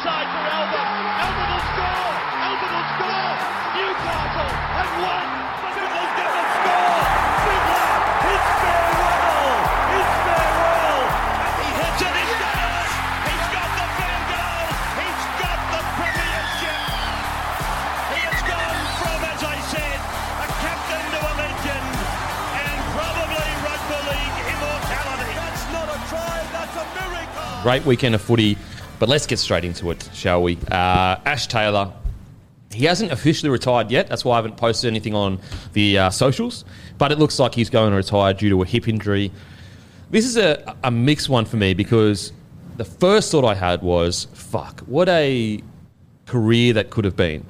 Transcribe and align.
Inside 0.00 0.32
for 0.32 0.40
Albert. 0.48 0.88
Albert 1.20 1.48
will 1.52 1.60
score. 1.76 2.08
Albert 2.40 2.72
will 2.72 2.88
score. 2.88 3.36
Newcastle 3.76 4.52
have 4.80 4.92
won. 4.96 5.28
Fiddler's 5.76 6.12
going 6.16 6.36
to 6.40 6.44
score. 6.56 7.04
Fiddler, 7.44 7.92
it's 8.32 8.48
farewell. 8.64 9.60
It's 10.00 10.14
farewell. 10.24 11.04
And 11.04 11.52
he 11.60 11.68
hits 11.84 12.00
it. 12.00 12.12
He's 12.16 12.32
got 12.40 12.56
it. 12.64 12.88
He's 13.28 13.48
got 13.52 13.68
the 13.76 13.86
field 14.00 14.24
goal. 14.32 14.64
He's 15.04 15.22
got 15.36 15.60
the 15.68 15.82
premiership. 16.00 16.80
He 18.08 18.20
has 18.24 18.40
gone 18.40 18.80
from, 19.04 19.20
as 19.20 19.42
I 19.52 19.56
said, 19.68 20.00
a 20.00 20.48
captain 20.64 21.04
to 21.12 21.18
a 21.28 21.32
legend. 21.44 21.92
And 22.56 22.76
probably 22.96 23.48
rugby 23.68 24.00
league 24.16 24.38
immortality. 24.48 25.32
That's 25.36 25.64
not 25.76 25.92
a 25.92 25.98
try. 26.08 26.40
That's 26.56 26.72
a 26.72 26.88
miracle. 26.88 27.52
Great 27.68 27.84
weekend 27.84 28.14
of 28.16 28.24
footy, 28.24 28.56
but 29.00 29.08
let's 29.08 29.26
get 29.26 29.38
straight 29.38 29.64
into 29.64 29.90
it, 29.90 30.08
shall 30.12 30.42
we? 30.42 30.58
Uh, 30.70 31.16
Ash 31.24 31.46
Taylor, 31.48 31.90
he 32.70 32.84
hasn't 32.84 33.10
officially 33.10 33.48
retired 33.48 33.90
yet. 33.90 34.08
That's 34.08 34.26
why 34.26 34.34
I 34.34 34.36
haven't 34.36 34.58
posted 34.58 34.88
anything 34.88 35.14
on 35.14 35.40
the 35.72 35.98
uh, 35.98 36.10
socials, 36.10 36.66
but 36.98 37.10
it 37.10 37.18
looks 37.18 37.38
like 37.38 37.54
he's 37.54 37.70
going 37.70 37.90
to 37.90 37.96
retire 37.96 38.34
due 38.34 38.50
to 38.50 38.62
a 38.62 38.66
hip 38.66 38.86
injury. 38.88 39.32
This 40.10 40.26
is 40.26 40.36
a, 40.36 40.76
a 40.84 40.90
mixed 40.90 41.30
one 41.30 41.46
for 41.46 41.56
me 41.56 41.72
because 41.72 42.32
the 42.76 42.84
first 42.84 43.32
thought 43.32 43.44
I 43.44 43.54
had 43.54 43.80
was, 43.80 44.26
fuck, 44.34 44.80
what 44.80 45.08
a 45.08 45.62
career 46.26 46.74
that 46.74 46.90
could 46.90 47.06
have 47.06 47.16
been. 47.16 47.46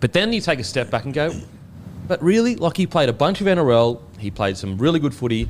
But 0.00 0.12
then 0.12 0.32
you 0.32 0.40
take 0.40 0.58
a 0.58 0.64
step 0.64 0.90
back 0.90 1.04
and 1.04 1.14
go, 1.14 1.32
but 2.08 2.20
really, 2.20 2.56
like 2.56 2.76
he 2.76 2.88
played 2.88 3.08
a 3.08 3.12
bunch 3.12 3.40
of 3.40 3.46
NRL, 3.46 4.02
he 4.18 4.28
played 4.28 4.56
some 4.56 4.76
really 4.76 4.98
good 4.98 5.14
footy. 5.14 5.48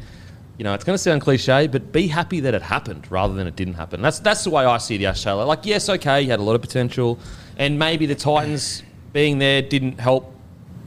You 0.57 0.65
know, 0.65 0.73
it's 0.73 0.85
going 0.85 0.95
to 0.95 1.03
sound 1.03 1.21
cliche, 1.21 1.67
but 1.67 1.91
be 1.91 2.07
happy 2.07 2.41
that 2.41 2.55
it 2.55 2.63
happened 2.63 3.11
rather 3.11 3.35
than 3.35 3.47
it 3.47 3.57
didn't 3.57 3.75
happen. 3.75 4.01
That's 4.01 4.21
that's 4.21 4.45
the 4.45 4.51
way 4.51 4.65
I 4.65 4.79
see 4.79 4.97
the 4.97 5.07
Ash 5.07 5.23
Taylor. 5.23 5.45
Like, 5.45 5.67
yes, 5.67 5.89
okay, 5.89 6.23
he 6.23 6.29
had 6.29 6.39
a 6.39 6.43
lot 6.43 6.55
of 6.55 6.61
potential, 6.61 7.19
and 7.59 7.79
maybe 7.79 8.07
the 8.07 8.15
Titans 8.15 8.83
being 9.13 9.39
there 9.39 9.63
didn't 9.63 9.99
help. 9.99 10.33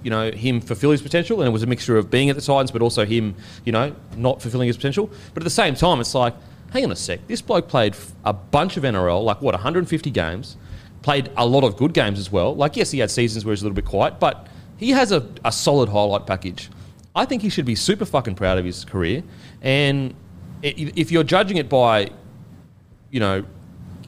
You 0.03 0.12
know, 0.12 0.31
him 0.31 0.62
fulfill 0.62 0.92
his 0.92 1.02
potential, 1.02 1.42
and 1.42 1.50
it 1.50 1.52
was 1.52 1.64
a 1.64 1.68
mixture 1.68 1.97
of 1.97 2.09
being 2.09 2.30
at 2.30 2.38
the 2.38 2.42
Titans, 2.42 2.72
but 2.72 2.81
also 2.81 3.06
him, 3.06 3.36
you 3.66 3.74
know, 3.74 3.94
not 4.16 4.42
fulfilling 4.42 4.68
his 4.68 4.78
potential. 4.78 5.09
But 5.34 5.44
at 5.44 5.44
the 5.44 5.50
same 5.50 5.75
time, 5.75 6.00
it's 6.00 6.16
like, 6.16 6.34
hang 6.72 6.86
on 6.86 6.92
a 6.92 6.96
sec, 6.96 7.28
this 7.28 7.42
bloke 7.42 7.68
played 7.68 7.96
a 8.24 8.31
bunch 8.31 8.78
of 8.78 8.84
NRL, 8.84 9.24
like 9.24 9.42
what, 9.42 9.53
150 9.53 10.12
games, 10.12 10.56
played 11.02 11.30
a 11.36 11.46
lot 11.46 11.66
of 11.66 11.75
good 11.75 11.94
games 11.94 12.19
as 12.19 12.31
well. 12.31 12.56
Like, 12.56 12.78
yes, 12.78 12.92
he 12.92 13.00
had 13.00 13.12
seasons 13.12 13.44
where 13.44 13.52
he 13.52 13.53
was 13.53 13.62
a 13.63 13.66
little 13.66 13.75
bit 13.75 13.86
quiet, 13.86 14.19
but 14.19 14.47
he 14.78 14.92
has 14.92 15.12
a, 15.12 15.28
a 15.44 15.52
solid 15.52 15.90
highlight 15.90 16.25
package. 16.25 16.69
I 17.18 17.26
think 17.26 17.42
he 17.42 17.50
should 17.50 17.66
be 17.66 17.74
super 17.74 18.06
fucking 18.06 18.36
proud 18.36 18.60
of 18.60 18.64
his 18.64 18.86
career. 18.86 19.24
And 19.64 20.14
if 20.62 21.12
you're 21.12 21.24
judging 21.24 21.58
it 21.58 21.68
by, 21.68 22.12
you 23.10 23.20
know, 23.20 23.44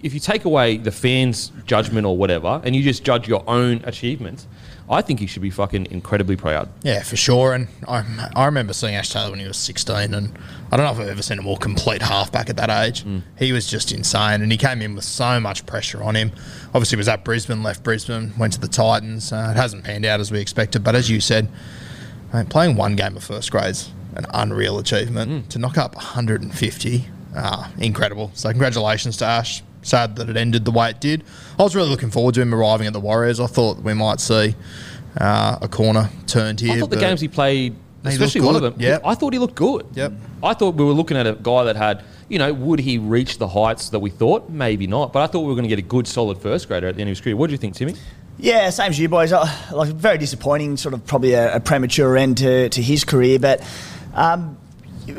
if 0.04 0.14
you 0.14 0.20
take 0.20 0.46
away 0.46 0.78
the 0.78 0.92
fans' 0.92 1.52
judgment 1.66 2.06
or 2.06 2.16
whatever, 2.16 2.62
and 2.64 2.76
you 2.76 2.84
just 2.84 3.04
judge 3.04 3.28
your 3.28 3.44
own 3.48 3.82
achievements, 3.84 4.48
I 4.92 5.02
think 5.02 5.20
he 5.20 5.26
should 5.26 5.42
be 5.42 5.50
fucking 5.50 5.88
incredibly 5.92 6.36
proud. 6.36 6.70
Yeah, 6.84 7.02
for 7.02 7.16
sure. 7.16 7.54
And 7.54 7.68
I, 7.88 8.30
I 8.36 8.46
remember 8.46 8.74
seeing 8.74 8.96
Ash 8.96 9.10
Taylor 9.10 9.32
when 9.32 9.40
he 9.40 9.48
was 9.48 9.58
16, 9.58 10.14
and 10.14 10.38
I 10.72 10.78
don't 10.78 10.86
know 10.86 10.92
if 10.92 11.00
I've 11.00 11.10
ever 11.10 11.22
seen 11.24 11.40
a 11.40 11.42
more 11.42 11.58
complete 11.58 12.04
halfback 12.04 12.50
at 12.50 12.58
that 12.58 12.70
age. 12.70 13.06
He 13.40 13.52
was 13.52 13.68
just 13.68 13.92
insane, 13.92 14.44
and 14.44 14.52
he 14.52 14.58
came 14.58 14.84
in 14.84 14.94
with 14.94 15.04
so 15.04 15.40
much 15.40 15.66
pressure 15.66 16.02
on 16.04 16.16
him. 16.16 16.32
Obviously, 16.76 16.98
was 16.98 17.08
at 17.08 17.24
Brisbane, 17.26 17.64
left 17.64 17.84
Brisbane, 17.84 18.34
went 18.38 18.54
to 18.54 18.60
the 18.60 18.68
Titans. 18.68 19.34
Uh, 19.34 19.50
it 19.52 19.58
hasn't 19.58 19.84
panned 19.84 20.06
out 20.06 20.20
as 20.20 20.32
we 20.32 20.40
expected, 20.40 20.84
but 20.84 20.96
as 20.96 21.10
you 21.10 21.20
said, 21.20 21.50
mate, 22.34 22.50
playing 22.50 22.76
one 22.76 22.96
game 22.96 23.16
of 23.18 23.24
first 23.24 23.52
grade's 23.52 23.92
an 24.16 24.26
unreal 24.34 24.80
achievement. 24.80 25.50
To 25.52 25.60
knock 25.60 25.78
up 25.78 25.96
150, 25.96 27.06
ah, 27.36 27.72
incredible. 27.80 28.32
So 28.34 28.50
congratulations 28.50 29.18
to 29.18 29.26
Ash. 29.26 29.64
Sad 29.82 30.18
that 30.18 30.30
it 30.30 30.36
ended 30.36 30.66
the 30.66 30.72
way 30.72 30.90
it 30.90 31.00
did. 31.00 31.24
I 31.58 31.64
was 31.64 31.76
really 31.76 31.90
looking 31.90 32.12
forward 32.12 32.36
to 32.36 32.42
him 32.42 32.54
arriving 32.54 32.86
at 32.88 32.94
the 32.94 33.00
Warriors. 33.00 33.40
I 33.40 33.48
thought 33.48 33.78
we 33.78 33.94
might 33.94 34.20
see 34.20 34.56
uh, 35.18 35.58
a 35.62 35.68
corner 35.70 36.10
turned 36.28 36.60
here. 36.60 36.74
I 36.74 36.80
thought 36.80 36.90
the 36.90 36.98
games 36.98 37.22
he 37.22 37.30
played, 37.30 37.76
He 38.04 38.10
especially 38.10 38.42
one 38.42 38.56
of 38.56 38.62
them, 38.62 38.76
yep. 38.78 39.02
I 39.06 39.16
thought 39.16 39.32
he 39.32 39.40
looked 39.40 39.56
good. 39.56 39.86
Yep. 39.94 40.12
I 40.44 40.54
thought 40.54 40.76
we 40.76 40.84
were 40.84 40.92
looking 40.92 41.16
at 41.16 41.28
a 41.28 41.34
guy 41.34 41.64
that 41.64 41.78
had, 41.78 42.04
you 42.28 42.40
know, 42.40 42.54
would 42.54 42.80
he 42.80 42.98
reach 42.98 43.38
the 43.38 43.48
heights 43.48 43.90
that 43.90 44.00
we 44.00 44.10
thought? 44.10 44.50
Maybe 44.50 44.86
not. 44.86 45.14
But 45.14 45.24
I 45.24 45.28
thought 45.28 45.42
we 45.42 45.48
were 45.48 45.56
going 45.56 45.64
to 45.64 45.70
get 45.70 45.80
a 45.80 45.84
good, 45.84 46.08
solid 46.08 46.40
first 46.40 46.68
grader 46.68 46.88
at 46.88 46.96
the 46.96 47.02
end 47.02 47.10
of 47.10 47.12
his 47.12 47.22
career. 47.22 47.38
What 47.38 47.48
do 47.48 47.54
you 47.54 47.58
think, 47.58 47.76
Timmy? 47.76 47.96
Yeah, 48.42 48.70
same 48.70 48.92
as 48.92 49.00
you 49.00 49.10
boys. 49.10 49.34
Like 49.34 49.90
very 49.90 50.18
disappointing, 50.18 50.78
sort 50.78 50.94
of 50.94 51.06
probably 51.06 51.34
a, 51.34 51.58
a 51.58 51.60
premature 51.60 52.16
end 52.16 52.38
to, 52.38 52.70
to 52.70 52.82
his 52.82 53.04
career. 53.04 53.38
But 53.38 53.62
um, 54.14 54.58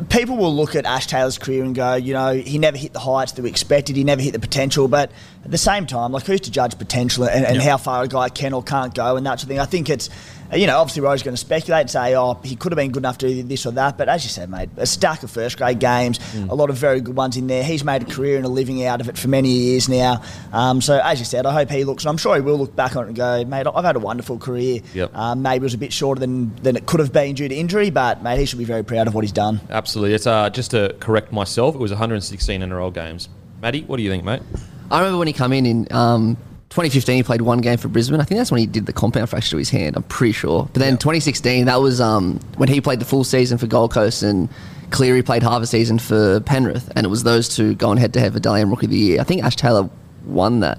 people 0.08 0.38
will 0.38 0.56
look 0.56 0.75
at 0.75 0.86
Ash 0.86 1.06
Taylor's 1.06 1.36
career 1.36 1.62
and 1.62 1.75
go, 1.75 1.97
you 1.97 2.14
know, 2.14 2.32
he 2.32 2.59
never 2.59 2.78
hit 2.78 2.94
the 2.94 2.98
heights 2.98 3.32
that 3.32 3.42
we 3.42 3.50
expected. 3.50 3.94
He 3.97 4.04
never 4.04 4.22
hit 4.22 4.32
the 4.32 4.38
potential. 4.38 4.88
But 4.88 5.12
at 5.50 5.53
the 5.53 5.59
same 5.59 5.84
time, 5.84 6.12
like 6.12 6.25
who's 6.27 6.43
to 6.43 6.50
judge 6.53 6.78
potential 6.78 7.25
and, 7.25 7.44
and 7.44 7.61
how 7.61 7.77
far 7.77 8.05
a 8.05 8.06
guy 8.06 8.28
can 8.28 8.53
or 8.53 8.62
can't 8.62 8.94
go 8.94 9.16
and 9.16 9.27
that 9.27 9.41
sort 9.41 9.43
of 9.43 9.49
thing. 9.49 9.59
I 9.59 9.65
think 9.65 9.91
it's. 9.91 10.09
You 10.53 10.66
know, 10.66 10.81
obviously, 10.81 11.03
we're 11.03 11.16
going 11.19 11.19
to 11.19 11.37
speculate 11.37 11.83
and 11.83 11.91
say, 11.91 12.16
oh, 12.16 12.34
he 12.43 12.56
could 12.56 12.72
have 12.72 12.77
been 12.77 12.91
good 12.91 13.03
enough 13.03 13.19
to 13.19 13.28
do 13.28 13.41
this 13.44 13.66
or 13.66 13.71
that. 13.71 13.97
But 13.97 14.09
as 14.09 14.25
you 14.25 14.31
said, 14.31 14.50
mate, 14.50 14.69
a 14.78 14.84
stack 14.84 15.22
of 15.22 15.31
first 15.31 15.56
grade 15.56 15.78
games, 15.78 16.19
a 16.34 16.56
lot 16.56 16.71
of 16.71 16.77
very 16.77 17.00
good 17.00 17.15
ones 17.15 17.37
in 17.37 17.47
there. 17.47 17.62
He's 17.62 17.84
made 17.84 18.03
a 18.03 18.05
career 18.05 18.37
and 18.37 18.44
a 18.44 18.49
living 18.49 18.84
out 18.84 19.00
of 19.00 19.09
it 19.09 19.16
for 19.16 19.28
many 19.28 19.49
years 19.49 19.89
now. 19.89 20.25
Um, 20.53 20.81
so, 20.81 21.00
as 21.05 21.21
you 21.21 21.25
said, 21.25 21.47
I 21.47 21.53
hope 21.53 21.71
he 21.71 21.84
looks, 21.84 22.03
and 22.03 22.10
I'm 22.10 22.16
sure 22.16 22.34
he 22.34 22.41
will 22.41 22.59
look 22.59 22.75
back 22.75 22.97
on 22.97 23.05
it 23.05 23.06
and 23.06 23.16
go, 23.16 23.44
mate, 23.44 23.69
I've 23.72 23.84
had 23.84 23.94
a 23.94 24.00
wonderful 24.00 24.39
career. 24.39 24.81
Yep. 24.93 25.15
Um, 25.15 25.43
maybe 25.43 25.62
it 25.62 25.66
was 25.66 25.75
a 25.75 25.78
bit 25.78 25.93
shorter 25.93 26.19
than, 26.19 26.53
than 26.56 26.75
it 26.75 26.84
could 26.84 26.99
have 26.99 27.12
been 27.12 27.37
due 27.37 27.47
to 27.47 27.55
injury, 27.55 27.91
but, 27.91 28.21
mate, 28.21 28.41
he 28.41 28.44
should 28.44 28.59
be 28.59 28.65
very 28.65 28.83
proud 28.83 29.06
of 29.06 29.15
what 29.15 29.22
he's 29.22 29.31
done. 29.31 29.60
Absolutely. 29.71 30.15
It's 30.15 30.27
uh, 30.27 30.50
just 30.50 30.72
to 30.72 30.97
correct 30.99 31.31
myself. 31.31 31.77
It 31.77 31.78
was 31.78 31.93
116 31.93 32.60
NRL 32.60 32.93
games. 32.93 33.28
Maddie, 33.62 33.83
what 33.83 33.99
do 33.99 34.03
you 34.03 34.10
think, 34.10 34.25
mate? 34.25 34.43
I 34.91 34.99
remember 34.99 35.19
when 35.19 35.27
he 35.27 35.33
came 35.33 35.53
in 35.53 35.67
in 35.67 35.93
um, 35.93 36.37
2015, 36.71 37.17
he 37.17 37.23
played 37.23 37.43
one 37.43 37.61
game 37.61 37.78
for 37.78 37.89
Brisbane. 37.89 38.21
I 38.21 38.25
think 38.25 38.39
that's 38.39 38.51
when 38.51 38.61
he 38.61 38.67
did 38.67 38.87
the 38.87 38.93
compound 38.93 39.28
fracture 39.28 39.51
to 39.51 39.56
his 39.56 39.71
hand. 39.71 39.97
I'm 39.97 40.03
pretty 40.05 40.33
sure. 40.33 40.69
But 40.73 40.81
then 40.81 40.99
2016, 40.99 41.67
that 41.67 41.81
was 41.81 42.01
um, 42.01 42.41
when 42.56 42.69
he 42.69 42.81
played 42.81 43.01
the 43.01 43.05
full 43.05 43.25
season 43.25 43.59
for 43.59 43.67
Gold 43.67 43.93
Coast 43.93 44.23
and 44.23 44.49
Cleary 44.91 45.22
played 45.22 45.42
half 45.42 45.63
a 45.63 45.66
season 45.66 45.98
for 45.98 46.41
Penrith, 46.41 46.91
and 46.97 47.07
it 47.07 47.09
was 47.09 47.22
those 47.22 47.48
two 47.48 47.75
going 47.75 47.98
head 47.98 48.13
to 48.15 48.21
head 48.21 48.33
for 48.33 48.41
Dally 48.41 48.60
M 48.60 48.71
Rookie 48.71 48.87
of 48.87 48.91
the 48.91 48.98
Year. 48.98 49.21
I 49.21 49.25
think 49.25 49.45
Ash 49.45 49.57
Taylor 49.57 49.89
won 50.25 50.60
that. 50.60 50.78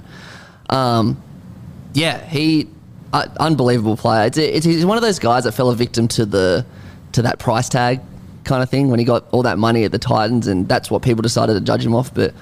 Um, 0.70 1.22
yeah, 1.94 2.26
he 2.26 2.68
uh, 3.14 3.28
unbelievable 3.40 3.98
player. 3.98 4.28
It's, 4.28 4.38
it's 4.38 4.66
he's 4.66 4.86
one 4.86 4.98
of 4.98 5.04
those 5.04 5.20
guys 5.20 5.46
that 5.46 5.54
fell 5.54 5.70
a 5.70 5.76
victim 5.76 6.08
to 6.10 6.26
the 6.26 6.66
to 7.14 7.22
that 7.24 7.40
price 7.40 7.70
tag 7.70 8.00
kind 8.44 8.64
of 8.64 8.70
thing 8.70 8.90
when 8.90 9.00
he 9.00 9.06
got 9.06 9.26
all 9.32 9.44
that 9.44 9.58
money 9.58 9.84
at 9.84 9.92
the 9.92 10.00
Titans, 10.00 10.48
and 10.48 10.68
that's 10.68 10.90
what 10.90 11.02
people 11.02 11.22
decided 11.22 11.54
to 11.54 11.62
judge 11.62 11.86
him 11.86 11.96
off. 11.96 12.14
But 12.14 12.34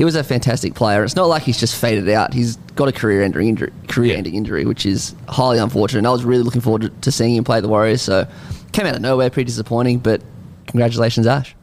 he 0.00 0.04
was 0.04 0.16
a 0.16 0.24
fantastic 0.24 0.74
player. 0.74 1.04
It's 1.04 1.14
not 1.14 1.26
like 1.26 1.42
he's 1.42 1.60
just 1.60 1.78
faded 1.78 2.08
out. 2.08 2.32
He's 2.32 2.56
got 2.74 2.88
a 2.88 2.92
career-ending 2.92 3.46
injury, 3.46 3.70
career-ending 3.86 4.34
injury, 4.34 4.64
which 4.64 4.86
is 4.86 5.14
highly 5.28 5.58
unfortunate. 5.58 5.98
And 5.98 6.06
I 6.06 6.10
was 6.10 6.24
really 6.24 6.42
looking 6.42 6.62
forward 6.62 6.80
to, 6.80 6.88
to 6.88 7.12
seeing 7.12 7.36
him 7.36 7.44
play 7.44 7.60
the 7.60 7.68
Warriors. 7.68 8.00
So 8.00 8.26
came 8.72 8.86
out 8.86 8.96
of 8.96 9.02
nowhere, 9.02 9.28
pretty 9.28 9.48
disappointing. 9.48 9.98
But 9.98 10.22
congratulations, 10.68 11.26
Ash. 11.26 11.54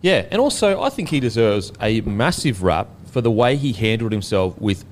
Yeah, 0.00 0.24
and 0.30 0.40
also 0.40 0.80
I 0.80 0.88
think 0.88 1.10
he 1.10 1.20
deserves 1.20 1.70
a 1.78 2.00
massive 2.00 2.62
rap 2.62 2.88
for 3.10 3.20
the 3.20 3.30
way 3.30 3.56
he 3.56 3.74
handled 3.74 4.12
himself 4.12 4.58
with 4.58 4.86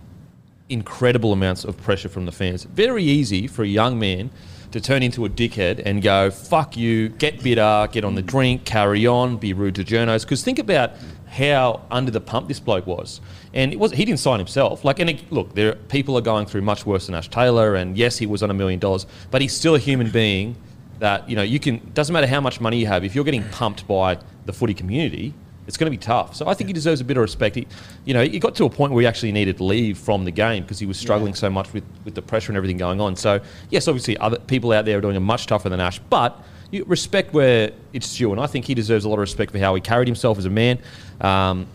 incredible 0.68 1.32
amounts 1.32 1.64
of 1.64 1.78
pressure 1.78 2.10
from 2.10 2.26
the 2.26 2.32
fans. 2.32 2.64
Very 2.64 3.04
easy 3.04 3.46
for 3.46 3.62
a 3.62 3.66
young 3.66 3.98
man 3.98 4.28
to 4.72 4.80
turn 4.82 5.02
into 5.02 5.24
a 5.24 5.30
dickhead 5.30 5.80
and 5.86 6.02
go, 6.02 6.30
fuck 6.30 6.76
you, 6.76 7.08
get 7.08 7.42
bitter, 7.42 7.88
get 7.92 8.04
on 8.04 8.14
the 8.14 8.20
drink, 8.20 8.66
carry 8.66 9.06
on, 9.06 9.38
be 9.38 9.54
rude 9.54 9.76
to 9.76 9.84
journos. 9.84 10.20
Because 10.20 10.42
think 10.42 10.58
about 10.58 10.90
how 11.34 11.82
under 11.90 12.10
the 12.10 12.20
pump 12.20 12.48
this 12.48 12.60
bloke 12.60 12.86
was. 12.86 13.20
And 13.52 13.72
it 13.72 13.78
was 13.78 13.92
he 13.92 14.04
didn't 14.04 14.20
sign 14.20 14.38
himself. 14.38 14.84
Like, 14.84 15.00
and 15.00 15.10
it, 15.10 15.32
look, 15.32 15.54
there 15.54 15.74
people 15.74 16.16
are 16.16 16.22
going 16.22 16.46
through 16.46 16.62
much 16.62 16.86
worse 16.86 17.06
than 17.06 17.14
Ash 17.14 17.28
Taylor. 17.28 17.74
And 17.74 17.96
yes, 17.96 18.16
he 18.18 18.26
was 18.26 18.42
on 18.42 18.50
a 18.50 18.54
million 18.54 18.78
dollars, 18.78 19.06
but 19.30 19.42
he's 19.42 19.54
still 19.54 19.74
a 19.74 19.78
human 19.78 20.10
being. 20.10 20.56
That 21.00 21.28
you 21.28 21.34
know, 21.34 21.42
you 21.42 21.58
can 21.58 21.90
doesn't 21.92 22.12
matter 22.12 22.28
how 22.28 22.40
much 22.40 22.60
money 22.60 22.78
you 22.78 22.86
have. 22.86 23.04
If 23.04 23.14
you're 23.14 23.24
getting 23.24 23.42
pumped 23.50 23.86
by 23.88 24.18
the 24.46 24.52
footy 24.52 24.74
community, 24.74 25.34
it's 25.66 25.76
going 25.76 25.90
to 25.90 25.96
be 25.96 26.00
tough. 26.00 26.36
So 26.36 26.46
I 26.46 26.54
think 26.54 26.68
he 26.68 26.72
deserves 26.72 27.00
a 27.00 27.04
bit 27.04 27.16
of 27.16 27.22
respect. 27.22 27.56
He, 27.56 27.66
you 28.04 28.14
know, 28.14 28.22
he 28.22 28.38
got 28.38 28.54
to 28.56 28.64
a 28.64 28.70
point 28.70 28.92
where 28.92 29.00
he 29.00 29.06
actually 29.06 29.32
needed 29.32 29.56
to 29.56 29.64
leave 29.64 29.98
from 29.98 30.24
the 30.24 30.30
game 30.30 30.62
because 30.62 30.78
he 30.78 30.86
was 30.86 30.98
struggling 30.98 31.34
so 31.34 31.50
much 31.50 31.72
with, 31.72 31.84
with 32.04 32.14
the 32.14 32.22
pressure 32.22 32.52
and 32.52 32.56
everything 32.56 32.76
going 32.76 33.00
on. 33.00 33.16
So 33.16 33.40
yes, 33.70 33.88
obviously 33.88 34.16
other 34.18 34.38
people 34.38 34.72
out 34.72 34.84
there 34.84 34.98
are 34.98 35.00
doing 35.00 35.16
it 35.16 35.20
much 35.20 35.46
tougher 35.46 35.68
than 35.68 35.80
Ash, 35.80 35.98
but 35.98 36.40
you 36.74 36.84
respect 36.86 37.32
where 37.32 37.70
it's 37.92 38.16
due, 38.16 38.32
and 38.32 38.40
I 38.40 38.46
think 38.46 38.64
he 38.64 38.74
deserves 38.74 39.04
a 39.04 39.08
lot 39.08 39.14
of 39.14 39.20
respect 39.20 39.52
for 39.52 39.58
how 39.58 39.74
he 39.74 39.80
carried 39.80 40.08
himself 40.08 40.38
as 40.38 40.44
a 40.44 40.50
man. 40.50 40.78
Um, 41.20 41.66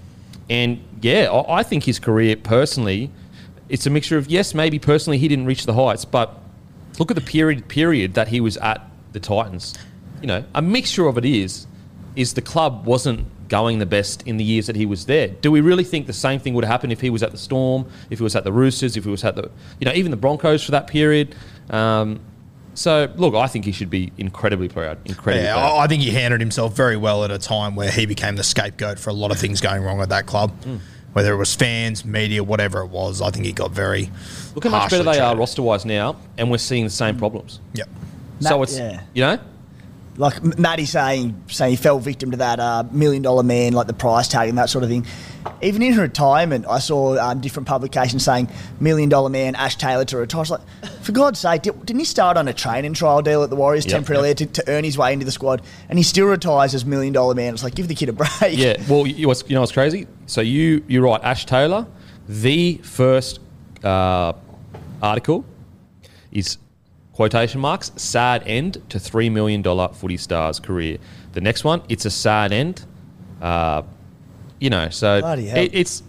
and 0.49 0.83
yeah, 1.01 1.31
I, 1.31 1.59
I 1.59 1.63
think 1.63 1.85
his 1.85 1.99
career 1.99 2.35
personally, 2.35 3.09
it's 3.69 3.85
a 3.85 3.89
mixture 3.89 4.17
of 4.17 4.29
yes, 4.29 4.53
maybe 4.53 4.77
personally 4.77 5.17
he 5.17 5.27
didn't 5.29 5.45
reach 5.45 5.65
the 5.65 5.73
heights, 5.73 6.03
but 6.03 6.37
look 6.99 7.09
at 7.09 7.15
the 7.15 7.21
period 7.21 7.67
period 7.69 8.15
that 8.15 8.27
he 8.27 8.41
was 8.41 8.57
at 8.57 8.81
the 9.13 9.19
Titans. 9.19 9.73
You 10.21 10.27
know, 10.27 10.43
a 10.53 10.61
mixture 10.61 11.07
of 11.07 11.17
it 11.17 11.25
is 11.25 11.65
is 12.15 12.33
the 12.33 12.41
club 12.41 12.85
wasn't 12.85 13.25
going 13.47 13.79
the 13.79 13.85
best 13.85 14.27
in 14.27 14.37
the 14.37 14.43
years 14.43 14.67
that 14.67 14.75
he 14.75 14.85
was 14.85 15.05
there. 15.05 15.29
Do 15.29 15.51
we 15.51 15.61
really 15.61 15.85
think 15.85 16.07
the 16.07 16.13
same 16.13 16.39
thing 16.39 16.53
would 16.55 16.65
happen 16.65 16.91
if 16.91 16.99
he 16.99 17.09
was 17.09 17.23
at 17.23 17.31
the 17.31 17.37
Storm, 17.37 17.89
if 18.09 18.19
he 18.19 18.23
was 18.23 18.35
at 18.35 18.43
the 18.43 18.51
Roosters, 18.51 18.97
if 18.97 19.05
he 19.05 19.09
was 19.09 19.23
at 19.23 19.35
the 19.35 19.49
you 19.79 19.85
know 19.85 19.93
even 19.93 20.11
the 20.11 20.17
Broncos 20.17 20.63
for 20.63 20.71
that 20.71 20.87
period? 20.87 21.35
Um, 21.69 22.19
so 22.73 23.11
look, 23.15 23.35
I 23.35 23.47
think 23.47 23.65
he 23.65 23.71
should 23.71 23.89
be 23.89 24.11
incredibly 24.17 24.69
proud. 24.69 24.97
Incredibly 25.05 25.45
Yeah, 25.45 25.55
proud. 25.55 25.77
I 25.77 25.83
I 25.83 25.87
think 25.87 26.03
he 26.03 26.11
handled 26.11 26.41
himself 26.41 26.75
very 26.75 26.97
well 26.97 27.23
at 27.23 27.31
a 27.31 27.39
time 27.39 27.75
where 27.75 27.91
he 27.91 28.05
became 28.05 28.35
the 28.35 28.43
scapegoat 28.43 28.99
for 28.99 29.09
a 29.09 29.13
lot 29.13 29.31
of 29.31 29.39
things 29.39 29.61
going 29.61 29.83
wrong 29.83 30.01
at 30.01 30.09
that 30.09 30.25
club. 30.25 30.51
Mm. 30.63 30.79
Whether 31.13 31.33
it 31.33 31.37
was 31.37 31.55
fans, 31.55 32.05
media, 32.05 32.43
whatever 32.43 32.81
it 32.81 32.89
was, 32.89 33.19
I 33.21 33.31
think 33.31 33.45
he 33.45 33.51
got 33.51 33.71
very. 33.71 34.11
Look 34.53 34.63
how 34.63 34.69
much 34.69 34.91
better 34.91 35.03
they 35.03 35.19
are 35.19 35.31
treated. 35.31 35.39
roster 35.39 35.61
wise 35.63 35.83
now, 35.83 36.17
and 36.37 36.51
we're 36.51 36.59
seeing 36.59 36.83
the 36.83 36.91
same 36.91 37.17
problems. 37.17 37.59
Yep. 37.73 37.89
So 38.41 38.63
it's 38.63 38.77
yeah. 38.77 39.01
you 39.13 39.23
know 39.23 39.39
like 40.19 40.35
M- 40.35 40.53
Matty 40.57 40.85
saying 40.85 41.43
saying 41.47 41.71
he 41.71 41.75
fell 41.77 41.97
victim 41.97 42.31
to 42.31 42.37
that 42.37 42.59
uh, 42.59 42.83
million 42.91 43.23
dollar 43.23 43.41
man, 43.41 43.73
like 43.73 43.87
the 43.87 43.93
price 43.93 44.27
tag 44.27 44.49
and 44.49 44.57
that 44.57 44.69
sort 44.69 44.83
of 44.83 44.89
thing. 44.89 45.05
Even 45.61 45.81
in 45.81 45.97
retirement, 45.97 46.65
I 46.67 46.79
saw 46.79 47.17
um, 47.17 47.39
different 47.39 47.67
publications 47.67 48.25
saying 48.25 48.49
million 48.81 49.07
dollar 49.07 49.29
man 49.29 49.55
Ash 49.55 49.77
Taylor 49.77 50.03
to 50.05 50.17
retire. 50.17 50.43
Like, 50.43 50.61
for 51.01 51.13
God's 51.13 51.39
sake, 51.39 51.61
did, 51.61 51.85
didn't 51.85 51.99
he 51.99 52.05
start 52.05 52.35
on 52.35 52.49
a 52.49 52.53
training 52.53 52.93
trial 52.93 53.21
deal 53.21 53.43
at 53.43 53.49
the 53.49 53.55
Warriors 53.55 53.85
Yep, 53.85 53.93
temporarily 53.93 54.29
yep. 54.29 54.37
To, 54.37 54.45
to 54.45 54.63
earn 54.67 54.83
his 54.83 54.97
way 54.97 55.13
into 55.13 55.25
the 55.25 55.31
squad, 55.31 55.61
and 55.87 55.97
he 55.97 56.03
still 56.03 56.27
retires 56.27 56.75
as 56.75 56.85
million 56.85 57.13
dollar 57.13 57.33
man? 57.33 57.53
It's 57.53 57.63
like 57.63 57.73
give 57.73 57.87
the 57.87 57.95
kid 57.95 58.09
a 58.09 58.13
break. 58.13 58.29
Yeah, 58.49 58.75
well, 58.89 59.07
you, 59.07 59.33
you 59.47 59.53
know 59.55 59.61
what's 59.61 59.71
crazy? 59.71 60.05
So 60.25 60.41
you 60.41 60.83
you're 60.87 61.03
right, 61.03 61.23
Ash 61.23 61.45
Taylor. 61.45 61.87
The 62.27 62.77
first 62.83 63.39
uh, 63.83 64.33
article 65.01 65.45
is 66.31 66.57
quotation 67.19 67.59
marks 67.59 67.91
sad 67.97 68.41
end 68.47 68.81
to 68.87 68.97
three 68.97 69.29
million 69.29 69.61
dollar 69.61 69.89
footy 69.89 70.15
stars 70.15 70.57
career. 70.57 70.97
The 71.33 71.41
next 71.41 71.65
one, 71.65 71.81
it's 71.89 72.05
a 72.05 72.09
sad 72.09 72.53
end. 72.53 72.85
Uh, 73.41 73.81
you 74.57 74.69
know, 74.69 74.87
so 74.87 75.19
it, 75.57 75.71
it's 75.73 76.01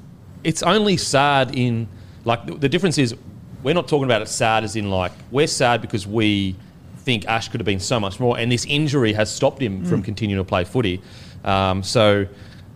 it's 0.44 0.62
only 0.62 0.96
sad 0.96 1.52
in 1.56 1.88
like 2.24 2.46
the, 2.46 2.54
the 2.54 2.68
difference 2.68 2.96
is 2.96 3.16
we're 3.64 3.74
not 3.74 3.88
talking 3.88 4.04
about 4.04 4.22
it 4.22 4.28
sad 4.28 4.62
as 4.62 4.76
in 4.76 4.88
like 4.88 5.10
we're 5.32 5.48
sad 5.48 5.80
because 5.80 6.06
we 6.06 6.54
think 6.98 7.26
Ash 7.26 7.48
could 7.48 7.58
have 7.58 7.66
been 7.66 7.80
so 7.80 7.98
much 7.98 8.20
more, 8.20 8.38
and 8.38 8.52
this 8.52 8.64
injury 8.66 9.12
has 9.14 9.34
stopped 9.34 9.60
him 9.60 9.84
from 9.84 10.04
continuing 10.04 10.40
to 10.40 10.48
play 10.48 10.62
footy. 10.62 11.02
Um, 11.42 11.82
so, 11.82 12.24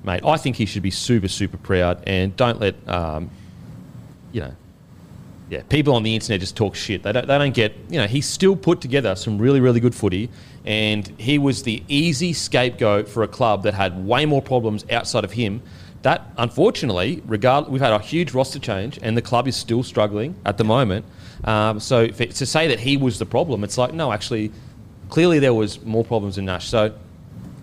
mate, 0.02 0.25
I 0.25 0.38
think 0.38 0.56
he 0.56 0.66
should 0.66 0.82
be 0.82 0.90
super 0.90 1.28
super 1.28 1.58
proud, 1.58 2.02
and 2.04 2.34
don't 2.34 2.58
let 2.58 2.75
um, 2.88 3.31
you 4.32 4.40
know 4.40 4.56
yeah, 5.50 5.62
people 5.69 5.94
on 5.94 6.02
the 6.02 6.14
internet 6.14 6.41
just 6.41 6.56
talk 6.56 6.75
shit. 6.75 7.02
They 7.02 7.12
don't, 7.12 7.26
they 7.26 7.38
don't 7.38 7.55
get, 7.55 7.75
you 7.88 7.99
know, 7.99 8.06
he 8.06 8.20
still 8.20 8.56
put 8.56 8.81
together 8.81 9.14
some 9.14 9.38
really, 9.38 9.61
really 9.61 9.81
good 9.81 9.94
footy, 9.94 10.31
and 10.64 11.06
he 11.19 11.38
was 11.38 11.62
the 11.62 11.82
easy 11.88 12.32
scapegoat 12.32 13.08
for 13.08 13.23
a 13.23 13.29
club 13.29 13.62
that 13.64 13.75
had 13.75 14.06
way 14.06 14.25
more 14.25 14.41
problems 14.43 14.85
outside 14.91 15.25
of 15.25 15.32
him. 15.32 15.62
That, 16.02 16.32
unfortunately, 16.37 17.23
regard, 17.26 17.69
we've 17.69 17.81
had 17.81 17.93
a 17.93 17.99
huge 17.99 18.32
roster 18.32 18.58
change, 18.58 18.99
and 19.02 19.17
the 19.17 19.23
club 19.23 19.49
is 19.49 19.56
still 19.56 19.82
struggling 19.82 20.35
at 20.44 20.58
the 20.58 20.64
moment. 20.64 21.05
Um, 21.44 21.81
so 21.81 22.06
to 22.08 22.46
say 22.46 22.69
that 22.69 22.81
he 22.81 22.96
was 22.96 23.19
the 23.19 23.26
problem, 23.26 23.64
it's 23.64 23.79
like, 23.79 23.93
no, 23.93 24.12
actually, 24.12 24.50
clearly 25.08 25.38
there 25.38 25.55
was 25.55 25.82
more 25.82 26.05
problems 26.05 26.38
in 26.38 26.44
Nash. 26.46 26.69
So 26.69 26.94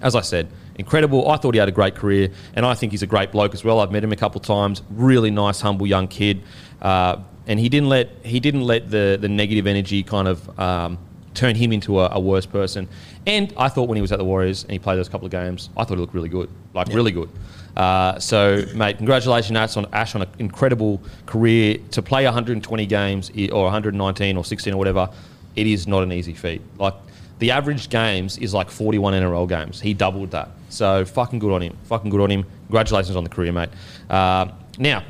as 0.02 0.16
I 0.16 0.22
said, 0.22 0.48
incredible. 0.76 1.30
I 1.30 1.38
thought 1.38 1.54
he 1.54 1.60
had 1.60 1.70
a 1.70 1.74
great 1.74 1.96
career, 1.96 2.30
and 2.56 2.66
I 2.66 2.74
think 2.74 2.92
he's 2.92 3.04
a 3.04 3.08
great 3.08 3.32
bloke 3.32 3.54
as 3.54 3.64
well. 3.64 3.80
I've 3.80 3.92
met 3.92 4.04
him 4.04 4.12
a 4.12 4.16
couple 4.16 4.42
of 4.42 4.46
times. 4.46 4.82
Really 4.90 5.32
nice, 5.32 5.62
humble 5.62 5.88
young 5.88 6.08
kid, 6.08 6.42
uh, 6.82 7.18
and 7.48 7.60
he 7.60 7.70
didn't 7.70 7.90
let 7.90 8.10
he 8.24 8.40
didn't 8.40 8.64
let 8.64 8.90
the 8.90 9.18
the 9.20 9.30
negative 9.30 9.68
energy 9.68 10.04
kind 10.04 10.28
of 10.28 10.60
um, 10.60 10.98
turn 11.34 11.56
him 11.56 11.72
into 11.72 12.00
a, 12.00 12.10
a 12.14 12.20
worse 12.20 12.46
person. 12.46 12.88
And 13.26 13.54
I 13.58 13.70
thought 13.70 13.88
when 13.88 13.96
he 13.96 14.02
was 14.02 14.12
at 14.12 14.18
the 14.18 14.26
Warriors 14.26 14.64
and 14.64 14.72
he 14.72 14.80
played 14.80 14.98
those 14.98 15.10
couple 15.10 15.26
of 15.26 15.32
games, 15.32 15.70
I 15.78 15.84
thought 15.84 15.96
he 15.96 16.02
looked 16.02 16.14
really 16.14 16.30
good, 16.30 16.50
like 16.74 16.88
really 16.88 17.12
good. 17.12 17.30
Uh, 17.76 18.20
so, 18.20 18.66
mate, 18.76 18.98
congratulations, 18.98 19.56
Ash, 19.58 19.78
on 19.78 19.86
Ash 19.94 20.16
on 20.16 20.24
an 20.24 20.30
incredible 20.40 21.02
career 21.26 21.78
to 21.92 22.02
play 22.02 22.26
120 22.26 22.86
games 22.86 23.32
or 23.52 23.64
119 23.64 24.38
or 24.38 24.44
16 24.44 24.74
or 24.74 24.78
whatever. 24.78 25.10
It 25.56 25.68
is 25.68 25.88
not 25.88 26.04
an 26.04 26.12
easy 26.12 26.34
feat. 26.34 26.62
Like 26.78 26.96
the 27.40 27.52
average 27.52 27.90
games 27.90 28.38
is 28.38 28.54
like 28.54 28.70
41 28.70 29.14
NRL 29.14 29.48
games. 29.48 29.80
He 29.80 29.94
doubled 29.94 30.32
that. 30.32 30.50
So 30.70 31.06
fucking 31.06 31.40
good 31.40 31.54
on 31.54 31.62
him. 31.62 31.78
Fucking 31.86 32.10
good 32.10 32.22
on 32.22 32.32
him. 32.32 32.46
Congratulations 32.68 33.16
on 33.16 33.24
the 33.24 33.30
career, 33.30 33.52
mate. 33.52 33.70
Uh, 34.10 34.48
now, 34.78 35.04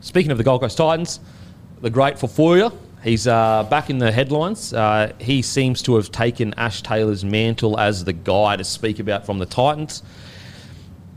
speaking 0.00 0.30
of 0.30 0.38
the 0.38 0.44
Gold 0.44 0.62
Coast 0.62 0.76
Titans, 0.76 1.20
the 1.82 1.90
great 1.90 2.16
Fifita, 2.16 2.76
he's 3.02 3.26
uh, 3.26 3.64
back 3.70 3.90
in 3.90 3.98
the 3.98 4.12
headlines. 4.12 4.72
Uh, 4.72 5.12
he 5.18 5.42
seems 5.42 5.82
to 5.82 5.96
have 5.96 6.12
taken 6.12 6.54
Ash 6.54 6.82
Taylor's 6.82 7.24
mantle 7.24 7.78
as 7.78 8.04
the 8.04 8.12
guy 8.12 8.56
to 8.56 8.64
speak 8.64 8.98
about 8.98 9.24
from 9.24 9.38
the 9.38 9.46
Titans. 9.46 10.02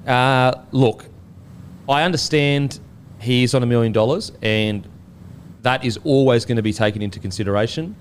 Uh, 0.07 0.53
look, 0.71 1.05
I 1.87 2.03
understand 2.03 2.79
he's 3.19 3.53
on 3.53 3.63
a 3.63 3.65
million 3.65 3.91
dollars, 3.91 4.31
and 4.41 4.87
that 5.61 5.83
is 5.83 5.97
always 6.03 6.45
going 6.45 6.57
to 6.57 6.61
be 6.63 6.73
taken 6.73 7.01
into 7.01 7.19
consideration. 7.19 7.95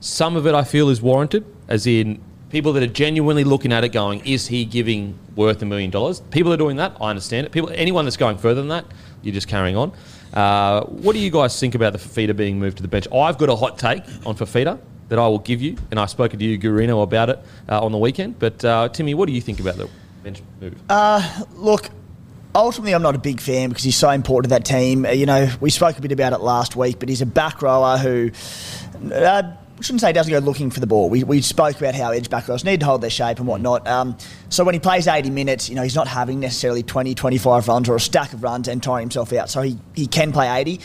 Some 0.00 0.36
of 0.36 0.46
it 0.46 0.54
I 0.54 0.64
feel 0.64 0.88
is 0.90 1.00
warranted, 1.00 1.44
as 1.68 1.86
in 1.86 2.22
people 2.50 2.72
that 2.74 2.82
are 2.82 2.86
genuinely 2.86 3.44
looking 3.44 3.72
at 3.72 3.84
it 3.84 3.88
going, 3.90 4.24
is 4.24 4.46
he 4.46 4.64
giving 4.64 5.18
worth 5.34 5.60
a 5.62 5.66
million 5.66 5.90
dollars? 5.90 6.20
People 6.30 6.52
are 6.52 6.56
doing 6.56 6.76
that. 6.76 6.96
I 7.00 7.10
understand 7.10 7.46
it. 7.46 7.52
People, 7.52 7.70
anyone 7.74 8.04
that's 8.04 8.16
going 8.16 8.38
further 8.38 8.60
than 8.60 8.68
that, 8.68 8.86
you're 9.22 9.34
just 9.34 9.48
carrying 9.48 9.76
on. 9.76 9.92
Uh, 10.32 10.82
what 10.84 11.14
do 11.14 11.18
you 11.18 11.30
guys 11.30 11.58
think 11.58 11.74
about 11.74 11.92
the 11.92 11.98
Fifita 11.98 12.36
being 12.36 12.58
moved 12.58 12.76
to 12.78 12.82
the 12.82 12.88
bench? 12.88 13.06
I've 13.12 13.38
got 13.38 13.48
a 13.48 13.56
hot 13.56 13.78
take 13.78 14.02
on 14.24 14.36
Fifita 14.36 14.78
that 15.08 15.18
I 15.18 15.26
will 15.28 15.38
give 15.38 15.62
you, 15.62 15.76
and 15.90 16.00
I've 16.00 16.10
spoken 16.10 16.38
to 16.38 16.44
you, 16.44 16.58
Gurino, 16.58 17.02
about 17.02 17.30
it 17.30 17.38
uh, 17.68 17.84
on 17.84 17.92
the 17.92 17.98
weekend. 17.98 18.38
But 18.38 18.64
uh, 18.64 18.88
Timmy, 18.88 19.14
what 19.14 19.26
do 19.26 19.32
you 19.32 19.40
think 19.40 19.60
about 19.60 19.76
the 19.76 19.88
bench 20.22 20.42
move? 20.60 20.74
Look, 21.54 21.90
ultimately, 22.54 22.92
I'm 22.92 23.02
not 23.02 23.14
a 23.14 23.18
big 23.18 23.40
fan 23.40 23.68
because 23.68 23.84
he's 23.84 23.96
so 23.96 24.10
important 24.10 24.50
to 24.50 24.56
that 24.56 24.64
team. 24.64 25.06
Uh, 25.06 25.10
You 25.10 25.26
know, 25.26 25.48
we 25.60 25.70
spoke 25.70 25.96
a 25.98 26.02
bit 26.02 26.12
about 26.12 26.32
it 26.32 26.40
last 26.40 26.74
week, 26.76 26.98
but 26.98 27.08
he's 27.08 27.22
a 27.22 27.26
back 27.26 27.62
rower 27.62 27.98
who. 27.98 28.30
Uh, 29.12 29.42
shouldn't 29.82 30.00
say 30.00 30.08
he 30.08 30.12
doesn't 30.12 30.32
go 30.32 30.38
looking 30.38 30.70
for 30.70 30.80
the 30.80 30.86
ball. 30.86 31.10
We, 31.10 31.22
we 31.24 31.42
spoke 31.42 31.76
about 31.76 31.94
how 31.94 32.10
edge 32.10 32.30
back 32.30 32.48
need 32.64 32.80
to 32.80 32.86
hold 32.86 33.02
their 33.02 33.10
shape 33.10 33.38
and 33.38 33.46
whatnot. 33.46 33.86
Um, 33.86 34.16
so 34.48 34.64
when 34.64 34.74
he 34.74 34.80
plays 34.80 35.06
80 35.06 35.30
minutes, 35.30 35.68
you 35.68 35.74
know, 35.74 35.82
he's 35.82 35.94
not 35.94 36.08
having 36.08 36.40
necessarily 36.40 36.82
20, 36.82 37.14
25 37.14 37.68
runs 37.68 37.88
or 37.88 37.96
a 37.96 38.00
stack 38.00 38.32
of 38.32 38.42
runs 38.42 38.68
and 38.68 38.82
tiring 38.82 39.02
himself 39.02 39.32
out. 39.32 39.50
So 39.50 39.62
he, 39.62 39.78
he 39.94 40.06
can 40.06 40.32
play 40.32 40.48
80. 40.48 40.80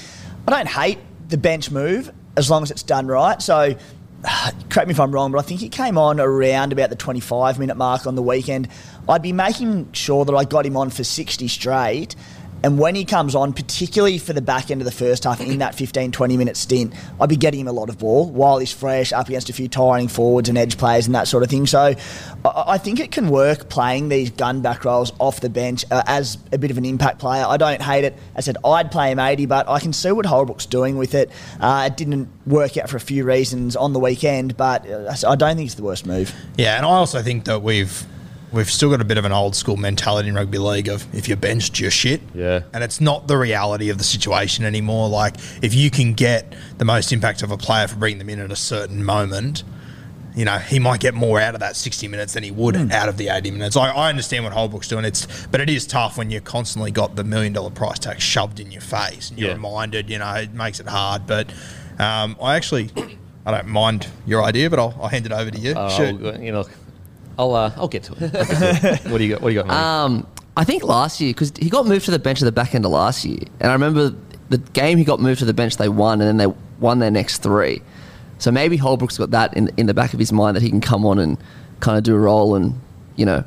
I 0.48 0.52
don't 0.52 0.68
hate 0.68 1.00
the 1.30 1.38
bench 1.38 1.72
move 1.72 2.12
as 2.36 2.50
long 2.50 2.64
as 2.64 2.72
it's 2.72 2.84
done 2.84 3.08
right. 3.08 3.42
So 3.42 3.76
correct 4.70 4.88
me 4.88 4.92
if 4.92 5.00
I'm 5.00 5.12
wrong, 5.12 5.32
but 5.32 5.40
I 5.40 5.42
think 5.42 5.60
he 5.60 5.70
came 5.70 5.98
on 5.98 6.20
around 6.20 6.74
about 6.74 6.90
the 6.90 6.96
25 6.96 7.60
minute 7.60 7.78
mark 7.78 8.06
on 8.06 8.16
the 8.16 8.22
weekend. 8.22 8.68
I'd 9.08 9.22
be 9.22 9.34
making 9.34 9.92
sure 9.94 10.26
that 10.26 10.34
I 10.34 10.44
got 10.46 10.66
him 10.66 10.78
on 10.78 10.90
for 10.90 11.04
60 11.04 11.48
straight. 11.48 12.16
And 12.64 12.78
when 12.78 12.96
he 12.96 13.06
comes 13.06 13.36
on, 13.36 13.54
particularly 13.54 14.18
for 14.18 14.34
the 14.34 14.42
back 14.42 14.70
end 14.70 14.82
of 14.82 14.86
the 14.86 14.92
first 14.92 15.24
half, 15.24 15.42
in 15.42 15.60
that 15.60 15.76
15, 15.76 16.12
20 16.12 16.38
minute 16.38 16.58
stint, 16.58 16.94
I'd 17.20 17.30
be 17.30 17.36
getting 17.36 17.62
him 17.62 17.68
a 17.68 17.72
lot 17.72 17.90
of 17.90 17.98
ball 17.98 18.30
while 18.30 18.60
he's 18.60 18.72
fresh, 18.72 19.12
up 19.12 19.28
against 19.28 19.50
a 19.50 19.54
few 19.54 19.68
tiring 19.68 20.08
forwards 20.08 20.50
and 20.50 20.58
edge 20.58 20.78
players 20.78 21.06
and 21.06 21.16
that 21.16 21.28
sort 21.28 21.44
of 21.44 21.50
thing. 21.50 21.66
So 21.66 21.96
I, 22.46 22.78
think 22.78 23.00
it 23.00 23.12
can 23.12 23.30
work 23.30 23.70
playing 23.70 24.10
these 24.10 24.32
gun 24.32 24.62
back 24.62 24.86
rows 24.86 25.12
off 25.20 25.40
the 25.40 25.50
bench 25.50 25.86
uh, 25.92 26.04
as 26.06 26.38
a 26.52 26.58
bit 26.58 26.72
of 26.72 26.78
an 26.78 26.86
impact 26.86 27.20
player. 27.20 27.46
I 27.48 27.58
don't 27.58 27.82
hate 27.82 28.04
it. 28.04 28.16
I 28.36 28.42
said 28.42 28.58
I'd 28.64 28.92
play 28.92 29.12
him 29.12 29.20
80, 29.20 29.46
but 29.48 29.68
I 29.68 29.80
can 29.80 29.94
see 29.94 30.12
what 30.12 30.26
Holbrook's 30.26 30.66
doing 30.66 30.98
with 30.98 31.16
it. 31.16 31.32
Uh, 31.60 31.90
it 31.92 31.98
didn't 31.98 32.30
work 32.46 32.78
out 32.78 32.90
for 32.90 32.98
a 32.98 33.02
few 33.02 33.24
reasons 33.24 33.76
on 33.76 33.94
the 33.94 34.00
weekend, 34.00 34.58
but 34.58 34.90
uh, 34.90 35.14
I 35.28 35.36
don't 35.36 35.56
think 35.56 35.68
it's 35.68 35.76
the 35.76 35.84
worst 35.84 36.06
move. 36.06 36.34
Yeah, 36.58 36.78
and 36.78 36.86
I 36.86 36.90
also 36.90 37.22
think 37.22 37.46
that 37.46 37.62
we've 37.62 38.06
we've 38.52 38.70
still 38.70 38.90
got 38.90 39.00
a 39.02 39.06
bit 39.06 39.18
of 39.18 39.26
an 39.26 39.32
old 39.32 39.56
school 39.56 39.78
mentality 39.78 40.30
in 40.30 40.36
rugby 40.36 40.58
league 40.58 40.88
of 40.90 41.06
if 41.16 41.28
you're 41.28 41.38
benched, 41.38 41.80
you're 41.80 41.92
shit. 41.92 42.22
Yeah. 42.34 42.62
And 42.74 42.84
it's 42.84 43.00
not 43.02 43.28
the 43.28 43.38
reality 43.38 43.90
of 43.90 43.98
the 43.98 44.04
situation 44.04 44.66
anymore. 44.66 45.08
Like 45.10 45.36
if 45.62 45.74
you 45.74 45.90
can 45.90 46.14
get 46.14 46.54
the 46.78 46.86
most 46.86 47.12
impact 47.14 47.44
of 47.44 47.52
a 47.52 47.58
player 47.58 47.88
for 47.88 47.96
bringing 47.96 48.18
them 48.20 48.30
in 48.30 48.40
at 48.40 48.52
a 48.52 48.56
certain 48.56 49.04
moment, 49.04 49.64
you 50.36 50.46
know, 50.46 50.58
he 50.58 50.80
might 50.80 51.00
get 51.02 51.14
more 51.14 51.40
out 51.42 51.54
of 51.56 51.60
that 51.60 51.76
60 51.76 52.08
minutes 52.08 52.34
than 52.34 52.44
he 52.44 52.52
would 52.52 52.76
Hmm. 52.76 52.92
out 52.92 53.10
of 53.10 53.18
the 53.18 53.28
80 53.30 53.52
minutes. 53.52 53.76
I, 53.76 53.90
I 53.92 54.10
understand 54.10 54.44
what 54.46 54.54
Holbrook's 54.54 54.88
doing. 54.88 55.04
It's, 55.04 55.28
but 55.48 55.60
it 55.60 55.70
is 55.70 55.86
tough 55.86 56.18
when 56.18 56.30
you've 56.32 56.46
constantly 56.46 56.90
got 56.92 57.16
the 57.18 57.24
million 57.26 57.52
dollar 57.54 57.70
price 57.70 58.00
tag 58.00 58.20
shoved 58.22 58.60
in 58.62 58.72
your 58.72 58.82
face 58.82 59.30
and 59.30 59.38
you're 59.40 59.50
Yeah. 59.50 59.56
reminded, 59.56 60.10
you 60.10 60.20
know, 60.20 60.34
it 60.36 60.54
makes 60.54 60.80
it 60.80 60.88
hard. 60.88 61.28
But 61.28 61.50
um, 62.00 62.38
I 62.42 62.56
actually, 62.56 62.90
I 63.46 63.52
don't 63.52 63.68
mind 63.68 64.08
your 64.26 64.42
idea, 64.44 64.70
but 64.70 64.80
I'll, 64.80 64.98
I'll 65.02 65.10
hand 65.10 65.26
it 65.26 65.34
over 65.34 65.52
to 65.52 65.60
you. 65.60 65.74
Uh, 65.74 65.90
Shoot. 65.90 66.40
You 66.42 66.52
know, 66.54 66.66
I'll 67.42 67.56
uh, 67.56 67.74
I'll 67.76 67.88
get 67.88 68.04
to 68.04 68.14
it. 68.14 68.22
I'll 68.36 68.46
get 68.46 68.82
to 68.82 68.94
it. 68.94 69.12
What 69.12 69.18
do 69.18 69.24
you 69.24 69.34
got? 69.34 69.42
What 69.42 69.50
do 69.50 69.56
you 69.56 69.64
got? 69.64 69.68
Matty? 69.68 69.80
Um, 69.80 70.28
I 70.56 70.64
think 70.64 70.84
last 70.84 71.20
year 71.20 71.32
because 71.32 71.52
he 71.58 71.70
got 71.70 71.88
moved 71.88 72.06
to 72.06 72.12
the 72.12 72.20
bench 72.20 72.40
at 72.40 72.46
the 72.46 72.52
back 72.52 72.76
end 72.76 72.86
of 72.86 72.92
last 72.92 73.26
year, 73.26 73.40
and 73.60 73.72
I 73.72 73.74
remember 73.74 74.14
the 74.50 74.60
game 74.60 75.00
he 75.00 75.04
got 75.04 75.20
moved 75.20 75.40
to 75.40 75.46
the 75.46 75.54
bench, 75.54 75.78
they 75.78 75.90
won, 75.90 76.22
and 76.22 76.28
then 76.28 76.38
they 76.38 76.56
won 76.80 77.00
their 77.00 77.10
next 77.10 77.40
three. 77.40 77.82
So 78.38 78.52
maybe 78.52 78.78
Holbrook's 78.78 79.18
got 79.18 79.32
that 79.32 79.56
in 79.58 79.72
in 79.78 79.88
the 79.88 79.94
back 79.96 80.14
of 80.14 80.20
his 80.20 80.32
mind 80.32 80.56
that 80.56 80.62
he 80.62 80.70
can 80.70 80.82
come 80.82 81.04
on 81.04 81.18
and 81.18 81.38
kind 81.80 81.98
of 81.98 82.04
do 82.04 82.16
a 82.16 82.20
role 82.20 82.54
and 82.54 82.80
you 83.16 83.26
know 83.26 83.44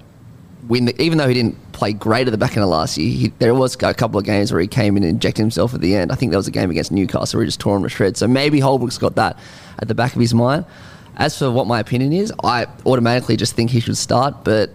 win. 0.66 0.86
The, 0.86 1.00
even 1.00 1.18
though 1.18 1.28
he 1.28 1.34
didn't 1.34 1.72
play 1.72 1.92
great 1.92 2.26
at 2.26 2.32
the 2.32 2.38
back 2.38 2.56
end 2.56 2.64
of 2.64 2.70
last 2.70 2.98
year, 2.98 3.12
he, 3.12 3.28
there 3.38 3.54
was 3.54 3.76
a 3.80 3.94
couple 3.94 4.18
of 4.18 4.24
games 4.24 4.50
where 4.50 4.60
he 4.60 4.66
came 4.66 4.96
in 4.96 5.04
and 5.04 5.12
injected 5.12 5.42
himself 5.42 5.72
at 5.72 5.80
the 5.80 5.94
end. 5.94 6.10
I 6.10 6.16
think 6.16 6.32
there 6.32 6.38
was 6.38 6.48
a 6.48 6.52
game 6.52 6.70
against 6.70 6.90
Newcastle 6.90 7.38
where 7.38 7.44
he 7.44 7.48
just 7.48 7.60
tore 7.60 7.76
him 7.76 7.84
to 7.84 7.88
shreds. 7.88 8.18
So 8.18 8.26
maybe 8.26 8.58
Holbrook's 8.58 8.98
got 8.98 9.14
that 9.14 9.38
at 9.78 9.86
the 9.86 9.94
back 9.94 10.14
of 10.14 10.20
his 10.20 10.34
mind. 10.34 10.64
As 11.16 11.38
for 11.38 11.50
what 11.50 11.66
my 11.66 11.78
opinion 11.78 12.12
is, 12.12 12.32
I 12.42 12.66
automatically 12.84 13.36
just 13.36 13.54
think 13.54 13.70
he 13.70 13.80
should 13.80 13.96
start, 13.96 14.44
but 14.44 14.70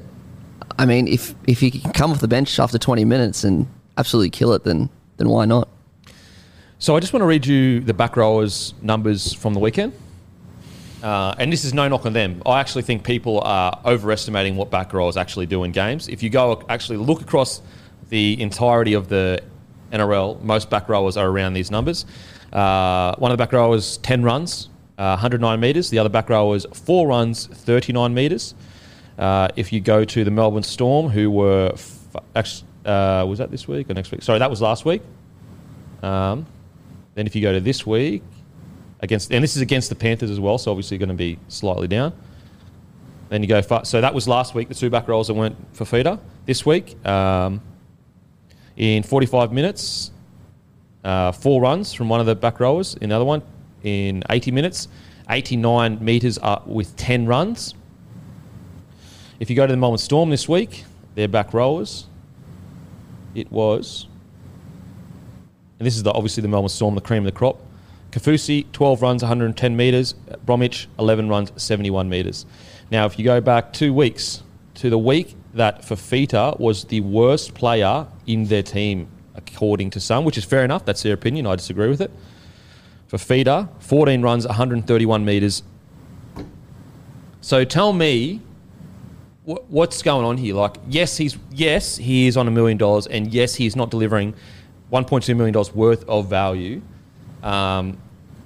I 0.77 0.85
mean, 0.85 1.07
if 1.07 1.35
if 1.45 1.59
he 1.59 1.71
can 1.71 1.91
come 1.91 2.11
off 2.11 2.21
the 2.21 2.27
bench 2.27 2.57
after 2.59 2.77
20 2.77 3.03
minutes 3.03 3.43
and 3.43 3.67
absolutely 3.97 4.29
kill 4.29 4.53
it, 4.53 4.63
then 4.63 4.89
then 5.17 5.27
why 5.27 5.45
not? 5.45 5.67
So 6.79 6.95
I 6.95 7.01
just 7.01 7.11
want 7.11 7.21
to 7.21 7.27
read 7.27 7.45
you 7.45 7.81
the 7.81 7.93
back 7.93 8.15
rowers' 8.15 8.73
numbers 8.81 9.33
from 9.33 9.53
the 9.53 9.59
weekend. 9.59 9.91
Uh, 11.03 11.35
and 11.37 11.51
this 11.51 11.65
is 11.65 11.73
no 11.73 11.87
knock 11.87 12.05
on 12.05 12.13
them. 12.13 12.41
I 12.45 12.61
actually 12.61 12.83
think 12.83 13.03
people 13.03 13.41
are 13.41 13.77
overestimating 13.85 14.55
what 14.55 14.69
back 14.69 14.93
rowers 14.93 15.17
actually 15.17 15.45
do 15.45 15.63
in 15.65 15.71
games. 15.71 16.07
If 16.07 16.23
you 16.23 16.29
go 16.29 16.61
actually 16.69 16.97
look 16.97 17.21
across 17.21 17.61
the 18.09 18.41
entirety 18.41 18.93
of 18.93 19.09
the 19.09 19.41
NRL, 19.91 20.41
most 20.41 20.69
back 20.69 20.87
rowers 20.87 21.17
are 21.17 21.27
around 21.27 21.53
these 21.53 21.71
numbers. 21.71 22.05
Uh, 22.51 23.15
one 23.17 23.31
of 23.31 23.37
the 23.37 23.41
back 23.41 23.53
rowers, 23.53 23.97
10 23.97 24.23
runs, 24.23 24.69
uh, 24.99 25.15
109 25.15 25.59
metres. 25.59 25.89
The 25.89 25.97
other 25.97 26.09
back 26.09 26.29
was 26.29 26.65
four 26.73 27.07
runs, 27.07 27.47
39 27.47 28.13
metres. 28.13 28.53
Uh, 29.17 29.47
if 29.55 29.71
you 29.73 29.79
go 29.79 30.03
to 30.05 30.23
the 30.23 30.31
Melbourne 30.31 30.63
Storm, 30.63 31.09
who 31.09 31.31
were, 31.31 31.71
f- 31.73 32.15
uh, 32.85 33.25
was 33.27 33.39
that 33.39 33.49
this 33.49 33.67
week 33.67 33.89
or 33.89 33.93
next 33.93 34.11
week? 34.11 34.21
Sorry, 34.21 34.39
that 34.39 34.49
was 34.49 34.61
last 34.61 34.83
week. 34.85 35.01
Um, 36.03 36.45
then 37.15 37.25
if 37.27 37.35
you 37.35 37.41
go 37.41 37.53
to 37.53 37.61
this 37.61 37.85
week, 37.85 38.21
against, 38.99 39.31
and 39.31 39.41
this 39.43 39.55
is 39.55 39.61
against 39.61 39.87
the 39.89 39.95
Panthers 39.95 40.29
as 40.29 40.39
well, 40.39 40.57
so 40.57 40.71
obviously 40.71 40.97
going 40.97 41.09
to 41.09 41.15
be 41.15 41.39
slightly 41.47 41.87
down. 41.87 42.13
Then 43.29 43.41
you 43.41 43.47
go, 43.47 43.61
fa- 43.61 43.85
so 43.85 44.01
that 44.01 44.13
was 44.13 44.27
last 44.27 44.53
week, 44.53 44.67
the 44.67 44.75
two 44.75 44.89
back 44.89 45.07
rows 45.07 45.27
that 45.27 45.33
went 45.33 45.55
for 45.73 45.85
feeder. 45.85 46.19
This 46.45 46.65
week, 46.65 47.03
um, 47.05 47.61
in 48.75 49.03
45 49.03 49.53
minutes, 49.53 50.11
uh, 51.03 51.31
four 51.31 51.61
runs 51.61 51.93
from 51.93 52.09
one 52.09 52.19
of 52.19 52.25
the 52.25 52.35
back 52.35 52.59
rowers. 52.59 52.95
In 52.95 53.09
the 53.09 53.15
other 53.15 53.25
one, 53.25 53.41
in 53.83 54.23
80 54.29 54.51
minutes, 54.51 54.87
89 55.29 56.03
metres 56.03 56.37
uh, 56.39 56.61
with 56.65 56.95
10 56.95 57.25
runs. 57.25 57.75
If 59.39 59.49
you 59.49 59.55
go 59.55 59.65
to 59.65 59.71
the 59.71 59.77
Melbourne 59.77 59.97
Storm 59.97 60.29
this 60.29 60.49
week, 60.49 60.85
their 61.15 61.27
back 61.27 61.53
rowers, 61.53 62.07
it 63.35 63.51
was, 63.51 64.07
and 65.79 65.85
this 65.85 65.95
is 65.95 66.03
the, 66.03 66.11
obviously 66.11 66.41
the 66.41 66.47
Melbourne 66.47 66.69
Storm, 66.69 66.95
the 66.95 67.01
cream 67.01 67.25
of 67.25 67.33
the 67.33 67.37
crop. 67.37 67.61
Kaufusi, 68.11 68.69
12 68.73 69.01
runs, 69.01 69.21
110 69.21 69.77
metres. 69.77 70.13
Bromwich, 70.45 70.89
11 70.97 71.29
runs, 71.29 71.51
71 71.55 72.09
metres. 72.09 72.45
Now, 72.91 73.05
if 73.05 73.17
you 73.17 73.23
go 73.23 73.39
back 73.39 73.71
two 73.71 73.93
weeks 73.93 74.43
to 74.75 74.89
the 74.89 74.97
week 74.97 75.35
that 75.53 75.81
Fifita 75.81 76.59
was 76.59 76.85
the 76.85 77.01
worst 77.01 77.53
player 77.53 78.07
in 78.25 78.45
their 78.45 78.63
team, 78.63 79.07
according 79.35 79.89
to 79.91 79.99
some, 79.99 80.25
which 80.25 80.37
is 80.37 80.45
fair 80.45 80.63
enough. 80.63 80.85
That's 80.85 81.03
their 81.03 81.13
opinion. 81.13 81.47
I 81.47 81.55
disagree 81.55 81.89
with 81.89 82.01
it. 82.01 82.11
Fifita, 83.09 83.67
14 83.79 84.21
runs, 84.21 84.45
131 84.45 85.25
metres. 85.25 85.63
So 87.41 87.63
tell 87.65 87.91
me 87.91 88.41
wh- 89.45 89.69
what's 89.69 90.01
going 90.03 90.25
on 90.25 90.37
here? 90.37 90.53
Like, 90.53 90.77
yes, 90.87 91.17
he's 91.17 91.37
yes 91.51 91.97
he 91.97 92.27
is 92.27 92.37
on 92.37 92.47
a 92.47 92.51
million 92.51 92.77
dollars, 92.77 93.07
and 93.07 93.33
yes, 93.33 93.55
he's 93.55 93.75
not 93.75 93.89
delivering 93.89 94.35
1.2 94.91 95.35
million 95.35 95.53
dollars 95.53 95.73
worth 95.73 96.07
of 96.07 96.29
value. 96.29 96.81
Um, 97.41 97.97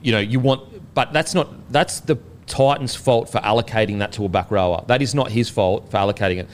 you 0.01 0.11
know, 0.11 0.19
you 0.19 0.39
want, 0.39 0.93
but 0.93 1.11
that's 1.11 1.33
not 1.33 1.49
that's 1.71 1.99
the 1.99 2.17
Titans' 2.45 2.95
fault 2.95 3.29
for 3.29 3.39
allocating 3.39 3.99
that 3.99 4.13
to 4.13 4.25
a 4.25 4.29
back 4.29 4.49
rower. 4.51 4.83
That 4.87 5.01
is 5.01 5.13
not 5.13 5.31
his 5.31 5.49
fault 5.49 5.89
for 5.89 5.97
allocating 5.97 6.37
it. 6.37 6.47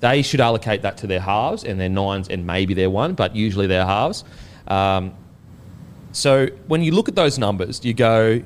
They 0.00 0.22
should 0.22 0.40
allocate 0.40 0.82
that 0.82 0.96
to 0.98 1.06
their 1.06 1.20
halves 1.20 1.64
and 1.64 1.80
their 1.80 1.88
nines 1.88 2.28
and 2.28 2.46
maybe 2.46 2.74
their 2.74 2.90
one, 2.90 3.14
but 3.14 3.34
usually 3.34 3.66
their 3.66 3.86
halves. 3.86 4.24
Um, 4.68 5.14
so 6.14 6.46
when 6.68 6.82
you 6.82 6.92
look 6.92 7.08
at 7.08 7.16
those 7.16 7.38
numbers, 7.40 7.84
you 7.84 7.92
go, 7.92 8.40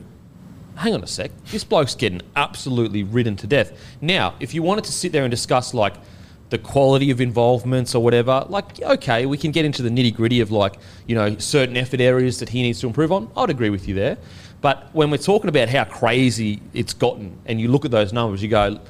hang 0.76 0.94
on 0.94 1.02
a 1.02 1.06
sec, 1.06 1.30
this 1.50 1.64
bloke's 1.64 1.94
getting 1.94 2.22
absolutely 2.34 3.02
ridden 3.02 3.37
to 3.37 3.46
death. 3.46 3.78
Now, 4.00 4.34
if 4.40 4.54
you 4.54 4.62
wanted 4.62 4.84
to 4.84 4.92
sit 4.92 5.12
there 5.12 5.25
and 5.25 5.30
discuss 5.30 5.75
like 5.75 5.94
the 6.48 6.56
quality 6.56 7.10
of 7.10 7.20
involvements 7.20 7.94
or 7.94 8.02
whatever, 8.02 8.46
like, 8.48 8.80
okay, 8.80 9.26
we 9.26 9.37
can 9.37 9.50
get 9.50 9.66
into 9.66 9.82
the 9.82 9.90
nitty 9.90 10.14
gritty 10.14 10.40
of 10.40 10.50
like, 10.50 10.76
you 11.06 11.14
know, 11.14 11.37
certain 11.37 11.76
effort 11.76 12.00
areas 12.00 12.38
that 12.38 12.48
he 12.48 12.62
needs 12.62 12.80
to 12.80 12.87
improve 12.87 13.12
on. 13.12 13.30
I'd 13.37 13.50
agree 13.50 13.68
with 13.68 13.87
you 13.87 13.94
there. 13.94 14.16
But 14.62 14.88
when 14.94 15.10
we're 15.10 15.18
talking 15.18 15.50
about 15.50 15.68
how 15.68 15.84
crazy 15.84 16.62
it's 16.72 16.94
gotten 16.94 17.38
and 17.44 17.60
you 17.60 17.68
look 17.68 17.84
at 17.84 17.90
those 17.90 18.14
numbers, 18.14 18.42
you 18.42 18.48
go, 18.48 18.80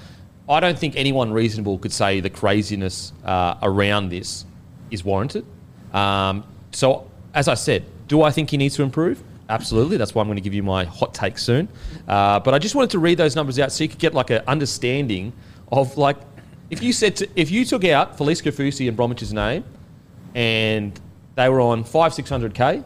I 0.49 0.61
don't 0.61 0.79
think 0.79 0.95
anyone 0.97 1.33
reasonable 1.33 1.79
could 1.79 1.93
say 1.93 2.21
the 2.21 2.31
craziness 2.31 3.13
uh, 3.25 3.57
around 3.61 4.11
this 4.11 4.45
is 4.93 5.05
warranted. 5.05 5.45
Um, 5.93 6.45
so, 6.71 7.11
as 7.35 7.49
I 7.49 7.55
said, 7.55 7.85
do 8.09 8.23
I 8.23 8.31
think 8.31 8.51
he 8.51 8.57
needs 8.57 8.75
to 8.77 8.83
improve? 8.83 9.23
Absolutely. 9.49 9.97
That's 9.97 10.15
why 10.15 10.21
I'm 10.21 10.29
going 10.29 10.37
to 10.37 10.43
give 10.43 10.55
you 10.55 10.63
my 10.63 10.85
hot 10.85 11.15
take 11.15 11.39
soon. 11.39 11.69
Uh, 12.07 12.41
but 12.41 12.53
I 12.53 12.59
just 12.59 12.75
wanted 12.75 12.91
to 12.91 12.99
read 12.99 13.19
those 13.19 13.35
numbers 13.35 13.59
out 13.59 13.73
so 13.73 13.85
you 13.85 13.89
could 13.89 13.99
get 13.99 14.13
like 14.13 14.31
an 14.31 14.43
understanding 14.47 15.33
of 15.71 15.97
like 15.97 16.17
if 16.71 16.83
you 16.83 16.93
said 16.93 17.17
to, 17.17 17.29
if 17.35 17.51
you 17.51 17.65
took 17.65 17.85
out 17.85 18.19
Felise 18.19 18.43
Kaufusi 18.43 18.89
and 18.89 18.97
Bromwich's 18.97 19.33
name 19.33 19.65
and 20.35 20.99
they 21.35 21.49
were 21.49 21.61
on 21.61 21.85
five 21.85 22.13
six 22.13 22.29
hundred 22.29 22.55
k, 22.55 22.83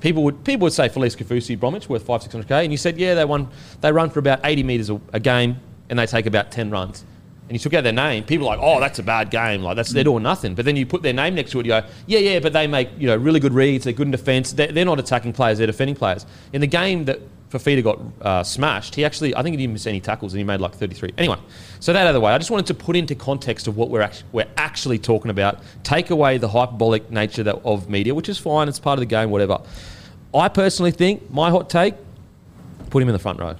people 0.00 0.24
would 0.24 0.42
people 0.44 0.64
would 0.64 0.72
say 0.72 0.88
Felise 0.88 1.16
Kaufusi 1.16 1.58
Bromwich 1.58 1.88
worth 1.88 2.04
five 2.04 2.22
six 2.22 2.32
hundred 2.32 2.48
k, 2.48 2.64
and 2.64 2.72
you 2.72 2.78
said 2.78 2.96
yeah 2.96 3.14
they 3.14 3.24
won 3.24 3.48
they 3.82 3.92
run 3.92 4.08
for 4.08 4.20
about 4.20 4.40
eighty 4.44 4.62
meters 4.62 4.88
a, 4.88 4.98
a 5.12 5.20
game 5.20 5.60
and 5.90 5.98
they 5.98 6.06
take 6.06 6.24
about 6.24 6.50
ten 6.50 6.70
runs. 6.70 7.04
And 7.46 7.52
you 7.52 7.58
took 7.58 7.74
out 7.74 7.84
their 7.84 7.92
name, 7.92 8.24
people 8.24 8.48
are 8.48 8.56
like, 8.56 8.64
oh, 8.64 8.80
that's 8.80 8.98
a 8.98 9.02
bad 9.02 9.30
game. 9.30 9.62
Like 9.62 9.76
that's 9.76 9.92
they're 9.92 10.02
doing 10.02 10.22
nothing. 10.22 10.54
But 10.54 10.64
then 10.64 10.76
you 10.76 10.86
put 10.86 11.02
their 11.02 11.12
name 11.12 11.34
next 11.34 11.50
to 11.50 11.60
it, 11.60 11.66
you 11.66 11.72
go, 11.72 11.84
yeah, 12.06 12.18
yeah, 12.18 12.40
but 12.40 12.54
they 12.54 12.66
make 12.66 12.88
you 12.98 13.06
know 13.06 13.16
really 13.16 13.38
good 13.38 13.52
reads. 13.52 13.84
They're 13.84 13.92
good 13.92 14.06
in 14.06 14.12
defence. 14.12 14.52
They're, 14.54 14.72
they're 14.72 14.86
not 14.86 14.98
attacking 14.98 15.34
players. 15.34 15.58
They're 15.58 15.66
defending 15.66 15.94
players. 15.94 16.24
In 16.54 16.62
the 16.62 16.66
game 16.66 17.04
that 17.04 17.20
Fifita 17.50 17.84
got 17.84 18.00
uh, 18.22 18.42
smashed, 18.42 18.94
he 18.94 19.04
actually 19.04 19.36
I 19.36 19.42
think 19.42 19.52
he 19.52 19.58
didn't 19.58 19.74
miss 19.74 19.86
any 19.86 20.00
tackles 20.00 20.32
and 20.32 20.38
he 20.38 20.44
made 20.44 20.60
like 20.60 20.74
thirty 20.74 20.94
three. 20.94 21.12
Anyway, 21.18 21.36
so 21.80 21.92
that 21.92 22.00
out 22.00 22.08
of 22.08 22.14
the 22.14 22.20
way, 22.20 22.32
I 22.32 22.38
just 22.38 22.50
wanted 22.50 22.66
to 22.68 22.74
put 22.74 22.96
into 22.96 23.14
context 23.14 23.68
of 23.68 23.76
what 23.76 23.90
we're 23.90 24.00
actually, 24.00 24.28
we're 24.32 24.48
actually 24.56 24.98
talking 24.98 25.30
about. 25.30 25.62
Take 25.82 26.08
away 26.08 26.38
the 26.38 26.48
hyperbolic 26.48 27.10
nature 27.10 27.42
that, 27.42 27.56
of 27.56 27.90
media, 27.90 28.14
which 28.14 28.30
is 28.30 28.38
fine. 28.38 28.68
It's 28.68 28.80
part 28.80 28.98
of 28.98 29.00
the 29.00 29.06
game, 29.06 29.28
whatever. 29.28 29.60
I 30.34 30.48
personally 30.48 30.92
think 30.92 31.30
my 31.30 31.50
hot 31.50 31.68
take: 31.68 31.94
put 32.88 33.02
him 33.02 33.08
in 33.10 33.12
the 33.12 33.18
front 33.18 33.38
row. 33.38 33.56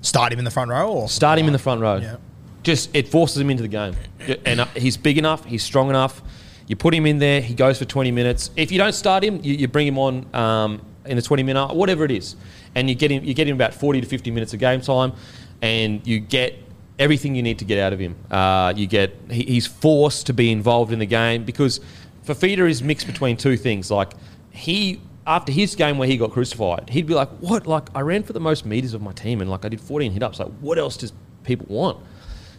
Start 0.00 0.32
him 0.32 0.38
in 0.38 0.44
the 0.44 0.50
front 0.50 0.70
row 0.70 0.92
or 0.92 1.08
Start 1.08 1.38
him 1.38 1.46
in 1.46 1.52
the 1.52 1.58
front 1.58 1.80
row. 1.80 1.96
Yeah. 1.96 2.16
Just 2.66 2.90
it 2.96 3.06
forces 3.06 3.38
him 3.38 3.48
into 3.48 3.62
the 3.62 3.68
game, 3.68 3.94
and 4.44 4.62
uh, 4.62 4.64
he's 4.74 4.96
big 4.96 5.18
enough. 5.18 5.44
He's 5.44 5.62
strong 5.62 5.88
enough. 5.88 6.20
You 6.66 6.74
put 6.74 6.92
him 6.92 7.06
in 7.06 7.20
there. 7.20 7.40
He 7.40 7.54
goes 7.54 7.78
for 7.78 7.84
twenty 7.84 8.10
minutes. 8.10 8.50
If 8.56 8.72
you 8.72 8.78
don't 8.78 8.92
start 8.92 9.22
him, 9.22 9.38
you, 9.44 9.54
you 9.54 9.68
bring 9.68 9.86
him 9.86 9.98
on 9.98 10.34
um, 10.34 10.82
in 11.04 11.14
the 11.14 11.22
twenty 11.22 11.44
minute, 11.44 11.72
whatever 11.76 12.04
it 12.04 12.10
is, 12.10 12.34
and 12.74 12.88
you 12.88 12.96
get 12.96 13.12
him. 13.12 13.22
You 13.22 13.34
get 13.34 13.46
him 13.46 13.54
about 13.54 13.72
forty 13.72 14.00
to 14.00 14.06
fifty 14.08 14.32
minutes 14.32 14.52
of 14.52 14.58
game 14.58 14.80
time, 14.80 15.12
and 15.62 16.04
you 16.04 16.18
get 16.18 16.56
everything 16.98 17.36
you 17.36 17.42
need 17.44 17.60
to 17.60 17.64
get 17.64 17.78
out 17.78 17.92
of 17.92 18.00
him. 18.00 18.16
Uh, 18.32 18.74
you 18.74 18.88
get 18.88 19.16
he, 19.30 19.44
he's 19.44 19.68
forced 19.68 20.26
to 20.26 20.32
be 20.32 20.50
involved 20.50 20.92
in 20.92 20.98
the 20.98 21.06
game 21.06 21.44
because 21.44 21.78
Fifita 22.24 22.68
is 22.68 22.82
mixed 22.82 23.06
between 23.06 23.36
two 23.36 23.56
things. 23.56 23.92
Like 23.92 24.12
he 24.50 25.00
after 25.24 25.52
his 25.52 25.76
game 25.76 25.98
where 25.98 26.08
he 26.08 26.16
got 26.16 26.32
crucified, 26.32 26.90
he'd 26.90 27.06
be 27.06 27.14
like, 27.14 27.28
"What? 27.38 27.68
Like 27.68 27.90
I 27.94 28.00
ran 28.00 28.24
for 28.24 28.32
the 28.32 28.40
most 28.40 28.66
meters 28.66 28.92
of 28.92 29.02
my 29.02 29.12
team, 29.12 29.40
and 29.40 29.48
like 29.48 29.64
I 29.64 29.68
did 29.68 29.80
14 29.80 30.10
hit 30.10 30.24
ups. 30.24 30.40
Like 30.40 30.50
what 30.58 30.78
else 30.78 30.96
does 30.96 31.12
people 31.44 31.66
want?" 31.68 31.98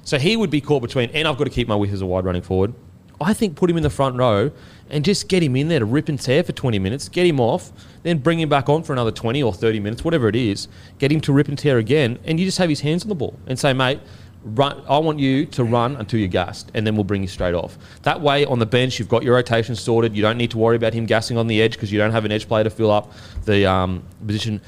So 0.07 0.17
he 0.17 0.37
would 0.37 0.49
be 0.49 0.61
caught 0.61 0.81
between, 0.81 1.09
and 1.09 1.27
I've 1.27 1.37
got 1.37 1.43
to 1.43 1.49
keep 1.49 1.67
my 1.67 1.75
width 1.75 1.91
as 1.91 1.99
a 1.99 2.05
wide 2.05 2.23
running 2.23 2.41
forward. 2.41 2.73
I 3.19 3.33
think 3.33 3.57
put 3.57 3.69
him 3.69 3.75
in 3.75 3.83
the 3.83 3.89
front 3.89 4.15
row 4.15 4.51
and 4.89 5.03
just 5.03 5.27
get 5.27 5.43
him 5.43 5.57
in 5.57 5.67
there 5.67 5.79
to 5.79 5.85
rip 5.85 6.07
and 6.07 6.17
tear 6.17 6.45
for 6.45 6.53
20 6.53 6.79
minutes, 6.79 7.09
get 7.09 7.25
him 7.25 7.41
off, 7.41 7.73
then 8.03 8.19
bring 8.19 8.39
him 8.39 8.47
back 8.47 8.69
on 8.69 8.83
for 8.83 8.93
another 8.93 9.11
20 9.11 9.43
or 9.43 9.51
30 9.51 9.81
minutes, 9.81 10.05
whatever 10.05 10.29
it 10.29 10.35
is, 10.37 10.69
get 10.97 11.11
him 11.11 11.19
to 11.19 11.33
rip 11.33 11.49
and 11.49 11.57
tear 11.57 11.77
again, 11.77 12.19
and 12.23 12.39
you 12.39 12.45
just 12.45 12.57
have 12.57 12.69
his 12.69 12.79
hands 12.79 13.03
on 13.03 13.09
the 13.09 13.15
ball 13.15 13.37
and 13.47 13.59
say, 13.59 13.73
mate, 13.73 13.99
run, 14.45 14.81
I 14.87 14.97
want 14.99 15.19
you 15.19 15.45
to 15.47 15.65
run 15.65 15.97
until 15.97 16.21
you're 16.21 16.29
gassed, 16.29 16.71
and 16.73 16.87
then 16.87 16.95
we'll 16.95 17.03
bring 17.03 17.21
you 17.21 17.27
straight 17.27 17.53
off. 17.53 17.77
That 18.03 18.21
way, 18.21 18.45
on 18.45 18.59
the 18.59 18.65
bench, 18.65 18.99
you've 18.99 19.09
got 19.09 19.23
your 19.23 19.35
rotation 19.35 19.75
sorted. 19.75 20.15
You 20.15 20.21
don't 20.21 20.37
need 20.37 20.51
to 20.51 20.57
worry 20.57 20.77
about 20.77 20.93
him 20.93 21.05
gassing 21.05 21.37
on 21.37 21.47
the 21.47 21.61
edge 21.61 21.73
because 21.73 21.91
you 21.91 21.99
don't 21.99 22.11
have 22.11 22.23
an 22.23 22.31
edge 22.31 22.47
player 22.47 22.63
to 22.63 22.69
fill 22.69 22.91
up 22.91 23.11
the 23.43 23.65
um, 23.65 24.03
position. 24.25 24.61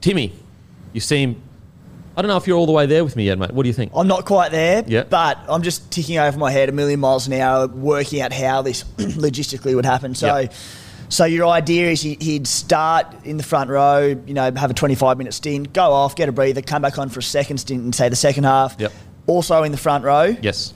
Timmy, 0.00 0.32
you 0.92 1.00
see 1.00 1.24
him 1.24 1.42
I 2.16 2.22
don't 2.22 2.28
know 2.30 2.36
if 2.38 2.46
you're 2.46 2.56
all 2.56 2.64
the 2.66 2.72
way 2.72 2.86
there 2.86 3.04
with 3.04 3.14
me 3.14 3.24
yet, 3.26 3.38
mate. 3.38 3.50
What 3.52 3.64
do 3.64 3.68
you 3.68 3.74
think? 3.74 3.92
I'm 3.94 4.08
not 4.08 4.24
quite 4.24 4.50
there, 4.50 4.82
Yeah. 4.86 5.04
but 5.04 5.38
I'm 5.48 5.62
just 5.62 5.90
ticking 5.90 6.16
over 6.18 6.38
my 6.38 6.50
head 6.50 6.68
a 6.70 6.72
million 6.72 6.98
miles 6.98 7.26
an 7.26 7.34
hour, 7.34 7.66
working 7.66 8.22
out 8.22 8.32
how 8.32 8.62
this 8.62 8.84
logistically 8.96 9.74
would 9.74 9.84
happen. 9.84 10.14
So, 10.14 10.38
Yep. 10.38 10.52
so 11.10 11.24
your 11.26 11.46
idea 11.48 11.90
is 11.90 12.00
he- 12.00 12.16
he'd 12.18 12.46
start 12.46 13.06
in 13.24 13.36
the 13.36 13.42
front 13.42 13.68
row, 13.68 14.16
you 14.26 14.32
know, 14.32 14.50
have 14.56 14.70
a 14.70 14.74
25 14.74 15.18
minute 15.18 15.34
stint, 15.34 15.74
go 15.74 15.92
off, 15.92 16.16
get 16.16 16.28
a 16.30 16.32
breather, 16.32 16.62
come 16.62 16.80
back 16.80 16.98
on 16.98 17.10
for 17.10 17.20
a 17.20 17.22
second 17.22 17.58
stint, 17.58 17.82
and 17.82 17.94
say 17.94 18.08
the 18.08 18.16
second 18.16 18.44
half. 18.44 18.76
Yep. 18.78 18.92
Also 19.26 19.62
in 19.62 19.72
the 19.72 19.78
front 19.78 20.02
row. 20.04 20.34
Yes. 20.40 20.72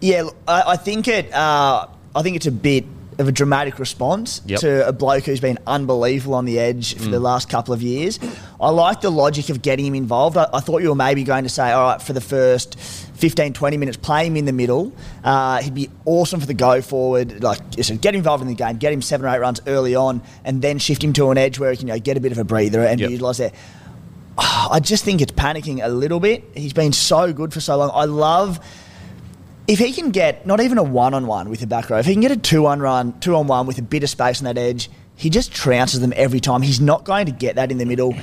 Yeah, 0.00 0.24
I, 0.48 0.62
I 0.72 0.76
think 0.76 1.06
it. 1.06 1.32
Uh, 1.32 1.86
I 2.16 2.22
think 2.22 2.34
it's 2.36 2.46
a 2.46 2.50
bit 2.52 2.84
of 3.18 3.28
a 3.28 3.32
dramatic 3.32 3.78
response 3.78 4.42
Yep. 4.46 4.60
to 4.60 4.86
a 4.88 4.92
bloke 4.92 5.24
who's 5.24 5.40
been 5.40 5.58
unbelievable 5.66 6.34
on 6.34 6.44
the 6.44 6.58
edge 6.58 6.94
for 6.96 7.08
the 7.08 7.20
last 7.20 7.48
couple 7.48 7.72
of 7.72 7.80
years. 7.82 8.18
I 8.60 8.68
like 8.70 9.00
the 9.00 9.10
logic 9.10 9.48
of 9.48 9.62
getting 9.62 9.86
him 9.86 9.94
involved. 9.94 10.36
I, 10.36 10.46
I 10.52 10.60
thought 10.60 10.82
you 10.82 10.90
were 10.90 10.94
maybe 10.94 11.24
going 11.24 11.44
to 11.44 11.48
say, 11.48 11.72
all 11.72 11.88
right, 11.92 12.02
for 12.02 12.12
the 12.12 12.20
first 12.20 12.78
15, 12.78 13.54
20 13.54 13.76
minutes, 13.78 13.96
play 13.96 14.26
him 14.26 14.36
in 14.36 14.44
the 14.44 14.52
middle. 14.52 14.92
Uh, 15.24 15.62
he'd 15.62 15.74
be 15.74 15.88
awesome 16.04 16.40
for 16.40 16.46
the 16.46 16.52
go 16.54 16.82
forward. 16.82 17.42
Like, 17.42 17.58
you 17.76 17.82
said, 17.82 18.00
get 18.02 18.14
involved 18.14 18.42
in 18.42 18.48
the 18.48 18.54
game, 18.54 18.76
get 18.76 18.92
him 18.92 19.00
seven 19.00 19.26
or 19.26 19.30
eight 19.34 19.38
runs 19.40 19.60
early 19.66 19.94
on, 19.94 20.20
and 20.44 20.60
then 20.60 20.78
shift 20.78 21.02
him 21.02 21.12
to 21.14 21.30
an 21.30 21.38
edge 21.38 21.58
where 21.58 21.70
he 21.70 21.76
can 21.78 21.88
you 21.88 21.94
know, 21.94 22.00
get 22.00 22.16
a 22.18 22.20
bit 22.20 22.32
of 22.32 22.38
a 22.38 22.44
breather 22.44 22.82
and 22.84 23.00
Yep. 23.00 23.08
be 23.08 23.12
utilised 23.14 23.38
there. 23.38 23.52
I 24.38 24.80
just 24.82 25.04
think 25.04 25.22
it's 25.22 25.32
panicking 25.32 25.82
a 25.82 25.88
little 25.88 26.20
bit. 26.20 26.44
He's 26.54 26.74
been 26.74 26.92
so 26.92 27.32
good 27.32 27.54
for 27.54 27.60
so 27.60 27.78
long. 27.78 27.90
I 27.94 28.04
love 28.04 28.60
if 29.68 29.78
he 29.78 29.92
can 29.92 30.10
get 30.10 30.46
not 30.46 30.60
even 30.60 30.78
a 30.78 30.82
one 30.82 31.14
on 31.14 31.26
one 31.26 31.48
with 31.48 31.62
a 31.62 31.66
back 31.66 31.90
row, 31.90 31.98
if 31.98 32.06
he 32.06 32.12
can 32.12 32.20
get 32.22 32.30
a 32.30 32.36
two 32.36 32.66
on 32.66 32.80
run, 32.80 33.18
two 33.20 33.34
on 33.34 33.46
one 33.46 33.66
with 33.66 33.78
a 33.78 33.82
bit 33.82 34.02
of 34.02 34.10
space 34.10 34.40
on 34.40 34.44
that 34.44 34.58
edge, 34.58 34.90
he 35.16 35.30
just 35.30 35.52
trounces 35.52 36.00
them 36.00 36.12
every 36.16 36.40
time. 36.40 36.62
He's 36.62 36.80
not 36.80 37.04
going 37.04 37.26
to 37.26 37.32
get 37.32 37.56
that 37.56 37.72
in 37.72 37.78
the 37.78 37.86
middle. 37.86 38.14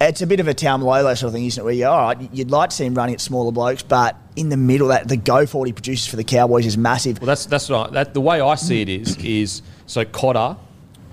It's 0.00 0.20
a 0.22 0.26
bit 0.26 0.40
of 0.40 0.48
a 0.48 0.54
Taumalo 0.54 1.16
sort 1.16 1.28
of 1.28 1.34
thing, 1.34 1.44
isn't 1.44 1.60
it? 1.60 1.64
Where 1.64 1.72
you 1.74 1.86
all 1.86 2.14
right, 2.14 2.32
you'd 2.32 2.50
like 2.50 2.70
to 2.70 2.76
see 2.76 2.84
him 2.84 2.94
running 2.94 3.14
at 3.14 3.20
smaller 3.20 3.52
blokes, 3.52 3.82
but 3.82 4.16
in 4.34 4.48
the 4.48 4.56
middle, 4.56 4.88
that 4.88 5.06
the 5.06 5.16
go 5.16 5.46
forward 5.46 5.66
he 5.66 5.72
produces 5.72 6.08
for 6.08 6.16
the 6.16 6.24
Cowboys 6.24 6.66
is 6.66 6.76
massive. 6.76 7.20
Well, 7.20 7.28
that's 7.28 7.46
that's 7.46 7.70
right. 7.70 7.90
That 7.92 8.12
the 8.12 8.20
way 8.20 8.40
I 8.40 8.56
see 8.56 8.82
it 8.82 8.88
is 8.88 9.16
is 9.18 9.62
so 9.86 10.04
Cotter 10.04 10.56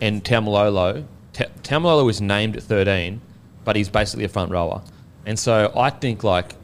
and 0.02 0.24
Taumalolo. 0.24 1.06
Ta- 1.34 1.46
Taumalolo 1.62 2.06
was 2.06 2.20
named 2.20 2.58
at 2.58 2.64
13, 2.64 3.22
but 3.64 3.76
he's 3.76 3.90
basically 3.90 4.26
a 4.26 4.30
front 4.30 4.50
rower, 4.50 4.82
and 5.24 5.38
so 5.38 5.72
I 5.78 5.92
think 5.92 6.24
like 6.24 6.59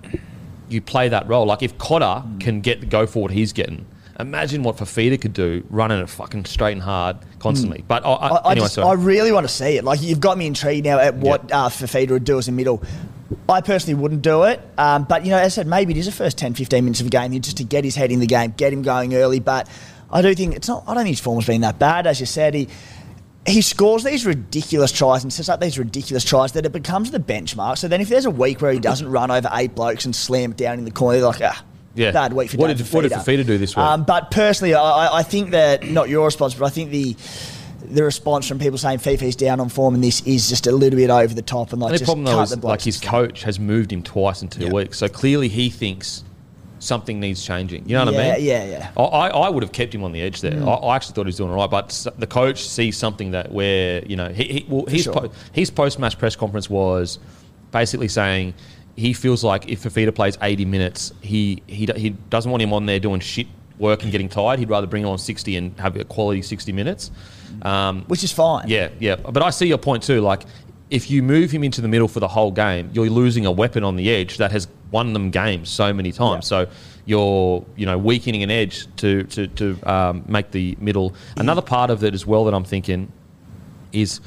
you 0.70 0.82
play 0.82 1.10
that 1.10 1.28
role. 1.28 1.46
Like 1.46 1.64
if 1.64 1.78
Cotter 1.78 2.24
can 2.40 2.62
get 2.62 2.82
the 2.82 2.86
go 2.86 3.06
forward 3.08 3.32
he's 3.32 3.54
getting, 3.54 3.86
imagine 4.20 4.64
what 4.64 4.78
Fifita 4.78 5.20
could 5.20 5.34
do 5.34 5.66
running 5.70 6.00
it 6.00 6.10
fucking 6.10 6.46
straight 6.46 6.74
and 6.74 6.82
hard 6.82 7.18
constantly. 7.40 7.84
But 7.88 8.06
I, 8.06 8.10
I, 8.10 8.28
I, 8.28 8.36
I, 8.36 8.52
anyway, 8.52 8.66
just. 8.68 8.78
I 8.80 8.94
really 8.94 9.32
want 9.32 9.48
to 9.48 9.54
see 9.54 9.78
it. 9.78 9.84
Like 9.84 10.02
you've 10.02 10.20
got 10.20 10.38
me 10.38 10.48
intrigued 10.48 10.86
now 10.86 11.00
at 11.00 11.16
what 11.16 11.52
uh, 11.52 11.70
Fifita 11.70 12.12
would 12.12 12.24
do 12.24 12.38
as 12.38 12.48
a 12.48 12.52
middle. 12.52 12.84
I 13.50 13.62
personally 13.62 14.00
wouldn't 14.00 14.22
do 14.22 14.44
it, 14.44 14.62
um, 14.78 15.04
but 15.04 15.26
you 15.26 15.32
know, 15.32 15.38
as 15.38 15.54
I 15.54 15.62
said, 15.62 15.68
maybe 15.68 15.94
it 15.94 15.98
is 15.98 16.06
the 16.06 16.12
first 16.12 16.38
10, 16.38 16.54
15 16.54 16.84
minutes 16.84 17.02
of 17.02 17.08
a 17.08 17.10
game 17.10 17.40
just 17.42 17.58
to 17.58 17.64
get 17.64 17.84
his 17.84 17.96
head 17.96 18.12
in 18.12 18.20
the 18.20 18.28
game, 18.28 18.54
get 18.56 18.72
him 18.72 18.84
going 18.84 19.16
early. 19.16 19.40
But 19.40 19.68
I 20.12 20.22
do 20.22 20.34
think 20.36 20.56
it's 20.56 20.68
not. 20.68 20.84
I 20.88 20.94
don't 20.94 21.04
think 21.04 21.18
his 21.18 21.20
form's 21.20 21.48
been 21.48 21.62
that 21.62 21.80
bad, 21.80 22.06
as 22.08 22.20
you 22.20 22.26
said. 22.26 22.54
He 22.54 22.70
he 23.48 23.62
scores 23.62 24.04
these 24.04 24.26
ridiculous 24.26 24.92
tries 24.92 25.24
and 25.24 25.32
sets 25.32 25.50
up 25.50 25.60
these 25.62 25.78
ridiculous 25.78 26.24
tries 26.24 26.54
that 26.54 26.66
it 26.66 26.72
becomes 26.72 27.12
the 27.12 27.20
benchmark. 27.20 27.78
So 27.78 27.88
then, 27.88 28.02
if 28.02 28.10
there's 28.10 28.26
a 28.26 28.32
week 28.32 28.62
where 28.62 28.72
he 28.72 28.80
doesn't 28.80 29.08
run 29.10 29.30
over 29.32 29.50
eight 29.54 29.76
blokes 29.76 30.06
and 30.06 30.16
slam 30.16 30.52
it 30.52 30.58
down 30.58 30.80
in 30.80 30.86
the 30.86 30.92
corner, 30.92 31.20
they're 31.20 31.28
like, 31.28 31.42
ah, 31.44 31.64
Yeah. 31.94 32.12
bad 32.12 32.34
week 32.34 32.50
for 32.52 32.58
What 32.58 32.76
did- 32.76 32.86
what 32.92 33.02
did 33.04 33.12
Fifita 33.12 33.46
do 33.46 33.58
this 33.58 33.76
week? 33.76 33.86
Um, 33.86 34.04
but 34.04 34.32
personally, 34.32 34.74
I, 34.74 35.18
I- 35.20 35.24
think 35.24 35.52
that 35.52 35.88
not 35.90 36.10
your 36.10 36.26
response, 36.26 36.54
but 36.56 36.66
I 36.66 36.70
think 36.70 36.90
the 36.92 37.16
the 37.88 38.04
response 38.04 38.48
from 38.48 38.58
people 38.58 38.80
saying 38.80 38.98
Fifi's 38.98 39.36
down 39.36 39.60
on 39.60 39.70
form 39.70 39.94
and 39.94 40.04
this 40.04 40.22
is 40.22 40.50
just 40.50 40.66
a 40.66 40.72
little 40.72 40.98
bit 40.98 41.12
over 41.12 41.32
the 41.36 41.44
top 41.44 41.72
and 41.72 41.80
like 41.80 41.92
the 41.92 42.00
just 42.00 42.08
problem 42.08 42.26
though 42.26 42.42
is 42.42 42.50
the 42.50 42.66
like 42.66 42.82
his 42.82 43.00
coach 43.00 43.44
has 43.44 43.60
moved 43.60 43.94
him 43.94 44.02
twice 44.02 44.42
in 44.42 44.48
two 44.48 44.64
Yeah. 44.66 44.72
weeks, 44.72 44.98
so 44.98 45.08
clearly 45.08 45.50
he 45.50 45.70
thinks 45.70 46.24
something 46.86 47.20
needs 47.20 47.44
changing. 47.46 47.88
You 47.90 47.96
know 47.98 48.06
what 48.06 48.14
Yeah, 48.14 48.20
I 48.34 48.36
mean? 48.38 48.46
yeah, 48.46 48.64
yeah. 48.66 48.92
I, 48.96 49.02
I 49.04 49.28
I 49.28 49.50
would 49.50 49.64
have 49.64 49.72
kept 49.72 49.94
him 49.94 50.04
on 50.04 50.12
the 50.12 50.22
edge 50.22 50.42
there. 50.42 50.62
I, 50.64 50.74
I 50.74 50.96
actually 50.96 51.16
thought 51.16 51.26
he 51.26 51.30
was 51.30 51.38
doing 51.38 51.50
all 51.52 51.58
right, 51.58 51.70
but 51.70 52.06
the 52.18 52.28
coach 52.28 52.64
sees 52.68 52.96
something 52.98 53.32
that 53.32 53.52
where 53.52 54.04
you 54.06 54.16
know 54.16 54.30
he, 54.30 54.44
he 54.46 54.66
well 54.70 54.86
his 54.86 55.04
sure. 55.04 55.14
po- 55.14 55.32
his 55.52 55.70
post 55.72 56.00
match 56.00 56.18
press 56.18 56.36
conference 56.36 56.70
was 56.70 57.20
basically 57.72 58.08
saying 58.08 58.54
he 58.96 59.12
feels 59.14 59.44
like 59.44 59.68
if 59.68 59.84
Fifita 59.84 60.14
plays 60.16 60.38
eighty 60.42 60.66
minutes, 60.66 61.12
he 61.22 61.62
he 61.68 61.88
he 61.96 62.12
doesn't 62.30 62.50
want 62.52 62.64
him 62.64 62.72
on 62.74 62.86
there 62.86 63.00
doing 63.00 63.20
shit 63.20 63.48
work 63.78 64.04
and 64.04 64.12
getting 64.12 64.30
tired. 64.30 64.58
He'd 64.60 64.70
rather 64.70 64.88
bring 64.88 65.04
him 65.04 65.10
on 65.10 65.18
sixty 65.18 65.58
and 65.58 65.78
have 65.80 65.98
a 65.98 66.06
quality 66.06 66.42
sixty 66.42 66.72
minutes. 66.72 67.12
Um, 67.62 68.04
which 68.08 68.24
is 68.24 68.34
fine. 68.34 68.68
yeah, 68.68 68.90
yeah. 69.00 69.16
But 69.16 69.42
I 69.42 69.50
see 69.50 69.68
your 69.68 69.78
point 69.78 70.04
too. 70.04 70.20
Like, 70.20 70.44
if 70.90 71.10
you 71.10 71.24
move 71.24 71.52
him 71.52 71.64
into 71.64 71.82
the 71.82 71.88
middle 71.88 72.08
for 72.08 72.20
the 72.20 72.28
whole 72.28 72.52
game, 72.52 72.90
you're 72.94 73.10
losing 73.10 73.46
a 73.46 73.52
weapon 73.52 73.84
on 73.84 73.96
the 73.96 74.10
edge 74.12 74.38
that 74.38 74.52
has 74.52 74.68
won 74.92 75.14
them 75.14 75.32
games 75.32 75.70
so 75.70 75.92
many 75.92 76.12
times. 76.12 76.46
So 76.46 76.68
you're, 77.06 77.66
you 77.76 77.86
know, 77.86 77.98
weakening 77.98 78.44
an 78.44 78.52
edge 78.52 78.88
to 78.98 79.24
to, 79.24 79.48
to 79.48 79.90
um, 79.90 80.24
make 80.28 80.52
the 80.52 80.78
middle. 80.80 81.16
Another 81.38 81.62
part 81.62 81.90
of 81.90 82.04
it 82.04 82.14
as 82.14 82.26
well 82.26 82.46
that 82.46 82.54
I'm 82.54 82.64
thinking 82.64 83.12
is 83.92 84.20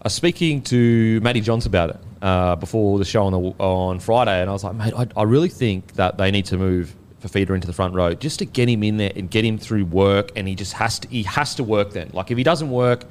I 0.00 0.06
was 0.06 0.14
speaking 0.14 0.62
to 0.62 1.20
Matty 1.20 1.40
Johns 1.40 1.66
about 1.66 1.90
it 1.90 2.00
uh, 2.22 2.56
before 2.56 2.98
the 2.98 3.04
show 3.04 3.24
on 3.24 3.32
the, 3.32 3.38
on 3.58 4.00
Friday, 4.00 4.40
and 4.40 4.50
I 4.50 4.52
was 4.52 4.64
like, 4.64 4.74
mate, 4.74 4.94
I, 4.96 5.06
I 5.16 5.22
really 5.22 5.48
think 5.48 5.92
that 5.94 6.18
they 6.18 6.30
need 6.32 6.46
to 6.46 6.58
move 6.58 6.96
Fifita 7.22 7.50
into 7.50 7.68
the 7.68 7.72
front 7.72 7.94
row 7.94 8.14
just 8.14 8.40
to 8.40 8.44
get 8.44 8.68
him 8.68 8.82
in 8.82 8.96
there 8.96 9.12
and 9.14 9.30
get 9.30 9.44
him 9.44 9.58
through 9.58 9.84
work, 9.84 10.32
and 10.34 10.48
he 10.48 10.56
just 10.56 10.72
has 10.72 10.98
to 11.00 11.08
he 11.08 11.22
has 11.22 11.54
to 11.54 11.64
work 11.64 11.92
then. 11.92 12.10
Like 12.12 12.30
if 12.32 12.38
he 12.38 12.42
doesn't 12.42 12.70
work, 12.70 13.04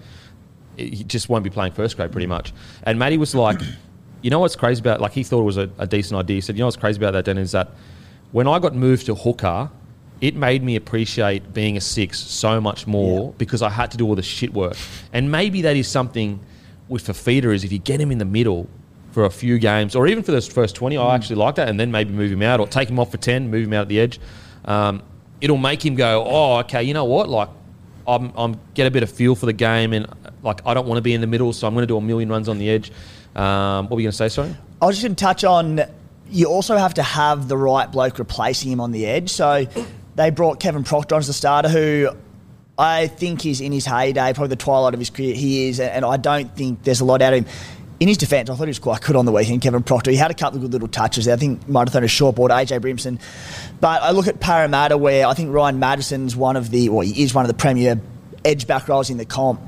he 0.77 1.03
just 1.03 1.29
won't 1.29 1.43
be 1.43 1.49
playing 1.49 1.73
first 1.73 1.97
grade 1.97 2.11
pretty 2.11 2.27
much. 2.27 2.53
And 2.83 2.97
Matty 2.99 3.17
was 3.17 3.35
like, 3.35 3.59
you 4.21 4.29
know 4.29 4.39
what's 4.39 4.55
crazy 4.55 4.79
about 4.79 5.01
like 5.01 5.13
he 5.13 5.23
thought 5.23 5.41
it 5.41 5.45
was 5.45 5.57
a, 5.57 5.69
a 5.77 5.87
decent 5.87 6.19
idea. 6.19 6.35
He 6.35 6.41
said, 6.41 6.55
you 6.55 6.59
know 6.59 6.67
what's 6.67 6.77
crazy 6.77 6.97
about 6.97 7.11
that, 7.11 7.25
Dan, 7.25 7.37
is 7.37 7.51
that 7.51 7.71
when 8.31 8.47
I 8.47 8.59
got 8.59 8.75
moved 8.75 9.07
to 9.07 9.15
hooker, 9.15 9.69
it 10.21 10.35
made 10.35 10.63
me 10.63 10.75
appreciate 10.75 11.53
being 11.53 11.77
a 11.77 11.81
six 11.81 12.19
so 12.19 12.61
much 12.61 12.85
more 12.85 13.33
because 13.37 13.61
I 13.61 13.69
had 13.69 13.91
to 13.91 13.97
do 13.97 14.05
all 14.05 14.15
the 14.15 14.21
shit 14.21 14.53
work. 14.53 14.77
And 15.11 15.31
maybe 15.31 15.63
that 15.63 15.75
is 15.75 15.87
something 15.87 16.39
with 16.87 17.05
Fifita 17.07 17.53
is 17.53 17.63
if 17.63 17.71
you 17.71 17.79
get 17.79 17.99
him 17.99 18.11
in 18.11 18.19
the 18.19 18.25
middle 18.25 18.69
for 19.11 19.25
a 19.25 19.29
few 19.29 19.57
games 19.57 19.95
or 19.95 20.07
even 20.07 20.23
for 20.23 20.31
those 20.31 20.47
first 20.47 20.75
20, 20.75 20.95
I 20.97 21.15
actually 21.15 21.37
like 21.37 21.55
that. 21.55 21.67
And 21.67 21.79
then 21.79 21.91
maybe 21.91 22.13
move 22.13 22.31
him 22.31 22.43
out 22.43 22.59
or 22.59 22.67
take 22.67 22.89
him 22.89 22.99
off 22.99 23.11
for 23.11 23.17
10, 23.17 23.49
move 23.49 23.65
him 23.65 23.73
out 23.73 23.83
at 23.83 23.89
the 23.89 23.99
edge. 23.99 24.19
Um, 24.65 25.01
it'll 25.41 25.57
make 25.57 25.83
him 25.83 25.95
go, 25.95 26.23
oh, 26.25 26.59
okay, 26.59 26.83
you 26.83 26.93
know 26.93 27.05
what? 27.05 27.27
Like, 27.27 27.49
I'm, 28.07 28.31
I'm 28.35 28.59
get 28.73 28.87
a 28.87 28.91
bit 28.91 29.03
of 29.03 29.11
feel 29.11 29.35
for 29.35 29.45
the 29.45 29.53
game 29.53 29.93
and 29.93 30.07
like 30.43 30.65
I 30.65 30.73
don't 30.73 30.87
want 30.87 30.97
to 30.97 31.01
be 31.01 31.13
in 31.13 31.21
the 31.21 31.27
middle, 31.27 31.53
so 31.53 31.67
I'm 31.67 31.73
going 31.73 31.83
to 31.83 31.87
do 31.87 31.97
a 31.97 32.01
million 32.01 32.29
runs 32.29 32.49
on 32.49 32.57
the 32.57 32.69
edge. 32.69 32.91
Um, 33.35 33.85
what 33.85 33.95
were 33.95 34.01
you 34.01 34.05
going 34.05 34.11
to 34.11 34.17
say, 34.17 34.29
sorry? 34.29 34.55
I 34.81 34.85
was 34.85 34.95
just 34.95 35.05
going 35.05 35.15
to 35.15 35.23
touch 35.23 35.43
on. 35.43 35.81
You 36.29 36.47
also 36.47 36.77
have 36.77 36.95
to 36.95 37.03
have 37.03 37.47
the 37.47 37.57
right 37.57 37.91
bloke 37.91 38.19
replacing 38.19 38.71
him 38.71 38.79
on 38.79 38.91
the 38.91 39.05
edge. 39.05 39.29
So 39.29 39.67
they 40.15 40.29
brought 40.29 40.59
Kevin 40.59 40.83
Proctor 40.83 41.15
on 41.15 41.19
as 41.19 41.27
the 41.27 41.33
starter, 41.33 41.69
who 41.69 42.09
I 42.77 43.07
think 43.07 43.45
is 43.45 43.61
in 43.61 43.71
his 43.71 43.85
heyday, 43.85 44.33
probably 44.33 44.49
the 44.49 44.55
twilight 44.55 44.93
of 44.93 44.99
his 44.99 45.09
career. 45.09 45.35
He 45.35 45.69
is, 45.69 45.79
and 45.79 46.03
I 46.03 46.17
don't 46.17 46.55
think 46.55 46.83
there's 46.83 47.01
a 47.01 47.05
lot 47.05 47.21
out 47.21 47.33
of 47.33 47.45
him. 47.45 47.53
In 48.01 48.07
his 48.07 48.17
defence, 48.17 48.49
I 48.49 48.55
thought 48.55 48.63
he 48.63 48.69
was 48.69 48.79
quite 48.79 49.01
good 49.01 49.15
on 49.15 49.27
the 49.27 49.31
weekend, 49.31 49.61
Kevin 49.61 49.83
Proctor. 49.83 50.09
He 50.09 50.17
had 50.17 50.31
a 50.31 50.33
couple 50.33 50.57
of 50.57 50.63
good 50.63 50.71
little 50.71 50.87
touches 50.87 51.25
there. 51.25 51.35
I 51.35 51.37
think 51.37 51.69
might 51.69 51.81
have 51.81 51.91
thrown 51.91 52.03
a 52.03 52.07
short 52.07 52.35
ball 52.35 52.47
to 52.47 52.53
AJ 52.55 52.79
Brimson. 52.79 53.19
But 53.79 54.01
I 54.01 54.09
look 54.09 54.25
at 54.25 54.39
Parramatta, 54.39 54.97
where 54.97 55.27
I 55.27 55.35
think 55.35 55.53
Ryan 55.53 55.79
Matterson's 55.79 56.35
one 56.35 56.55
of 56.55 56.71
the, 56.71 56.89
well, 56.89 57.01
he 57.01 57.21
is 57.21 57.35
one 57.35 57.45
of 57.45 57.47
the 57.47 57.53
premier 57.53 58.01
edge 58.43 58.65
back 58.65 58.87
rows 58.87 59.11
in 59.11 59.17
the 59.17 59.25
comp. 59.25 59.61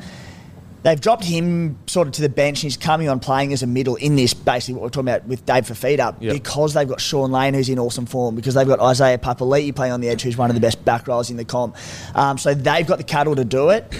They've 0.84 1.00
dropped 1.00 1.24
him 1.24 1.78
sort 1.88 2.08
of 2.08 2.14
to 2.16 2.22
the 2.22 2.30
bench 2.30 2.60
and 2.60 2.64
he's 2.64 2.78
coming 2.78 3.08
on 3.08 3.20
playing 3.22 3.54
as 3.54 3.64
a 3.64 3.68
middle 3.68 3.96
in 3.96 4.18
this, 4.18 4.34
basically 4.34 4.74
what 4.76 4.84
we're 4.84 4.90
talking 4.90 5.08
about 5.08 5.26
with 5.28 5.46
Dave 5.46 5.66
Fifita, 5.66 6.16
Yep. 6.20 6.34
because 6.34 6.74
they've 6.74 6.88
got 6.88 7.00
Shaun 7.00 7.32
Lane 7.32 7.54
who's 7.54 7.70
in 7.70 7.80
awesome 7.80 8.06
form, 8.06 8.36
because 8.36 8.54
they've 8.54 8.68
got 8.68 8.82
Isaiah 8.82 9.18
Papali'i 9.18 9.74
playing 9.74 9.94
on 9.94 10.02
the 10.02 10.10
edge 10.10 10.22
who's 10.22 10.36
one 10.38 10.50
of 10.50 10.56
the 10.56 10.60
best 10.62 10.84
back 10.84 11.08
rows 11.08 11.30
in 11.30 11.38
the 11.38 11.46
comp. 11.46 11.78
Um, 12.16 12.38
so 12.38 12.54
they've 12.54 12.86
got 12.86 12.98
the 12.98 13.04
cattle 13.06 13.34
to 13.36 13.46
do 13.46 13.70
it. 13.70 13.92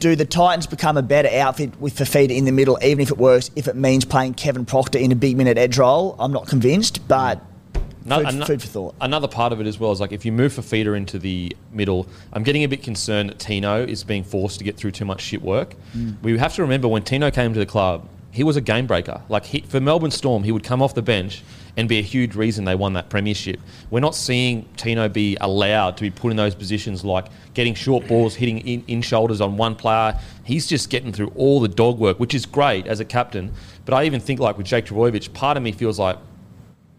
Do 0.00 0.16
the 0.16 0.24
Titans 0.24 0.66
become 0.66 0.96
a 0.96 1.02
better 1.02 1.28
outfit 1.38 1.78
with 1.80 1.96
Fifita 1.96 2.34
in 2.34 2.46
the 2.46 2.52
middle, 2.52 2.78
even 2.82 3.00
if 3.02 3.10
it 3.10 3.18
works, 3.18 3.50
if 3.54 3.68
it 3.68 3.76
means 3.76 4.04
playing 4.06 4.34
Kevin 4.34 4.64
Proctor 4.64 4.98
in 4.98 5.12
a 5.12 5.16
big 5.16 5.36
minute 5.36 5.58
edge 5.58 5.76
role? 5.76 6.16
I'm 6.18 6.32
not 6.32 6.46
convinced, 6.46 7.06
but 7.08 7.44
Food, 8.02 8.26
ano- 8.26 8.44
food 8.46 8.62
for 8.62 8.68
thought. 8.68 8.94
Another 9.00 9.28
part 9.28 9.52
of 9.52 9.60
it 9.60 9.66
as 9.66 9.78
well 9.78 9.92
is 9.92 10.00
like 10.00 10.12
if 10.12 10.24
you 10.24 10.32
move 10.32 10.52
Fifita 10.52 10.96
into 10.96 11.18
the 11.18 11.54
middle, 11.72 12.06
I'm 12.32 12.42
getting 12.42 12.64
a 12.64 12.68
bit 12.68 12.82
concerned 12.82 13.30
that 13.30 13.38
Tino 13.38 13.84
is 13.84 14.04
being 14.04 14.24
forced 14.24 14.58
to 14.58 14.64
get 14.64 14.76
through 14.76 14.92
too 14.92 15.04
much 15.04 15.20
shit 15.20 15.42
work. 15.42 15.74
Mm. 15.96 16.20
We 16.22 16.38
have 16.38 16.54
to 16.54 16.62
remember 16.62 16.88
when 16.88 17.02
Tino 17.02 17.30
came 17.30 17.52
to 17.52 17.58
the 17.58 17.66
club, 17.66 18.08
he 18.32 18.42
was 18.42 18.56
a 18.56 18.60
game 18.60 18.86
breaker. 18.86 19.22
Like 19.28 19.44
he, 19.44 19.60
for 19.60 19.78
Melbourne 19.78 20.10
Storm, 20.10 20.42
he 20.42 20.52
would 20.52 20.64
come 20.64 20.82
off 20.82 20.94
the 20.94 21.02
bench 21.02 21.42
and 21.76 21.88
be 21.88 21.98
a 21.98 22.02
huge 22.02 22.34
reason 22.34 22.64
they 22.64 22.74
won 22.74 22.94
that 22.94 23.08
premiership. 23.08 23.60
We're 23.90 24.00
not 24.00 24.14
seeing 24.14 24.68
Tino 24.76 25.08
be 25.08 25.36
allowed 25.40 25.96
to 25.98 26.02
be 26.02 26.10
put 26.10 26.30
in 26.30 26.36
those 26.36 26.54
positions 26.54 27.04
like 27.04 27.26
getting 27.54 27.74
short 27.74 28.06
balls, 28.08 28.34
hitting 28.34 28.58
in, 28.58 28.84
in 28.88 29.02
shoulders 29.02 29.40
on 29.40 29.56
one 29.56 29.74
player. 29.74 30.18
He's 30.44 30.66
just 30.66 30.90
getting 30.90 31.12
through 31.12 31.32
all 31.36 31.60
the 31.60 31.68
dog 31.68 31.98
work, 31.98 32.18
which 32.18 32.34
is 32.34 32.46
great 32.46 32.86
as 32.86 33.00
a 33.00 33.04
captain. 33.04 33.52
But 33.84 33.94
I 33.94 34.04
even 34.04 34.20
think 34.20 34.40
like 34.40 34.58
with 34.58 34.66
Jake 34.66 34.86
Trbojevic, 34.86 35.32
part 35.34 35.56
of 35.56 35.62
me 35.62 35.72
feels 35.72 35.98
like 35.98 36.18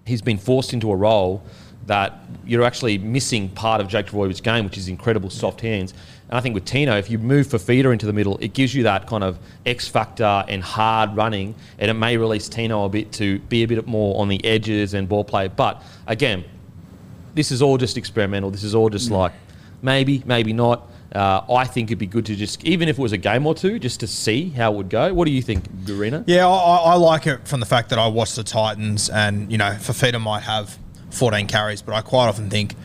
he's 0.05 0.21
been 0.21 0.37
forced 0.37 0.73
into 0.73 0.91
a 0.91 0.95
role 0.95 1.43
that 1.85 2.19
you're 2.45 2.63
actually 2.63 2.97
missing 2.97 3.49
part 3.49 3.81
of 3.81 3.87
Jake 3.87 4.07
Trbojevic's 4.07 4.41
game, 4.41 4.65
which 4.65 4.77
is 4.77 4.87
incredible 4.87 5.29
soft 5.29 5.61
hands. 5.61 5.93
And 6.29 6.37
I 6.37 6.41
think 6.41 6.55
with 6.55 6.65
Tino, 6.65 6.97
if 6.97 7.09
you 7.09 7.19
move 7.19 7.47
Fifita 7.47 7.91
into 7.91 8.05
the 8.05 8.13
middle, 8.13 8.37
it 8.37 8.53
gives 8.53 8.73
you 8.73 8.83
that 8.83 9.05
kind 9.07 9.23
of 9.23 9.37
X 9.65 9.87
factor 9.87 10.45
and 10.47 10.63
hard 10.63 11.15
running, 11.15 11.55
and 11.77 11.91
it 11.91 11.93
may 11.93 12.17
release 12.17 12.47
Tino 12.47 12.85
a 12.85 12.89
bit 12.89 13.11
to 13.13 13.39
be 13.39 13.63
a 13.63 13.67
bit 13.67 13.85
more 13.85 14.19
on 14.19 14.29
the 14.29 14.43
edges 14.45 14.93
and 14.93 15.09
ball 15.09 15.23
play. 15.23 15.47
But 15.47 15.83
again, 16.07 16.45
this 17.35 17.51
is 17.51 17.61
all 17.61 17.77
just 17.77 17.97
experimental. 17.97 18.49
This 18.49 18.63
is 18.63 18.73
all 18.73 18.89
just 18.89 19.09
mm. 19.09 19.17
like 19.17 19.33
maybe, 19.81 20.23
maybe 20.25 20.53
not. 20.53 20.87
Uh, 21.13 21.41
I 21.53 21.65
think 21.65 21.89
it'd 21.89 21.99
be 21.99 22.07
good 22.07 22.25
to 22.25 22.35
just, 22.35 22.63
even 22.63 22.89
if 22.89 22.97
it 22.97 23.01
was 23.01 23.11
a 23.11 23.17
game 23.17 23.45
or 23.45 23.53
two, 23.53 23.77
just 23.77 23.99
to 23.99 24.07
see 24.07 24.49
how 24.49 24.73
it 24.73 24.77
would 24.77 24.89
go. 24.89 25.13
What 25.13 25.25
do 25.25 25.31
you 25.31 25.43
think, 25.43 25.69
Garina? 25.85 26.23
Yeah, 26.25 26.47
I, 26.47 26.77
I 26.77 26.95
like 26.95 27.27
it 27.27 27.47
from 27.47 27.59
the 27.59 27.67
fact 27.67 27.89
that 27.89 27.99
I 27.99 28.07
watched 28.07 28.35
the 28.35 28.43
Titans, 28.43 29.09
and 29.09 29.51
you 29.51 29.57
know, 29.59 29.71
Fifita 29.71 30.19
might 30.19 30.41
have 30.41 30.77
14 31.11 31.45
carries, 31.47 31.83
but 31.83 31.93
I 31.93 32.01
quite 32.01 32.27
often 32.27 32.49
think 32.49 32.75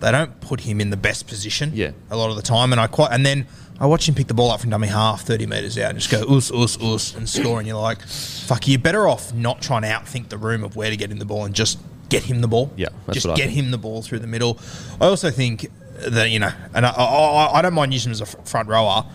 they 0.00 0.10
don't 0.10 0.40
put 0.40 0.60
him 0.60 0.80
in 0.80 0.90
the 0.90 0.96
best 0.96 1.28
position. 1.28 1.70
Yeah. 1.74 1.92
a 2.10 2.16
lot 2.16 2.30
of 2.30 2.36
the 2.36 2.42
time, 2.42 2.72
and 2.72 2.80
I 2.80 2.88
quite 2.88 3.12
and 3.12 3.24
then 3.24 3.46
I 3.78 3.86
watch 3.86 4.08
him 4.08 4.14
pick 4.14 4.26
the 4.26 4.34
ball 4.34 4.50
up 4.50 4.60
from 4.60 4.70
dummy 4.70 4.88
half, 4.88 5.22
30 5.22 5.46
metres 5.46 5.78
out, 5.78 5.90
and 5.90 5.98
just 6.00 6.10
go 6.10 6.22
us 6.36 6.50
us 6.50 6.80
us 6.82 7.14
and 7.14 7.28
score, 7.28 7.58
and 7.58 7.68
you're 7.68 7.80
like, 7.80 8.02
fuck, 8.02 8.66
you're 8.66 8.78
better 8.80 9.06
off 9.06 9.32
not 9.32 9.62
trying 9.62 9.82
to 9.82 9.88
outthink 9.88 10.28
the 10.28 10.38
room 10.38 10.64
of 10.64 10.74
where 10.76 10.90
to 10.90 10.96
get 10.96 11.10
him 11.10 11.18
the 11.18 11.24
ball 11.24 11.44
and 11.44 11.54
just 11.54 11.78
get 12.08 12.24
him 12.24 12.40
the 12.40 12.48
ball. 12.48 12.72
Yeah, 12.76 12.88
just 13.12 13.26
get 13.36 13.50
him 13.50 13.70
the 13.70 13.78
ball 13.78 14.02
through 14.02 14.18
the 14.18 14.26
middle. 14.26 14.58
I 15.00 15.06
also 15.06 15.30
think 15.30 15.70
that 15.94 16.30
you 16.30 16.38
know, 16.38 16.52
and 16.74 16.86
I, 16.86 16.90
I, 16.90 17.58
I 17.58 17.62
don't 17.62 17.74
mind 17.74 17.92
using 17.92 18.10
him 18.10 18.12
as 18.12 18.20
a 18.20 18.26
front 18.26 18.68
rower. 18.68 19.06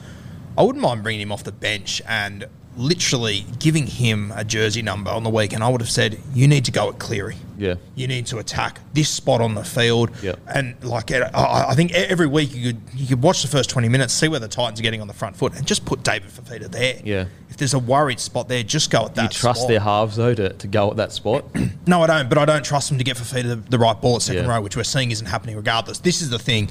I 0.57 0.63
wouldn't 0.63 0.81
mind 0.81 1.03
bringing 1.03 1.21
him 1.21 1.31
off 1.31 1.43
the 1.43 1.51
bench 1.51 2.01
and 2.07 2.45
literally 2.79 3.45
giving 3.59 3.85
him 3.85 4.31
a 4.35 4.43
jersey 4.45 4.81
number 4.81 5.11
on 5.11 5.23
the 5.23 5.29
weekend. 5.29 5.63
I 5.63 5.67
would 5.67 5.81
have 5.81 5.89
said, 5.89 6.17
you 6.33 6.47
need 6.47 6.63
to 6.65 6.71
go 6.71 6.87
at 6.89 6.97
Cleary. 6.97 7.35
Yeah. 7.57 7.75
You 7.95 8.07
need 8.07 8.25
to 8.27 8.37
attack 8.37 8.79
this 8.93 9.09
spot 9.09 9.41
on 9.41 9.53
the 9.53 9.65
field. 9.65 10.11
Yep. 10.23 10.39
And 10.47 10.81
like, 10.83 11.11
I 11.11 11.29
I 11.33 11.75
think 11.75 11.91
every 11.91 12.25
week 12.25 12.55
you 12.55 12.71
could 12.71 12.81
you 12.95 13.07
could 13.07 13.21
watch 13.21 13.41
the 13.41 13.49
first 13.49 13.69
twenty 13.69 13.89
minutes, 13.89 14.13
see 14.13 14.29
where 14.29 14.39
the 14.39 14.47
Titans 14.47 14.79
are 14.79 14.83
getting 14.83 15.01
on 15.01 15.07
the 15.07 15.13
front 15.13 15.35
foot, 15.35 15.53
and 15.55 15.67
just 15.67 15.83
put 15.83 16.01
David 16.03 16.29
Fifita 16.31 16.71
there. 16.71 17.01
Yeah. 17.03 17.25
If 17.49 17.57
there's 17.57 17.73
a 17.73 17.79
worried 17.79 18.21
spot 18.21 18.47
there, 18.47 18.63
just 18.63 18.89
go 18.91 19.05
at 19.05 19.15
that. 19.15 19.23
you 19.23 19.29
trust 19.39 19.61
spot. 19.61 19.69
their 19.69 19.81
halves, 19.81 20.15
though, 20.15 20.33
to, 20.33 20.53
to 20.53 20.67
go 20.67 20.89
at 20.89 20.95
that 20.97 21.11
spot? 21.11 21.45
No, 21.85 22.03
I 22.03 22.07
don't. 22.07 22.29
But 22.29 22.37
I 22.37 22.45
don't 22.45 22.63
trust 22.63 22.89
them 22.89 22.99
to 22.99 23.03
get 23.03 23.17
Fifita 23.17 23.43
the, 23.47 23.55
the 23.55 23.79
right 23.79 23.99
ball 23.99 24.17
at 24.17 24.21
second 24.21 24.45
Yeah. 24.45 24.51
row, 24.55 24.61
which 24.61 24.77
we're 24.77 24.83
seeing 24.83 25.09
isn't 25.11 25.25
happening 25.25 25.55
regardless. 25.55 25.97
This 25.97 26.21
is 26.21 26.29
the 26.29 26.37
thing. 26.37 26.69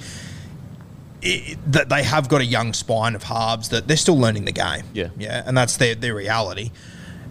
That 1.66 1.88
they 1.88 2.02
have 2.02 2.28
got 2.28 2.40
a 2.40 2.44
young 2.44 2.72
spine 2.72 3.14
of 3.14 3.24
halves 3.24 3.68
that 3.70 3.88
they're 3.88 3.96
still 3.96 4.18
learning 4.18 4.44
the 4.44 4.52
game. 4.52 4.84
Yeah. 4.92 5.08
yeah, 5.18 5.42
and 5.46 5.56
that's 5.56 5.76
their 5.76 5.94
their 5.94 6.14
reality. 6.14 6.70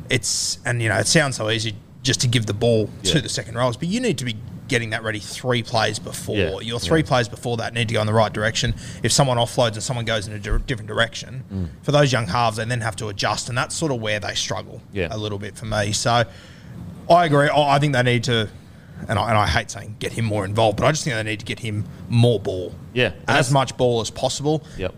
It's 0.09 0.59
and 0.65 0.81
you 0.81 0.89
know 0.89 0.97
it 0.97 1.07
sounds 1.07 1.35
so 1.37 1.49
easy 1.49 1.75
just 2.03 2.21
to 2.21 2.27
give 2.27 2.45
the 2.45 2.53
ball 2.53 2.89
Yeah. 3.03 3.13
to 3.13 3.21
the 3.21 3.29
second 3.29 3.55
rows, 3.55 3.75
but 3.77 3.87
you 3.89 3.99
need 3.99 4.17
to 4.19 4.25
be 4.25 4.35
getting 4.69 4.89
that 4.91 5.01
ready 5.03 5.19
three 5.19 5.63
plays 5.63 5.97
before. 5.99 6.35
Yeah, 6.35 6.59
Your 6.59 6.79
three 6.79 6.99
yeah. 6.99 7.05
plays 7.07 7.27
before 7.29 7.55
that 7.57 7.73
need 7.73 7.87
to 7.87 7.93
go 7.93 8.01
in 8.01 8.07
the 8.07 8.13
right 8.13 8.31
direction. 8.31 8.75
If 9.03 9.11
someone 9.13 9.37
offloads 9.37 9.73
and 9.73 9.83
someone 9.83 10.03
goes 10.05 10.27
in 10.27 10.33
a 10.33 10.39
di- 10.39 10.57
different 10.67 10.87
direction, 10.89 11.43
Mm. 11.53 11.67
for 11.83 11.91
those 11.93 12.11
young 12.11 12.27
halves, 12.27 12.57
they 12.57 12.65
then 12.65 12.81
have 12.81 12.95
to 12.97 13.07
adjust, 13.07 13.47
and 13.49 13.57
that's 13.57 13.73
sort 13.75 13.91
of 13.93 14.01
where 14.01 14.19
they 14.19 14.35
struggle 14.35 14.81
Yeah. 14.93 15.07
a 15.11 15.17
little 15.17 15.39
bit 15.39 15.55
for 15.57 15.65
me. 15.65 15.93
So 15.93 16.25
I 17.09 17.25
agree. 17.25 17.49
I 17.53 17.79
think 17.79 17.93
they 17.93 18.03
need 18.03 18.25
to, 18.25 18.49
and 19.07 19.17
I, 19.19 19.29
and 19.29 19.37
I 19.37 19.47
hate 19.47 19.71
saying 19.71 19.95
get 19.99 20.11
him 20.13 20.25
more 20.25 20.45
involved, 20.45 20.77
but 20.77 20.85
I 20.85 20.91
just 20.91 21.03
think 21.03 21.15
they 21.15 21.23
need 21.23 21.39
to 21.39 21.45
get 21.45 21.59
him 21.59 21.85
more 22.09 22.39
ball. 22.39 22.73
Yeah, 22.93 23.13
as 23.27 23.51
much 23.51 23.77
ball 23.77 24.01
as 24.01 24.09
possible. 24.09 24.63
Yep. 24.77 24.93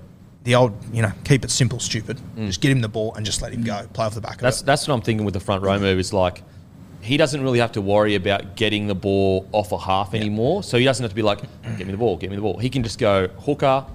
The 0.46 0.56
old, 0.56 0.74
you 0.94 1.02
know, 1.02 1.12
keep 1.26 1.44
it 1.44 1.52
simple, 1.52 1.80
stupid. 1.80 2.20
Just 2.38 2.62
get 2.62 2.72
him 2.72 2.80
the 2.82 2.88
ball 2.88 3.14
and 3.16 3.26
just 3.26 3.42
let 3.42 3.52
him 3.54 3.62
go. 3.62 3.86
Play 3.94 4.06
off 4.06 4.16
the 4.16 4.22
back 4.22 4.38
Mm. 4.38 4.42
That's 4.42 4.62
of 4.62 4.64
it. 4.64 4.66
that's 4.68 4.88
what 4.88 4.94
I'm 4.96 5.02
thinking 5.02 5.26
with 5.26 5.34
the 5.34 5.40
front 5.42 5.64
row 5.64 5.78
move. 5.78 6.00
Is 6.00 6.14
like 6.14 6.44
he 7.02 7.18
doesn't 7.18 7.42
really 7.42 7.60
have 7.60 7.74
to 7.74 7.82
worry 7.82 8.16
about 8.16 8.56
getting 8.56 8.88
the 8.88 8.96
ball 8.96 9.48
off 9.52 9.72
a 9.72 9.78
half 9.78 10.14
anymore. 10.14 10.64
So 10.64 10.78
he 10.78 10.86
doesn't 10.86 11.04
have 11.04 11.12
to 11.12 11.16
be 11.16 11.22
like, 11.22 11.40
get 11.78 11.86
me 11.88 11.92
the 11.92 11.98
ball, 11.98 12.18
get 12.18 12.30
me 12.30 12.36
the 12.36 12.42
ball. 12.42 12.58
He 12.58 12.70
can 12.70 12.84
just 12.84 13.00
go 13.00 13.28
hooker, 13.28 13.86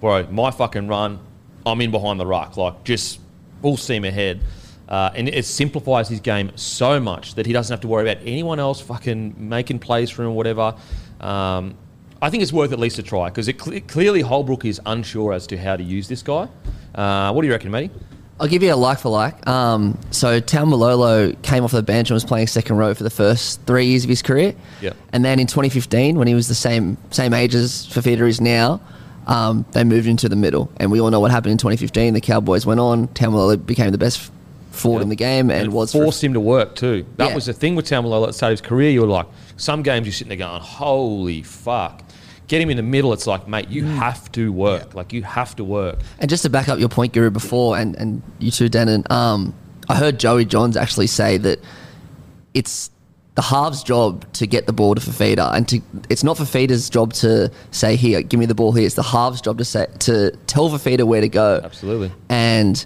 bro, 0.00 0.26
my 0.30 0.50
fucking 0.50 0.88
run. 0.88 1.18
I'm 1.64 1.80
in 1.80 1.90
behind 1.92 2.18
the 2.18 2.26
ruck, 2.26 2.56
like 2.56 2.82
just 2.84 3.20
full 3.62 3.76
steam 3.76 4.04
ahead. 4.04 4.40
Uh, 4.88 5.10
and 5.14 5.28
it 5.28 5.44
simplifies 5.44 6.08
his 6.08 6.20
game 6.20 6.50
so 6.56 7.00
much 7.00 7.34
that 7.36 7.46
he 7.46 7.52
doesn't 7.52 7.72
have 7.72 7.80
to 7.80 7.88
worry 7.88 8.08
about 8.08 8.22
anyone 8.26 8.58
else 8.58 8.80
fucking 8.80 9.34
making 9.38 9.78
plays 9.78 10.10
for 10.10 10.22
him 10.22 10.30
or 10.30 10.36
whatever. 10.36 10.74
Um, 11.20 11.76
I 12.20 12.30
think 12.30 12.42
it's 12.42 12.52
worth 12.52 12.72
at 12.72 12.78
least 12.78 12.98
a 12.98 13.02
try 13.02 13.28
because 13.28 13.48
it 13.48 13.58
cle 13.58 13.80
clearly 13.80 14.20
Holbrook 14.20 14.64
is 14.64 14.80
unsure 14.86 15.32
as 15.32 15.46
to 15.48 15.56
how 15.56 15.76
to 15.76 15.82
use 15.82 16.08
this 16.08 16.22
guy. 16.22 16.48
Uh, 16.94 17.32
what 17.32 17.42
do 17.42 17.48
you 17.48 17.52
reckon, 17.52 17.70
matey? 17.70 17.90
I'll 18.38 18.48
give 18.48 18.62
you 18.62 18.72
a 18.72 18.76
like 18.76 18.98
for 18.98 19.08
like. 19.08 19.46
Um, 19.46 19.98
so 20.10 20.40
Taumalolo 20.40 21.40
came 21.42 21.64
off 21.64 21.72
the 21.72 21.82
bench 21.82 22.10
and 22.10 22.14
was 22.14 22.24
playing 22.24 22.48
second 22.48 22.76
row 22.76 22.92
for 22.94 23.04
the 23.04 23.10
first 23.10 23.60
three 23.66 23.86
years 23.86 24.04
of 24.04 24.10
his 24.10 24.22
career. 24.22 24.54
Yep. 24.80 24.96
And 25.12 25.24
then 25.24 25.38
in 25.38 25.46
2015, 25.46 26.16
when 26.16 26.26
he 26.26 26.34
was 26.34 26.48
the 26.48 26.54
same 26.54 26.96
same 27.10 27.34
age 27.34 27.54
as 27.54 27.86
Fifita 27.86 28.26
is 28.28 28.40
now, 28.40 28.80
um, 29.26 29.64
they 29.72 29.84
moved 29.84 30.06
into 30.06 30.28
the 30.28 30.36
middle. 30.36 30.70
And 30.78 30.90
we 30.90 31.00
all 31.00 31.10
know 31.10 31.20
what 31.20 31.30
happened 31.30 31.52
in 31.52 31.58
2015. 31.58 32.14
The 32.14 32.20
Cowboys 32.20 32.66
went 32.66 32.80
on. 32.80 33.08
Taumalolo 33.08 33.64
became 33.64 33.90
the 33.90 33.98
best 33.98 34.30
forward 34.72 34.98
Yep. 35.00 35.02
in 35.04 35.08
the 35.10 35.16
game 35.16 35.50
and, 35.50 35.64
it 35.66 35.72
was 35.72 35.92
for- 35.92 36.02
forced 36.02 36.24
him 36.24 36.32
to 36.34 36.40
work 36.40 36.74
too. 36.74 37.04
That 37.16 37.28
Yeah. 37.30 37.34
was 37.34 37.46
the 37.46 37.52
thing 37.52 37.74
with 37.76 37.86
Taumalolo 37.88 38.24
at 38.24 38.26
the 38.28 38.32
start 38.32 38.52
of 38.52 38.58
his 38.58 38.66
career. 38.66 38.90
You 38.90 39.02
were 39.02 39.06
like, 39.06 39.26
some 39.56 39.82
games 39.82 40.06
you're 40.06 40.12
sitting 40.12 40.28
there 40.36 40.38
going, 40.48 40.60
"Holy 40.60 41.42
fuck!" 41.42 42.02
Get 42.48 42.60
him 42.60 42.68
in 42.70 42.76
the 42.76 42.82
middle. 42.82 43.12
It's 43.12 43.26
like, 43.26 43.46
mate, 43.48 43.68
Mm. 43.70 43.72
you 43.72 43.84
have 43.86 44.30
to 44.32 44.52
work. 44.52 44.94
Like 44.94 45.12
you 45.12 45.22
have 45.22 45.54
to 45.56 45.64
work. 45.64 46.00
And 46.18 46.28
just 46.28 46.42
to 46.42 46.50
back 46.50 46.68
up 46.68 46.78
your 46.78 46.88
point, 46.88 47.12
Guru, 47.12 47.30
before 47.30 47.78
and, 47.78 47.94
and 47.96 48.22
you 48.40 48.50
too, 48.50 48.68
Denon, 48.68 49.04
um, 49.10 49.54
I 49.88 49.94
heard 49.94 50.18
Joey 50.18 50.44
Johns 50.44 50.76
actually 50.76 51.06
say 51.06 51.38
that 51.38 51.60
it's 52.54 52.90
the 53.34 53.42
halves 53.42 53.82
job 53.82 54.30
to 54.34 54.46
get 54.46 54.66
the 54.66 54.72
ball 54.74 54.94
to 54.94 55.00
Fifita, 55.00 55.54
and 55.54 55.66
to 55.68 55.80
it's 56.10 56.22
not 56.22 56.36
Fifita's 56.36 56.90
job 56.90 57.14
to 57.14 57.50
say 57.70 57.96
here, 57.96 58.20
give 58.20 58.38
me 58.38 58.44
the 58.44 58.54
ball 58.54 58.72
here. 58.72 58.84
It's 58.84 58.94
the 58.94 59.02
halves 59.02 59.40
job 59.40 59.56
to 59.58 59.64
say 59.64 59.86
to 60.00 60.32
tell 60.46 60.68
Fifita 60.68 61.04
where 61.04 61.22
to 61.22 61.28
go. 61.28 61.60
Absolutely. 61.64 62.12
And 62.28 62.84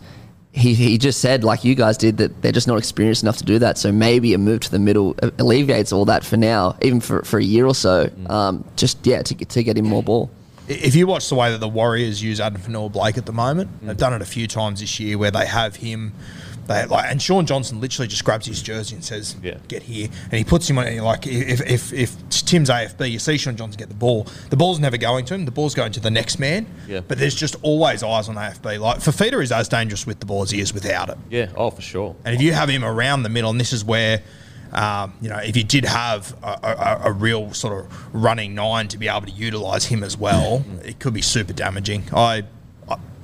he, 0.56 0.74
he 0.74 0.96
just 0.98 1.20
said, 1.20 1.44
like 1.44 1.64
you 1.64 1.74
guys 1.74 1.96
did, 1.98 2.16
that 2.16 2.40
they're 2.42 2.50
just 2.50 2.66
not 2.66 2.78
experienced 2.78 3.22
enough 3.22 3.36
to 3.36 3.44
do 3.44 3.58
that. 3.58 3.76
So 3.78 3.92
maybe 3.92 4.32
a 4.34 4.38
move 4.38 4.60
to 4.60 4.70
the 4.70 4.78
middle 4.78 5.14
alleviates 5.38 5.92
all 5.92 6.06
that 6.06 6.24
for 6.24 6.36
now, 6.36 6.76
even 6.82 7.00
for, 7.00 7.22
for 7.22 7.38
a 7.38 7.44
year 7.44 7.66
or 7.66 7.74
so. 7.74 8.10
Um, 8.28 8.64
just 8.74 9.06
yeah, 9.06 9.22
to 9.22 9.34
get, 9.34 9.50
to 9.50 9.62
get 9.62 9.76
him 9.76 9.84
more 9.86 10.02
ball. 10.02 10.30
if 10.68 10.94
you 10.96 11.06
watch 11.06 11.28
the 11.28 11.34
way 11.34 11.52
that 11.52 11.58
the 11.60 11.68
Warriors 11.68 12.22
use 12.22 12.40
Addin 12.40 12.60
Fonua-Blake 12.60 13.18
at 13.18 13.26
the 13.26 13.32
moment, 13.32 13.68
Mm. 13.82 13.86
they've 13.88 13.96
done 13.96 14.14
it 14.14 14.22
a 14.22 14.26
few 14.26 14.46
times 14.48 14.80
this 14.80 14.98
year 14.98 15.18
where 15.18 15.30
they 15.30 15.46
have 15.46 15.76
him. 15.76 16.12
They 16.66 16.85
like, 16.87 17.11
and 17.11 17.20
Shaun 17.22 17.46
Johnson 17.46 17.81
literally 17.81 18.09
just 18.09 18.24
grabs 18.24 18.46
his 18.46 18.61
jersey 18.62 18.96
and 18.96 19.05
says, 19.05 19.37
Yeah. 19.42 19.59
"Get 19.68 19.85
here," 19.85 20.09
and 20.24 20.33
he 20.35 20.44
puts 20.44 20.68
him 20.68 20.79
on. 20.79 20.87
and 20.87 21.05
Like 21.05 21.26
if, 21.26 21.61
if 21.61 21.92
if 21.92 22.29
Tim's 22.31 22.68
AFB, 22.70 23.11
you 23.11 23.18
see 23.18 23.38
Shaun 23.38 23.57
Johnson 23.57 23.79
get 23.79 23.88
the 23.88 23.94
ball, 23.94 24.26
the 24.50 24.57
ball's 24.57 24.79
never 24.81 24.96
going 24.96 25.24
to 25.26 25.35
him. 25.35 25.44
The 25.44 25.50
ball's 25.52 25.74
going 25.74 25.92
to 25.92 26.00
the 26.00 26.11
next 26.11 26.38
man. 26.38 26.66
Yeah. 26.88 27.00
But 27.07 27.18
there's 27.18 27.35
just 27.35 27.57
always 27.62 28.02
eyes 28.02 28.29
on 28.29 28.35
AFB. 28.35 28.81
Like 28.81 28.98
Fifita 28.98 29.42
is 29.42 29.52
as 29.52 29.68
dangerous 29.68 30.07
with 30.07 30.20
the 30.20 30.26
ball 30.26 30.42
as 30.42 30.50
he 30.50 30.61
is 30.61 30.74
without 30.74 31.09
it. 31.09 31.18
Yeah. 31.31 31.50
Oh, 31.57 31.70
for 31.70 31.83
sure. 31.83 32.16
And 32.24 32.35
if 32.35 32.42
you 32.42 32.52
have 32.52 32.68
him 32.68 32.85
around 32.85 33.22
the 33.22 33.29
middle, 33.29 33.50
and 33.50 33.61
this 33.61 33.72
is 33.72 33.85
where, 33.85 34.22
um, 34.72 35.14
you 35.20 35.29
know, 35.29 35.38
if 35.38 35.57
you 35.57 35.62
did 35.64 35.85
have 35.85 36.35
a, 36.42 36.59
a, 36.62 37.00
a 37.09 37.12
real 37.12 37.52
sort 37.55 37.85
of 37.85 38.14
running 38.14 38.55
nine 38.55 38.88
to 38.88 38.98
be 38.98 39.07
able 39.09 39.22
to 39.26 39.31
utilise 39.33 39.85
him 39.87 40.02
as 40.02 40.16
well, 40.16 40.64
it 40.85 40.98
could 40.98 41.14
be 41.14 41.22
super 41.22 41.52
damaging. 41.52 42.05
I, 42.12 42.42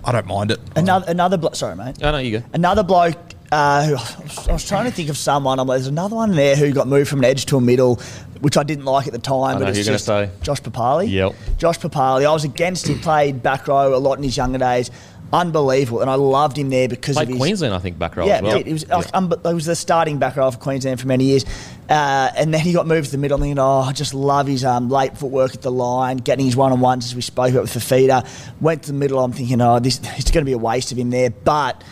I, 0.05 0.09
I 0.09 0.13
don't 0.13 0.27
mind 0.27 0.51
it. 0.51 0.61
Another, 0.77 1.07
another 1.09 1.37
blo- 1.37 1.53
sorry, 1.53 1.77
mate. 1.77 1.97
Oh 2.03 2.11
no, 2.11 2.19
you 2.19 2.39
go. 2.41 2.47
Another 2.53 2.83
bloke 2.83 3.17
uh, 3.53 3.85
who 3.87 3.97
I 3.97 4.23
was, 4.23 4.49
I 4.49 4.53
was 4.53 4.69
trying 4.69 4.87
to 4.87 4.91
think 4.91 5.11
of 5.11 5.17
someone. 5.17 5.59
I'm 5.61 5.67
like, 5.67 5.77
there's 5.77 5.87
another 5.87 6.17
one 6.17 6.33
there 6.33 6.57
who 6.57 6.73
got 6.73 6.89
moved 6.89 7.11
from 7.11 7.19
an 7.21 7.27
edge 7.27 7.47
to 7.47 7.57
a 7.57 7.61
middle, 7.61 7.97
which 8.41 8.57
I 8.57 8.63
didn't 8.63 8.87
like 8.87 9.07
at 9.07 9.13
the 9.13 9.19
time. 9.19 9.57
I 9.57 9.59
but 9.59 9.65
know 9.65 9.67
it's 9.69 9.79
who 9.79 9.85
you're 9.85 9.99
gonna 9.99 9.99
say. 9.99 10.31
Josh 10.43 10.61
Papalii. 10.63 11.11
Yep. 11.11 11.35
Josh 11.59 11.79
Papalii. 11.79 12.27
I 12.27 12.33
was 12.33 12.45
against 12.45 12.89
him. 12.89 12.99
Played 13.01 13.43
back 13.43 13.69
row 13.69 13.95
a 13.95 13.99
lot 13.99 14.17
in 14.19 14.25
his 14.25 14.37
younger 14.37 14.59
days. 14.59 14.91
Unbelievable, 15.33 16.01
and 16.03 16.11
I 16.11 16.15
loved 16.17 16.59
him 16.59 16.69
there 16.69 16.89
because 16.89 17.17
Played 17.17 17.29
of 17.29 17.29
his 17.31 17.39
Queensland, 17.39 17.73
I 17.75 17.79
think, 17.79 17.99
back 17.99 18.17
row 18.17 18.27
yeah, 18.27 18.37
as 18.37 18.43
well. 18.43 18.63
he 18.63 18.73
was 18.73 18.85
Yeah. 18.87 18.97
like, 18.97 19.07
um, 19.15 19.33
he 19.47 19.55
was 19.55 19.65
the 19.65 19.75
starting 19.75 20.19
back 20.19 20.37
row 20.37 20.51
for 20.51 20.59
Queensland 20.59 21.01
for 21.01 21.07
many 21.07 21.25
years, 21.25 21.47
uh, 21.89 22.31
and 22.37 22.53
then 22.53 22.61
he 22.61 22.73
got 22.75 22.87
moved 22.87 23.07
to 23.07 23.13
the 23.13 23.19
middle. 23.19 23.39
Thinking, 23.39 23.59
oh, 23.59 23.81
I 23.81 23.93
just 23.93 24.13
love 24.13 24.47
his 24.47 24.63
um, 24.65 24.91
late 24.91 25.17
footwork 25.17 25.55
at 25.55 25.63
the 25.63 25.73
line, 25.73 26.19
getting 26.19 26.45
his 26.45 26.55
one 26.55 26.71
on 26.73 26.81
ones 26.81 27.07
as 27.07 27.15
we 27.15 27.23
spoke 27.23 27.51
about 27.51 27.63
with 27.63 27.75
Fifita. 27.75 28.29
Went 28.61 28.83
to 28.83 28.89
the 28.93 28.99
middle. 28.99 29.19
I'm 29.21 29.33
thinking, 29.33 29.61
oh, 29.63 29.79
this 29.79 30.01
it's 30.19 30.31
going 30.31 30.45
to 30.45 30.49
be 30.49 30.53
a 30.53 30.59
waste 30.59 30.93
of 30.93 30.99
him 30.99 31.11
there, 31.11 31.31
but. 31.31 31.83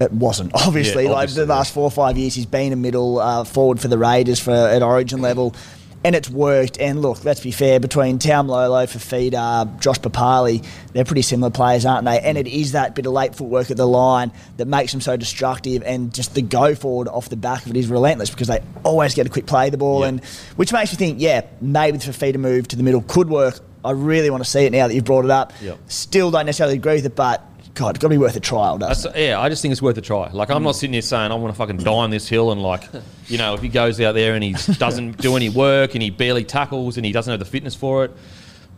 It 0.00 0.12
wasn't 0.12 0.52
obviously. 0.66 1.02
Yeah, 1.06 1.10
like 1.10 1.22
obviously, 1.24 1.44
the 1.46 1.52
last 1.52 1.74
four 1.74 1.82
or 1.82 1.90
five 1.90 2.16
years, 2.16 2.32
he's 2.32 2.46
been 2.46 2.72
a 2.72 2.76
middle 2.76 3.18
uh, 3.18 3.42
forward 3.42 3.80
for 3.80 3.88
the 3.88 3.98
Raiders 3.98 4.38
for 4.38 4.52
at 4.52 4.80
Origin 4.80 5.20
level, 5.20 5.56
and 6.04 6.14
it's 6.14 6.30
worked. 6.30 6.78
And 6.78 7.02
look, 7.02 7.24
let's 7.24 7.40
be 7.40 7.50
fair. 7.50 7.80
Between 7.80 8.18
Taumalolo, 8.18 8.86
Fifita, 8.86 9.80
Josh 9.80 9.98
Papalii, 9.98 10.64
they're 10.92 11.04
pretty 11.04 11.22
similar 11.22 11.50
players, 11.50 11.84
aren't 11.84 12.04
they? 12.04 12.20
And 12.20 12.38
it 12.38 12.46
is 12.46 12.72
that 12.72 12.94
bit 12.94 13.06
of 13.06 13.12
late 13.12 13.34
footwork 13.34 13.70
at 13.70 13.76
the 13.76 13.86
line 13.86 14.30
that 14.58 14.66
makes 14.66 14.92
them 14.92 15.00
so 15.00 15.16
destructive, 15.16 15.82
and 15.84 16.14
just 16.14 16.34
the 16.34 16.42
go 16.42 16.74
forward 16.74 17.08
off 17.08 17.28
the 17.28 17.36
back 17.36 17.64
of 17.66 17.70
it 17.70 17.76
is 17.76 17.88
relentless 17.88 18.30
because 18.30 18.48
they 18.48 18.60
always 18.84 19.14
get 19.14 19.26
a 19.26 19.30
quick 19.30 19.46
play 19.46 19.66
of 19.66 19.72
the 19.72 19.78
ball, 19.78 20.00
Yeah. 20.02 20.08
and 20.08 20.24
which 20.56 20.72
makes 20.72 20.92
me 20.92 20.96
think, 20.96 21.20
yeah, 21.20 21.42
maybe 21.60 21.98
the 21.98 22.10
Fifita 22.12 22.36
move 22.36 22.68
to 22.68 22.76
the 22.76 22.82
middle 22.82 23.02
could 23.02 23.28
work. 23.28 23.60
I 23.84 23.92
really 23.92 24.28
want 24.30 24.44
to 24.44 24.48
see 24.50 24.64
it 24.66 24.72
now 24.72 24.88
that 24.88 24.94
you've 24.94 25.04
brought 25.04 25.24
it 25.24 25.30
up. 25.30 25.52
Yep. 25.62 25.78
Still 25.88 26.30
don't 26.30 26.46
necessarily 26.46 26.76
agree 26.76 26.94
with 26.94 27.06
it, 27.06 27.14
but 27.16 27.44
God, 27.78 27.94
it's 27.94 28.02
got 28.02 28.08
to 28.08 28.14
be 28.14 28.18
worth 28.18 28.34
a 28.34 28.40
trial, 28.40 28.76
doesn't 28.76 29.12
That's, 29.12 29.20
yeah, 29.20 29.38
I 29.38 29.48
just 29.48 29.62
think 29.62 29.70
it's 29.70 29.80
worth 29.80 29.96
a 29.96 30.00
try. 30.00 30.28
Like, 30.32 30.50
I'm 30.50 30.64
not 30.64 30.74
sitting 30.74 30.94
here 30.94 31.00
saying 31.00 31.30
I 31.30 31.36
want 31.36 31.54
to 31.54 31.56
fucking 31.56 31.76
die 31.76 31.92
on 31.92 32.10
this 32.10 32.28
hill 32.28 32.50
and 32.50 32.60
like, 32.60 32.82
you 33.28 33.38
know, 33.38 33.54
if 33.54 33.62
he 33.62 33.68
goes 33.68 34.00
out 34.00 34.16
there 34.16 34.34
and 34.34 34.42
he 34.42 34.52
doesn't 34.78 35.18
do 35.18 35.36
any 35.36 35.48
work 35.48 35.94
and 35.94 36.02
he 36.02 36.10
barely 36.10 36.42
tackles 36.42 36.96
and 36.96 37.06
he 37.06 37.12
doesn't 37.12 37.30
have 37.30 37.38
the 37.38 37.46
fitness 37.46 37.76
for 37.76 38.04
it. 38.04 38.10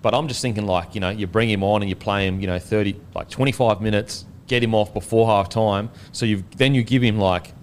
But 0.02 0.12
I'm 0.14 0.28
just 0.28 0.42
thinking 0.42 0.66
like, 0.66 0.94
you 0.94 1.00
know, 1.00 1.08
you 1.08 1.26
bring 1.26 1.48
him 1.48 1.64
on 1.64 1.80
and 1.80 1.88
you 1.88 1.96
play 1.96 2.26
him, 2.26 2.40
you 2.40 2.46
know, 2.46 2.58
30, 2.58 2.94
like 3.14 3.30
25 3.30 3.80
minutes, 3.80 4.26
get 4.48 4.62
him 4.62 4.74
off 4.74 4.92
before 4.92 5.26
half 5.26 5.48
time. 5.48 5.88
So 6.12 6.26
you 6.26 6.44
then 6.58 6.74
you 6.74 6.82
give 6.82 7.00
him 7.00 7.18
like, 7.18 7.54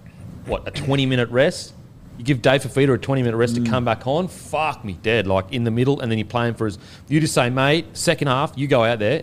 what, 0.44 0.66
a 0.66 0.72
20 0.72 1.06
minute 1.06 1.28
rest? 1.30 1.72
You 2.16 2.24
give 2.24 2.42
Dave 2.42 2.64
Fifita 2.64 2.94
a 2.94 2.98
20 2.98 3.22
minute 3.22 3.36
rest 3.36 3.54
to 3.54 3.60
mm. 3.60 3.70
come 3.70 3.84
back 3.84 4.08
on. 4.08 4.26
Fuck 4.26 4.84
me 4.84 4.94
dead, 4.94 5.28
like 5.28 5.52
in 5.52 5.62
the 5.62 5.70
middle, 5.70 6.00
and 6.00 6.10
then 6.10 6.18
you 6.18 6.24
play 6.24 6.48
him 6.48 6.56
for 6.56 6.64
his. 6.64 6.80
You 7.06 7.20
just 7.20 7.32
say, 7.32 7.48
mate, 7.48 7.96
second 7.96 8.26
half, 8.26 8.54
you 8.56 8.66
go 8.66 8.82
out 8.82 8.98
there, 8.98 9.22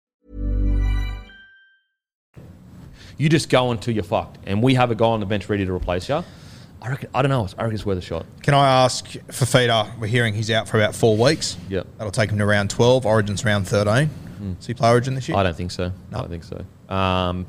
You 3.17 3.29
just 3.29 3.49
go 3.49 3.71
until 3.71 3.93
you're 3.93 4.03
fucked. 4.03 4.39
And 4.45 4.61
we 4.61 4.75
have 4.75 4.91
a 4.91 4.95
guy 4.95 5.05
on 5.05 5.19
the 5.19 5.25
bench 5.25 5.49
ready 5.49 5.65
to 5.65 5.73
replace 5.73 6.09
you. 6.09 6.23
I 6.83 6.89
reckon, 6.89 7.09
I 7.13 7.21
don't 7.21 7.29
know. 7.29 7.47
I 7.57 7.63
reckon 7.63 7.75
it's 7.75 7.85
worth 7.85 7.99
a 7.99 8.01
shot. 8.01 8.25
Can 8.41 8.55
I 8.55 8.83
ask 8.83 9.07
for 9.07 9.45
Fifita? 9.45 9.99
We're 9.99 10.07
hearing 10.07 10.33
he's 10.33 10.49
out 10.49 10.67
for 10.67 10.77
about 10.77 10.95
four 10.95 11.15
weeks. 11.15 11.55
Yep. 11.69 11.85
That'll 11.97 12.11
take 12.11 12.31
him 12.31 12.39
to 12.39 12.45
round 12.45 12.71
12. 12.71 13.05
Origin's 13.05 13.45
round 13.45 13.67
13. 13.67 14.09
Does 14.57 14.65
he 14.65 14.73
play 14.73 14.89
Origin 14.89 15.13
this 15.13 15.29
year? 15.29 15.37
I 15.37 15.43
don't 15.43 15.55
think 15.55 15.69
so. 15.69 15.91
No. 16.11 16.17
I 16.17 16.21
don't 16.21 16.29
think 16.29 16.43
so. 16.43 16.65
Um, 16.93 17.45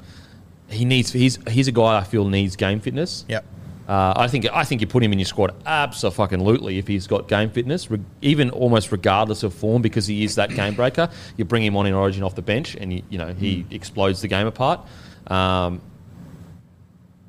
he 0.68 0.84
needs. 0.84 1.12
He's 1.12 1.38
he's 1.48 1.68
a 1.68 1.72
guy 1.72 1.98
I 1.98 2.04
feel 2.04 2.28
needs 2.28 2.56
game 2.56 2.80
fitness. 2.80 3.24
Yep. 3.28 3.44
Uh, 3.88 4.12
I 4.16 4.28
think 4.28 4.46
I 4.52 4.64
think 4.64 4.80
you 4.80 4.86
put 4.86 5.02
him 5.02 5.12
in 5.12 5.18
your 5.18 5.26
squad 5.26 5.54
absolutely 5.66 6.78
if 6.78 6.86
he's 6.86 7.06
got 7.06 7.28
game 7.28 7.50
fitness, 7.50 7.90
re- 7.90 8.00
even 8.20 8.50
almost 8.50 8.92
regardless 8.92 9.42
of 9.42 9.52
form, 9.52 9.82
because 9.82 10.06
he 10.06 10.24
is 10.24 10.36
that 10.36 10.50
game 10.50 10.74
breaker. 10.74 11.10
You 11.36 11.44
bring 11.44 11.64
him 11.64 11.76
on 11.76 11.86
in 11.86 11.94
Origin 11.94 12.22
off 12.22 12.34
the 12.34 12.42
bench, 12.42 12.76
and 12.76 12.92
you, 12.92 13.02
you 13.10 13.18
know 13.18 13.34
he 13.34 13.66
explodes 13.70 14.20
the 14.20 14.28
game 14.28 14.46
apart. 14.46 14.80
Um, 15.26 15.80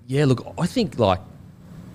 yeah, 0.07 0.25
look, 0.25 0.53
I 0.57 0.65
think 0.65 0.99
like 0.99 1.19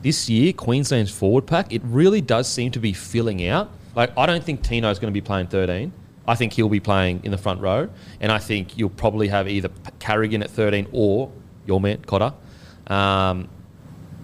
this 0.03 0.29
year 0.29 0.53
Queensland's 0.53 1.11
forward 1.11 1.47
pack 1.47 1.73
it 1.73 1.83
really 1.85 2.21
does 2.21 2.49
seem 2.49 2.71
to 2.73 2.79
be 2.79 2.93
filling 2.93 3.47
out. 3.47 3.71
Like 3.95 4.17
I 4.17 4.27
don't 4.27 4.43
think 4.43 4.63
Tino's 4.63 4.99
going 4.99 5.13
to 5.13 5.21
be 5.21 5.25
playing 5.25 5.49
thirteen. 5.49 5.93
I 6.27 6.35
think 6.35 6.53
he'll 6.53 6.69
be 6.69 6.81
playing 6.81 7.21
in 7.25 7.31
the 7.31 7.39
front 7.39 7.61
row, 7.61 7.89
and 8.21 8.31
I 8.31 8.39
think 8.39 8.77
you'll 8.77 8.91
probably 8.91 9.29
have 9.29 9.49
either 9.49 9.71
Carrigan 9.99 10.43
at 10.43 10.51
thirteen 10.51 10.87
or 10.93 11.31
your 11.67 11.81
man 11.81 12.03
Cotter. 12.03 12.33
Um, 12.87 13.49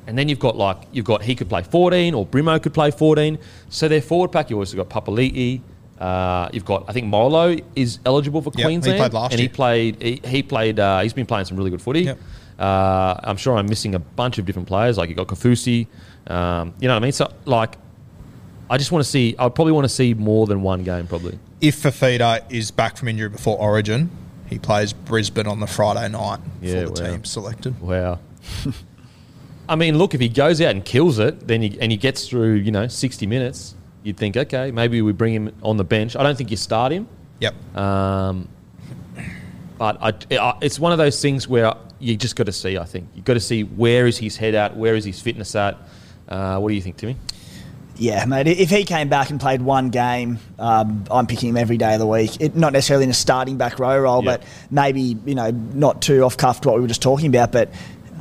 and 0.06 0.18
then 0.18 0.28
you've 0.28 0.38
got 0.38 0.56
like 0.56 0.78
you've 0.92 1.04
got 1.04 1.22
he 1.22 1.34
could 1.34 1.48
play 1.48 1.62
14 1.62 2.14
or 2.14 2.26
Brimo 2.26 2.62
could 2.62 2.74
play 2.74 2.90
14. 2.90 3.38
So 3.68 3.88
their 3.88 4.02
forward 4.02 4.32
pack, 4.32 4.50
you 4.50 4.58
also 4.58 4.76
got 4.76 4.88
Papali'i. 4.88 5.60
Uh, 5.98 6.48
you've 6.52 6.64
got 6.64 6.84
I 6.88 6.92
think 6.92 7.06
Molo 7.06 7.56
is 7.76 7.98
eligible 8.04 8.42
for 8.42 8.50
he 8.54 8.62
Queensland, 8.62 8.98
played 8.98 9.12
last 9.12 9.32
and 9.32 9.40
he 9.40 9.48
played. 9.48 10.02
He, 10.02 10.20
he 10.24 10.42
played. 10.42 10.78
Uh, 10.80 11.00
he's 11.00 11.12
been 11.12 11.26
playing 11.26 11.44
some 11.46 11.56
really 11.56 11.70
good 11.70 11.82
footy. 11.82 12.02
Yep. 12.02 12.18
Uh, 12.58 13.14
I'm 13.22 13.36
sure 13.36 13.56
I'm 13.56 13.66
missing 13.66 13.94
a 13.94 13.98
bunch 13.98 14.38
of 14.38 14.44
different 14.46 14.68
players. 14.68 14.96
Like 14.98 15.08
you 15.08 15.14
got 15.14 15.26
Kaufusi, 15.28 15.86
um, 16.28 16.74
you 16.80 16.88
know 16.88 16.94
what 16.94 17.02
I 17.02 17.04
mean. 17.04 17.12
So 17.12 17.32
like, 17.44 17.76
I 18.70 18.78
just 18.78 18.92
want 18.92 19.04
to 19.04 19.10
see. 19.10 19.34
I 19.38 19.48
probably 19.48 19.72
want 19.72 19.84
to 19.84 19.88
see 19.88 20.14
more 20.14 20.46
than 20.46 20.62
one 20.62 20.84
game. 20.84 21.06
Probably. 21.06 21.38
If 21.60 21.82
Fifita 21.82 22.50
is 22.52 22.70
back 22.70 22.96
from 22.96 23.08
injury 23.08 23.28
before 23.28 23.58
Origin, 23.58 24.10
he 24.48 24.58
plays 24.58 24.92
Brisbane 24.92 25.46
on 25.46 25.60
the 25.60 25.66
Friday 25.66 26.08
night 26.08 26.40
Yeah, 26.60 26.84
for 26.86 26.90
the 26.90 27.02
wow. 27.02 27.10
team 27.10 27.24
selected. 27.24 27.80
Wow. 27.80 28.18
I 29.68 29.76
mean, 29.76 29.96
look, 29.96 30.14
if 30.14 30.20
he 30.20 30.28
goes 30.28 30.60
out 30.60 30.70
and 30.72 30.84
kills 30.84 31.18
it, 31.18 31.46
then 31.48 31.62
he, 31.62 31.78
and 31.80 31.90
he 31.90 31.96
gets 31.96 32.28
through, 32.28 32.54
you 32.56 32.70
know, 32.70 32.86
60 32.86 33.26
minutes, 33.26 33.74
you'd 34.04 34.16
think, 34.16 34.36
okay, 34.36 34.70
maybe 34.70 35.02
we 35.02 35.12
bring 35.12 35.34
him 35.34 35.52
on 35.62 35.76
the 35.76 35.84
bench. 35.84 36.14
I 36.14 36.22
don't 36.22 36.36
think 36.38 36.50
you 36.52 36.56
start 36.56 36.92
him. 36.92 37.08
Yep. 37.40 37.76
Um, 37.76 38.48
but 39.78 39.98
I, 40.00 40.12
I, 40.38 40.58
it's 40.60 40.78
one 40.78 40.92
of 40.92 40.98
those 40.98 41.20
things 41.20 41.48
where 41.48 41.74
you 41.98 42.16
just 42.16 42.36
got 42.36 42.46
to 42.46 42.52
see. 42.52 42.78
I 42.78 42.84
think 42.84 43.08
you've 43.16 43.24
got 43.24 43.34
to 43.34 43.40
see 43.40 43.64
where 43.64 44.06
is 44.06 44.18
his 44.18 44.36
head 44.36 44.54
at, 44.54 44.76
where 44.76 44.94
is 44.94 45.04
his 45.04 45.20
fitness 45.20 45.56
at. 45.56 45.76
Uh, 46.28 46.58
what 46.58 46.68
do 46.68 46.74
you 46.74 46.80
think, 46.80 46.96
Timmy? 46.96 47.16
Yeah, 47.96 48.24
mate. 48.24 48.48
If 48.48 48.70
he 48.70 48.84
came 48.84 49.08
back 49.08 49.30
and 49.30 49.40
played 49.40 49.62
one 49.62 49.90
game, 49.90 50.38
um, 50.58 51.04
I'm 51.10 51.26
picking 51.26 51.50
him 51.50 51.56
every 51.56 51.76
day 51.76 51.94
of 51.94 52.00
the 52.00 52.06
week. 52.06 52.40
It, 52.40 52.56
not 52.56 52.72
necessarily 52.72 53.04
in 53.04 53.10
a 53.10 53.14
starting 53.14 53.56
back 53.56 53.78
row 53.78 53.96
role, 53.98 54.24
Yeah. 54.24 54.38
but 54.38 54.46
maybe 54.70 55.16
you 55.24 55.34
know 55.36 55.50
not 55.50 56.02
too 56.02 56.22
off 56.24 56.36
cuff 56.36 56.60
to 56.62 56.68
what 56.68 56.74
we 56.76 56.80
were 56.82 56.88
just 56.88 57.02
talking 57.02 57.28
about. 57.28 57.52
But 57.52 57.70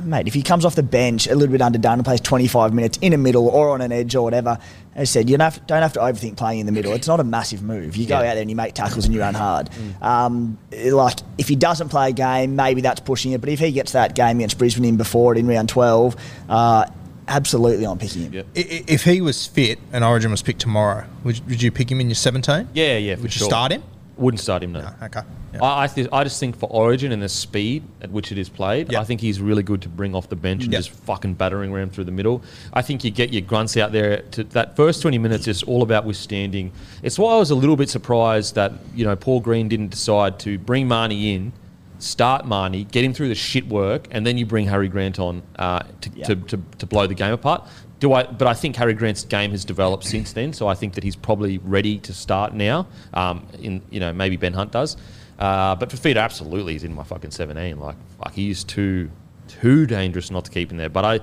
mate, 0.04 0.26
if 0.28 0.34
he 0.34 0.42
comes 0.42 0.64
off 0.64 0.74
the 0.74 0.82
bench 0.82 1.26
a 1.26 1.34
little 1.34 1.52
bit 1.52 1.60
underdone 1.62 1.94
and 1.94 2.04
plays 2.04 2.20
25 2.20 2.72
minutes 2.74 2.98
in 3.00 3.12
a 3.12 3.18
middle 3.18 3.48
or 3.48 3.70
on 3.70 3.80
an 3.80 3.92
edge 3.92 4.14
or 4.14 4.22
whatever, 4.22 4.58
as 4.94 5.00
I 5.02 5.04
said, 5.04 5.30
you 5.30 5.36
don't 5.36 5.52
have, 5.52 5.66
don't 5.66 5.82
have 5.82 5.92
to 5.94 6.00
overthink 6.00 6.36
playing 6.36 6.60
in 6.60 6.66
the 6.66 6.72
middle. 6.72 6.92
It's 6.92 7.08
not 7.08 7.20
a 7.20 7.24
massive 7.24 7.62
move. 7.62 7.96
You 7.96 8.06
go 8.06 8.20
Yeah. 8.20 8.30
out 8.30 8.34
there 8.34 8.42
and 8.42 8.50
you 8.50 8.56
make 8.56 8.74
tackles 8.74 9.04
and 9.06 9.14
you 9.14 9.20
run 9.20 9.34
hard. 9.34 9.70
Um, 10.02 10.58
like 10.72 11.18
if 11.38 11.48
he 11.48 11.56
doesn't 11.56 11.88
play 11.88 12.10
a 12.10 12.12
game, 12.12 12.54
maybe 12.56 12.80
that's 12.80 13.00
pushing 13.00 13.32
it. 13.32 13.40
But 13.40 13.50
if 13.50 13.58
he 13.58 13.72
gets 13.72 13.92
that 13.92 14.14
game 14.14 14.36
against 14.38 14.58
Brisbane 14.58 14.84
in 14.84 14.96
before 14.96 15.34
it 15.34 15.38
in 15.38 15.46
round 15.46 15.68
12, 15.68 16.16
uh, 16.48 16.86
absolutely, 17.26 17.86
I'm 17.86 17.98
picking 17.98 18.22
him. 18.22 18.32
Yep. 18.34 18.46
I- 18.56 18.60
i- 18.60 18.84
If 18.86 19.04
he 19.04 19.20
was 19.20 19.46
fit 19.46 19.78
and 19.92 20.04
Origin 20.04 20.30
was 20.30 20.42
picked 20.42 20.60
tomorrow, 20.60 21.04
would, 21.24 21.40
would 21.48 21.62
you 21.62 21.70
pick 21.70 21.90
him 21.90 22.00
in 22.00 22.08
your 22.08 22.14
17? 22.16 22.68
Yeah, 22.74 22.96
yeah, 22.98 23.16
for 23.16 23.22
Would 23.22 23.34
you 23.34 23.38
sure. 23.40 23.48
start 23.48 23.72
him? 23.72 23.82
Wouldn't 24.16 24.40
start 24.40 24.62
him, 24.62 24.70
no. 24.72 24.88
Okay. 25.02 25.22
Yeah. 25.52 25.62
I, 25.64 25.84
I, 25.84 25.86
th- 25.88 26.08
I 26.12 26.22
just 26.22 26.38
think 26.38 26.56
for 26.56 26.66
Origin 26.70 27.10
and 27.10 27.20
the 27.20 27.28
speed 27.28 27.82
at 28.00 28.10
which 28.12 28.30
it 28.30 28.38
is 28.38 28.48
played, 28.48 28.92
Yep. 28.92 29.00
I 29.00 29.04
think 29.04 29.20
he's 29.20 29.40
really 29.40 29.64
good 29.64 29.82
to 29.82 29.88
bring 29.88 30.14
off 30.14 30.28
the 30.28 30.36
bench 30.36 30.62
and 30.64 30.72
Yep. 30.72 30.78
just 30.84 30.90
fucking 30.90 31.34
battering 31.34 31.72
ram 31.72 31.90
through 31.90 32.04
the 32.04 32.12
middle. 32.12 32.42
I 32.72 32.82
think 32.82 33.02
you 33.02 33.10
get 33.10 33.32
your 33.32 33.42
grunts 33.42 33.76
out 33.76 33.90
there. 33.90 34.22
To 34.32 34.44
that 34.44 34.76
first 34.76 35.02
twenty 35.02 35.18
minutes 35.18 35.48
is 35.48 35.64
all 35.64 35.82
about 35.82 36.04
withstanding. 36.04 36.70
It's 37.02 37.18
why 37.18 37.34
I 37.34 37.38
was 37.38 37.50
a 37.50 37.54
little 37.56 37.76
bit 37.76 37.88
surprised 37.88 38.54
that 38.54 38.72
you 38.94 39.04
know 39.04 39.16
Paul 39.16 39.40
Green 39.40 39.68
didn't 39.68 39.88
decide 39.90 40.38
to 40.40 40.58
bring 40.58 40.86
Marnie 40.88 41.34
in, 41.34 41.52
start 41.98 42.44
Marnie, 42.46 42.88
get 42.90 43.04
him 43.04 43.12
through 43.14 43.28
the 43.28 43.34
shit 43.34 43.66
work, 43.66 44.06
and 44.12 44.24
then 44.26 44.38
you 44.38 44.46
bring 44.46 44.66
Harry 44.66 44.88
Grant 44.88 45.18
on 45.18 45.42
uh, 45.56 45.80
to, 46.02 46.10
Yeah. 46.14 46.26
to, 46.26 46.36
to, 46.36 46.60
to 46.78 46.86
blow 46.86 47.06
the 47.06 47.14
game 47.14 47.32
apart. 47.32 47.66
Do 48.04 48.12
I? 48.12 48.24
But 48.24 48.46
I 48.46 48.52
think 48.52 48.76
Harry 48.76 48.92
Grant's 48.92 49.24
game 49.24 49.52
has 49.52 49.64
developed 49.64 50.04
since 50.04 50.34
then, 50.34 50.52
so 50.52 50.68
I 50.68 50.74
think 50.74 50.92
that 50.92 51.02
he's 51.02 51.16
probably 51.16 51.56
ready 51.56 51.96
to 52.00 52.12
start 52.12 52.52
now. 52.52 52.86
Um, 53.14 53.46
in 53.62 53.80
you 53.88 53.98
know 53.98 54.12
maybe 54.12 54.36
Ben 54.36 54.52
Hunt 54.52 54.72
does, 54.72 54.98
uh, 55.38 55.74
but 55.74 55.88
Fifita 55.88 56.18
absolutely 56.18 56.76
is 56.76 56.84
in 56.84 56.94
my 56.94 57.02
fucking 57.02 57.30
seventeen. 57.30 57.80
Like 57.80 57.96
fuck, 58.18 58.34
he 58.34 58.50
is 58.50 58.62
too 58.62 59.10
too 59.48 59.86
dangerous 59.86 60.30
not 60.30 60.44
to 60.44 60.50
keep 60.50 60.70
in 60.70 60.76
there. 60.76 60.90
But 60.90 61.06
I, 61.06 61.20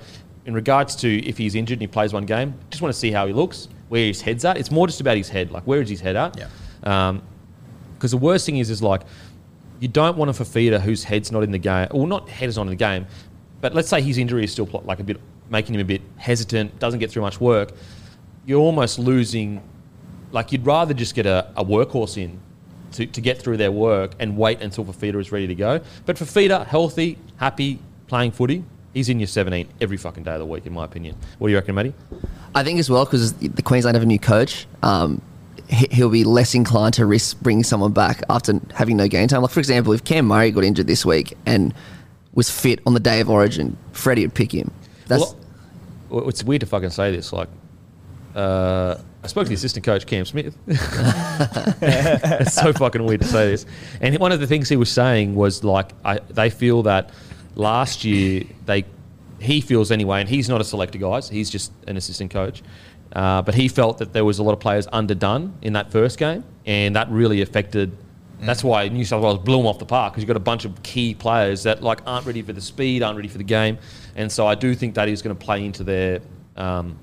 in 0.47 0.55
regards 0.55 0.95
to 0.95 1.23
if 1.23 1.37
he's 1.37 1.53
injured 1.53 1.75
and 1.75 1.81
he 1.81 1.87
plays 1.87 2.13
one 2.13 2.25
game, 2.25 2.55
just 2.71 2.81
want 2.81 2.91
to 2.91 2.99
see 2.99 3.11
how 3.11 3.27
he 3.27 3.33
looks, 3.33 3.67
where 3.89 4.07
his 4.07 4.19
head's 4.19 4.43
at. 4.43 4.57
It's 4.57 4.71
more 4.71 4.87
just 4.87 5.01
about 5.01 5.17
his 5.17 5.29
head. 5.29 5.51
Like 5.51 5.67
where 5.67 5.81
is 5.81 5.89
his 5.89 6.01
head 6.01 6.15
at? 6.15 6.35
Yeah. 6.35 6.47
Um, 6.81 7.21
because 7.93 8.09
the 8.09 8.17
worst 8.17 8.47
thing 8.47 8.57
is, 8.57 8.71
is 8.71 8.81
like 8.81 9.01
you 9.79 9.87
don't 9.87 10.17
want 10.17 10.31
a 10.31 10.33
Fifita 10.33 10.81
whose 10.81 11.03
head's 11.03 11.31
not 11.31 11.43
in 11.43 11.51
the 11.51 11.59
game. 11.59 11.89
Well, 11.93 12.07
not 12.07 12.27
head 12.27 12.49
is 12.49 12.55
not 12.55 12.63
in 12.63 12.69
the 12.69 12.75
game, 12.75 13.05
but 13.59 13.75
let's 13.75 13.87
say 13.87 14.01
his 14.01 14.17
injury 14.17 14.43
is 14.43 14.51
still 14.51 14.67
like 14.83 14.99
a 14.99 15.03
bit 15.03 15.21
making 15.51 15.75
him 15.75 15.81
a 15.81 15.85
bit 15.85 16.01
hesitant, 16.17 16.79
doesn't 16.79 16.99
get 16.99 17.11
through 17.11 17.21
much 17.21 17.39
work. 17.39 17.73
You're 18.47 18.61
almost 18.61 18.97
losing. 18.97 19.61
Like 20.31 20.51
you'd 20.51 20.65
rather 20.65 20.93
just 20.95 21.13
get 21.13 21.25
a, 21.27 21.51
a 21.55 21.63
workhorse 21.63 22.17
in 22.17 22.39
to, 22.93 23.05
to 23.05 23.21
get 23.21 23.39
through 23.41 23.57
their 23.57 23.71
work 23.71 24.13
and 24.17 24.37
wait 24.37 24.61
until 24.61 24.85
Fifita 24.85 25.19
is 25.19 25.31
ready 25.31 25.45
to 25.47 25.55
go. 25.55 25.81
But 26.05 26.15
Fifita, 26.15 26.65
healthy, 26.65 27.17
happy, 27.35 27.79
playing 28.07 28.31
footy, 28.31 28.63
he's 28.93 29.09
in 29.09 29.19
your 29.19 29.27
17 29.27 29.67
every 29.81 29.97
fucking 29.97 30.23
day 30.23 30.31
of 30.31 30.39
the 30.39 30.45
week, 30.45 30.65
in 30.65 30.73
my 30.73 30.85
opinion. 30.85 31.17
What 31.37 31.49
do 31.49 31.51
you 31.51 31.57
reckon, 31.57 31.75
Matty? 31.75 31.93
I 32.55 32.63
think 32.63 32.79
as 32.79 32.89
well 32.89 33.05
because 33.05 33.33
the 33.33 33.61
Queensland 33.61 33.95
have 33.95 34.03
a 34.03 34.07
new 34.07 34.19
coach. 34.19 34.67
Um, 34.83 35.21
he- 35.67 35.87
he'll 35.91 36.09
be 36.09 36.23
less 36.23 36.55
inclined 36.55 36.93
to 36.95 37.05
risk 37.05 37.39
bringing 37.41 37.63
someone 37.63 37.91
back 37.91 38.23
after 38.29 38.59
having 38.73 38.95
no 38.97 39.07
game 39.09 39.27
time. 39.27 39.41
Like 39.41 39.51
for 39.51 39.59
example, 39.59 39.91
if 39.93 40.03
Cam 40.05 40.25
Murray 40.25 40.51
got 40.51 40.63
injured 40.63 40.87
this 40.87 41.05
week 41.05 41.37
and 41.45 41.73
was 42.33 42.49
fit 42.49 42.79
on 42.85 42.93
the 42.93 42.99
day 43.01 43.19
of 43.19 43.29
Origin, 43.29 43.75
Freddie 43.91 44.21
would 44.25 44.33
pick 44.33 44.53
him. 44.53 44.71
That's 45.07 45.23
well, 45.23 45.37
it's 46.11 46.43
weird 46.43 46.61
to 46.61 46.65
fucking 46.67 46.89
say 46.89 47.15
this. 47.15 47.33
Like, 47.33 47.49
uh, 48.35 48.97
I 49.23 49.27
spoke 49.27 49.43
to 49.43 49.49
the 49.49 49.55
assistant 49.55 49.85
coach 49.85 50.05
Cam 50.05 50.25
Smith. 50.25 50.57
it's 50.67 52.53
so 52.53 52.73
fucking 52.73 53.03
weird 53.03 53.21
to 53.21 53.27
say 53.27 53.51
this. 53.51 53.65
And 53.99 54.17
one 54.19 54.31
of 54.31 54.39
the 54.39 54.47
things 54.47 54.69
he 54.69 54.77
was 54.77 54.91
saying 54.91 55.35
was 55.35 55.63
like, 55.63 55.91
I, 56.03 56.19
they 56.29 56.49
feel 56.49 56.83
that 56.83 57.11
last 57.55 58.03
year 58.03 58.43
they, 58.65 58.85
he 59.39 59.61
feels 59.61 59.91
anyway, 59.91 60.21
and 60.21 60.29
he's 60.29 60.49
not 60.49 60.61
a 60.61 60.63
selector, 60.63 60.97
guys. 60.97 61.29
He's 61.29 61.49
just 61.49 61.71
an 61.87 61.97
assistant 61.97 62.31
coach. 62.31 62.63
Uh, 63.13 63.41
but 63.41 63.53
he 63.53 63.67
felt 63.67 63.97
that 63.97 64.13
there 64.13 64.23
was 64.23 64.39
a 64.39 64.43
lot 64.43 64.53
of 64.53 64.59
players 64.59 64.87
underdone 64.91 65.53
in 65.61 65.73
that 65.73 65.91
first 65.91 66.17
game, 66.17 66.43
and 66.65 66.95
that 66.95 67.09
really 67.09 67.41
affected 67.41 67.95
That's 68.39 68.63
why 68.63 68.87
New 68.87 69.05
South 69.05 69.21
Wales 69.21 69.37
blew 69.39 69.57
them 69.57 69.67
off 69.67 69.77
the 69.77 69.85
park 69.85 70.13
because 70.13 70.23
you've 70.23 70.27
got 70.29 70.37
a 70.37 70.39
bunch 70.39 70.65
of 70.65 70.81
key 70.81 71.13
players 71.13 71.63
that 71.63 71.83
like 71.83 72.01
aren't 72.07 72.25
ready 72.25 72.41
for 72.41 72.53
the 72.53 72.61
speed, 72.61 73.03
aren't 73.03 73.17
ready 73.17 73.27
for 73.27 73.37
the 73.37 73.43
game, 73.43 73.77
and 74.15 74.31
so 74.31 74.47
I 74.47 74.55
do 74.55 74.73
think 74.75 74.95
that 74.95 75.09
is 75.09 75.21
going 75.21 75.35
to 75.35 75.45
play 75.45 75.65
into 75.65 75.83
their 75.83 76.21
um, 76.55 76.97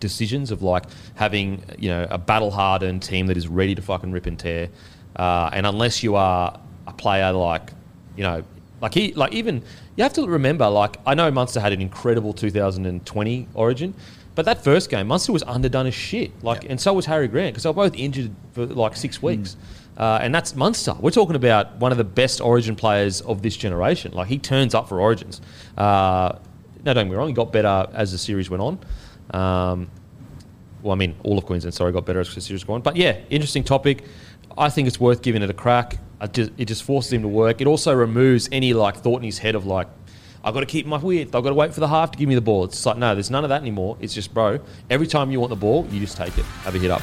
decisions 0.00 0.50
of 0.50 0.62
like 0.62 0.84
having 1.14 1.62
you 1.78 1.88
know 1.88 2.06
a 2.10 2.18
battle 2.18 2.50
hardened 2.50 3.02
team 3.02 3.26
that 3.26 3.36
is 3.36 3.48
ready 3.48 3.74
to 3.74 3.82
fucking 3.82 4.12
rip 4.12 4.26
and 4.26 4.38
tear, 4.38 4.68
uh, 5.16 5.50
and 5.52 5.66
unless 5.66 6.02
you 6.02 6.16
are 6.16 6.58
a 6.86 6.92
player 6.92 7.32
like 7.32 7.70
you 8.16 8.22
know 8.22 8.42
like 8.80 8.94
he 8.94 9.12
like 9.14 9.32
even 9.32 9.62
you 9.96 10.02
have 10.02 10.12
to 10.14 10.26
remember 10.26 10.68
like 10.68 10.96
I 11.06 11.14
know 11.14 11.30
Munster 11.30 11.60
had 11.60 11.72
an 11.72 11.80
incredible 11.80 12.32
2020 12.32 13.48
Origin. 13.54 13.94
But 14.36 14.44
that 14.44 14.62
first 14.62 14.90
game, 14.90 15.06
Munster 15.06 15.32
was 15.32 15.42
underdone 15.44 15.86
as 15.86 15.94
shit. 15.94 16.30
Like, 16.44 16.68
and 16.68 16.78
so 16.78 16.92
was 16.92 17.06
Harry 17.06 17.26
Grant 17.26 17.54
because 17.54 17.62
they 17.62 17.70
were 17.70 17.88
both 17.88 17.94
injured 17.96 18.36
for 18.52 18.66
like 18.66 18.94
six 18.94 19.22
weeks. 19.22 19.56
Uh, 19.96 20.18
and 20.20 20.34
that's 20.34 20.54
Munster. 20.54 20.94
We're 21.00 21.10
talking 21.10 21.36
about 21.36 21.76
one 21.76 21.90
of 21.90 21.96
the 21.96 22.04
best 22.04 22.42
Origin 22.42 22.76
players 22.76 23.22
of 23.22 23.40
this 23.40 23.56
generation. 23.56 24.12
Like 24.12 24.28
he 24.28 24.38
turns 24.38 24.74
up 24.74 24.90
for 24.90 25.00
Origins. 25.00 25.40
Uh, 25.76 26.36
no, 26.86 26.94
don't 26.94 27.06
get 27.06 27.10
me 27.10 27.16
wrong. 27.16 27.32
Got 27.34 27.52
better 27.52 27.88
as 27.92 28.12
the 28.12 28.18
series 28.18 28.48
went 28.48 28.62
on. 28.62 28.78
Um, 29.32 29.90
well, 30.82 30.92
I 30.92 30.94
mean, 30.94 31.16
all 31.24 31.36
of 31.36 31.44
Queensland, 31.44 31.74
sorry, 31.74 31.92
got 31.92 32.06
better 32.06 32.20
as 32.20 32.34
the 32.34 32.40
series 32.40 32.66
went 32.66 32.76
on. 32.76 32.82
But 32.82 32.96
yeah, 32.96 33.18
interesting 33.28 33.64
topic. 33.64 34.04
I 34.56 34.70
think 34.70 34.86
it's 34.88 35.00
worth 35.00 35.20
giving 35.20 35.42
it 35.42 35.50
a 35.50 35.54
crack. 35.54 35.98
Just, 36.32 36.52
it 36.56 36.66
just 36.66 36.84
forces 36.84 37.12
him 37.12 37.22
to 37.22 37.28
work. 37.28 37.60
It 37.60 37.66
also 37.66 37.92
removes 37.92 38.48
any 38.52 38.72
like 38.72 38.96
thought 38.96 39.18
in 39.18 39.24
his 39.24 39.38
head 39.38 39.54
of 39.54 39.66
like, 39.66 39.88
I've 40.44 40.54
got 40.54 40.60
to 40.60 40.66
keep 40.66 40.86
my 40.86 40.96
width. 40.96 41.34
I've 41.34 41.42
got 41.42 41.50
to 41.50 41.56
wait 41.56 41.74
for 41.74 41.80
the 41.80 41.88
half 41.88 42.12
to 42.12 42.18
give 42.18 42.28
me 42.28 42.36
the 42.36 42.40
ball. 42.40 42.64
It's 42.64 42.86
like, 42.86 42.96
no, 42.96 43.14
there's 43.14 43.30
none 43.32 43.42
of 43.42 43.50
that 43.50 43.60
anymore. 43.60 43.98
It's 44.00 44.14
just, 44.14 44.32
bro, 44.32 44.60
every 44.88 45.08
time 45.08 45.32
you 45.32 45.40
want 45.40 45.50
the 45.50 45.56
ball, 45.56 45.86
you 45.90 45.98
just 45.98 46.16
take 46.16 46.38
it. 46.38 46.44
Have 46.44 46.74
a 46.74 46.78
hit 46.78 46.90
up. 46.92 47.02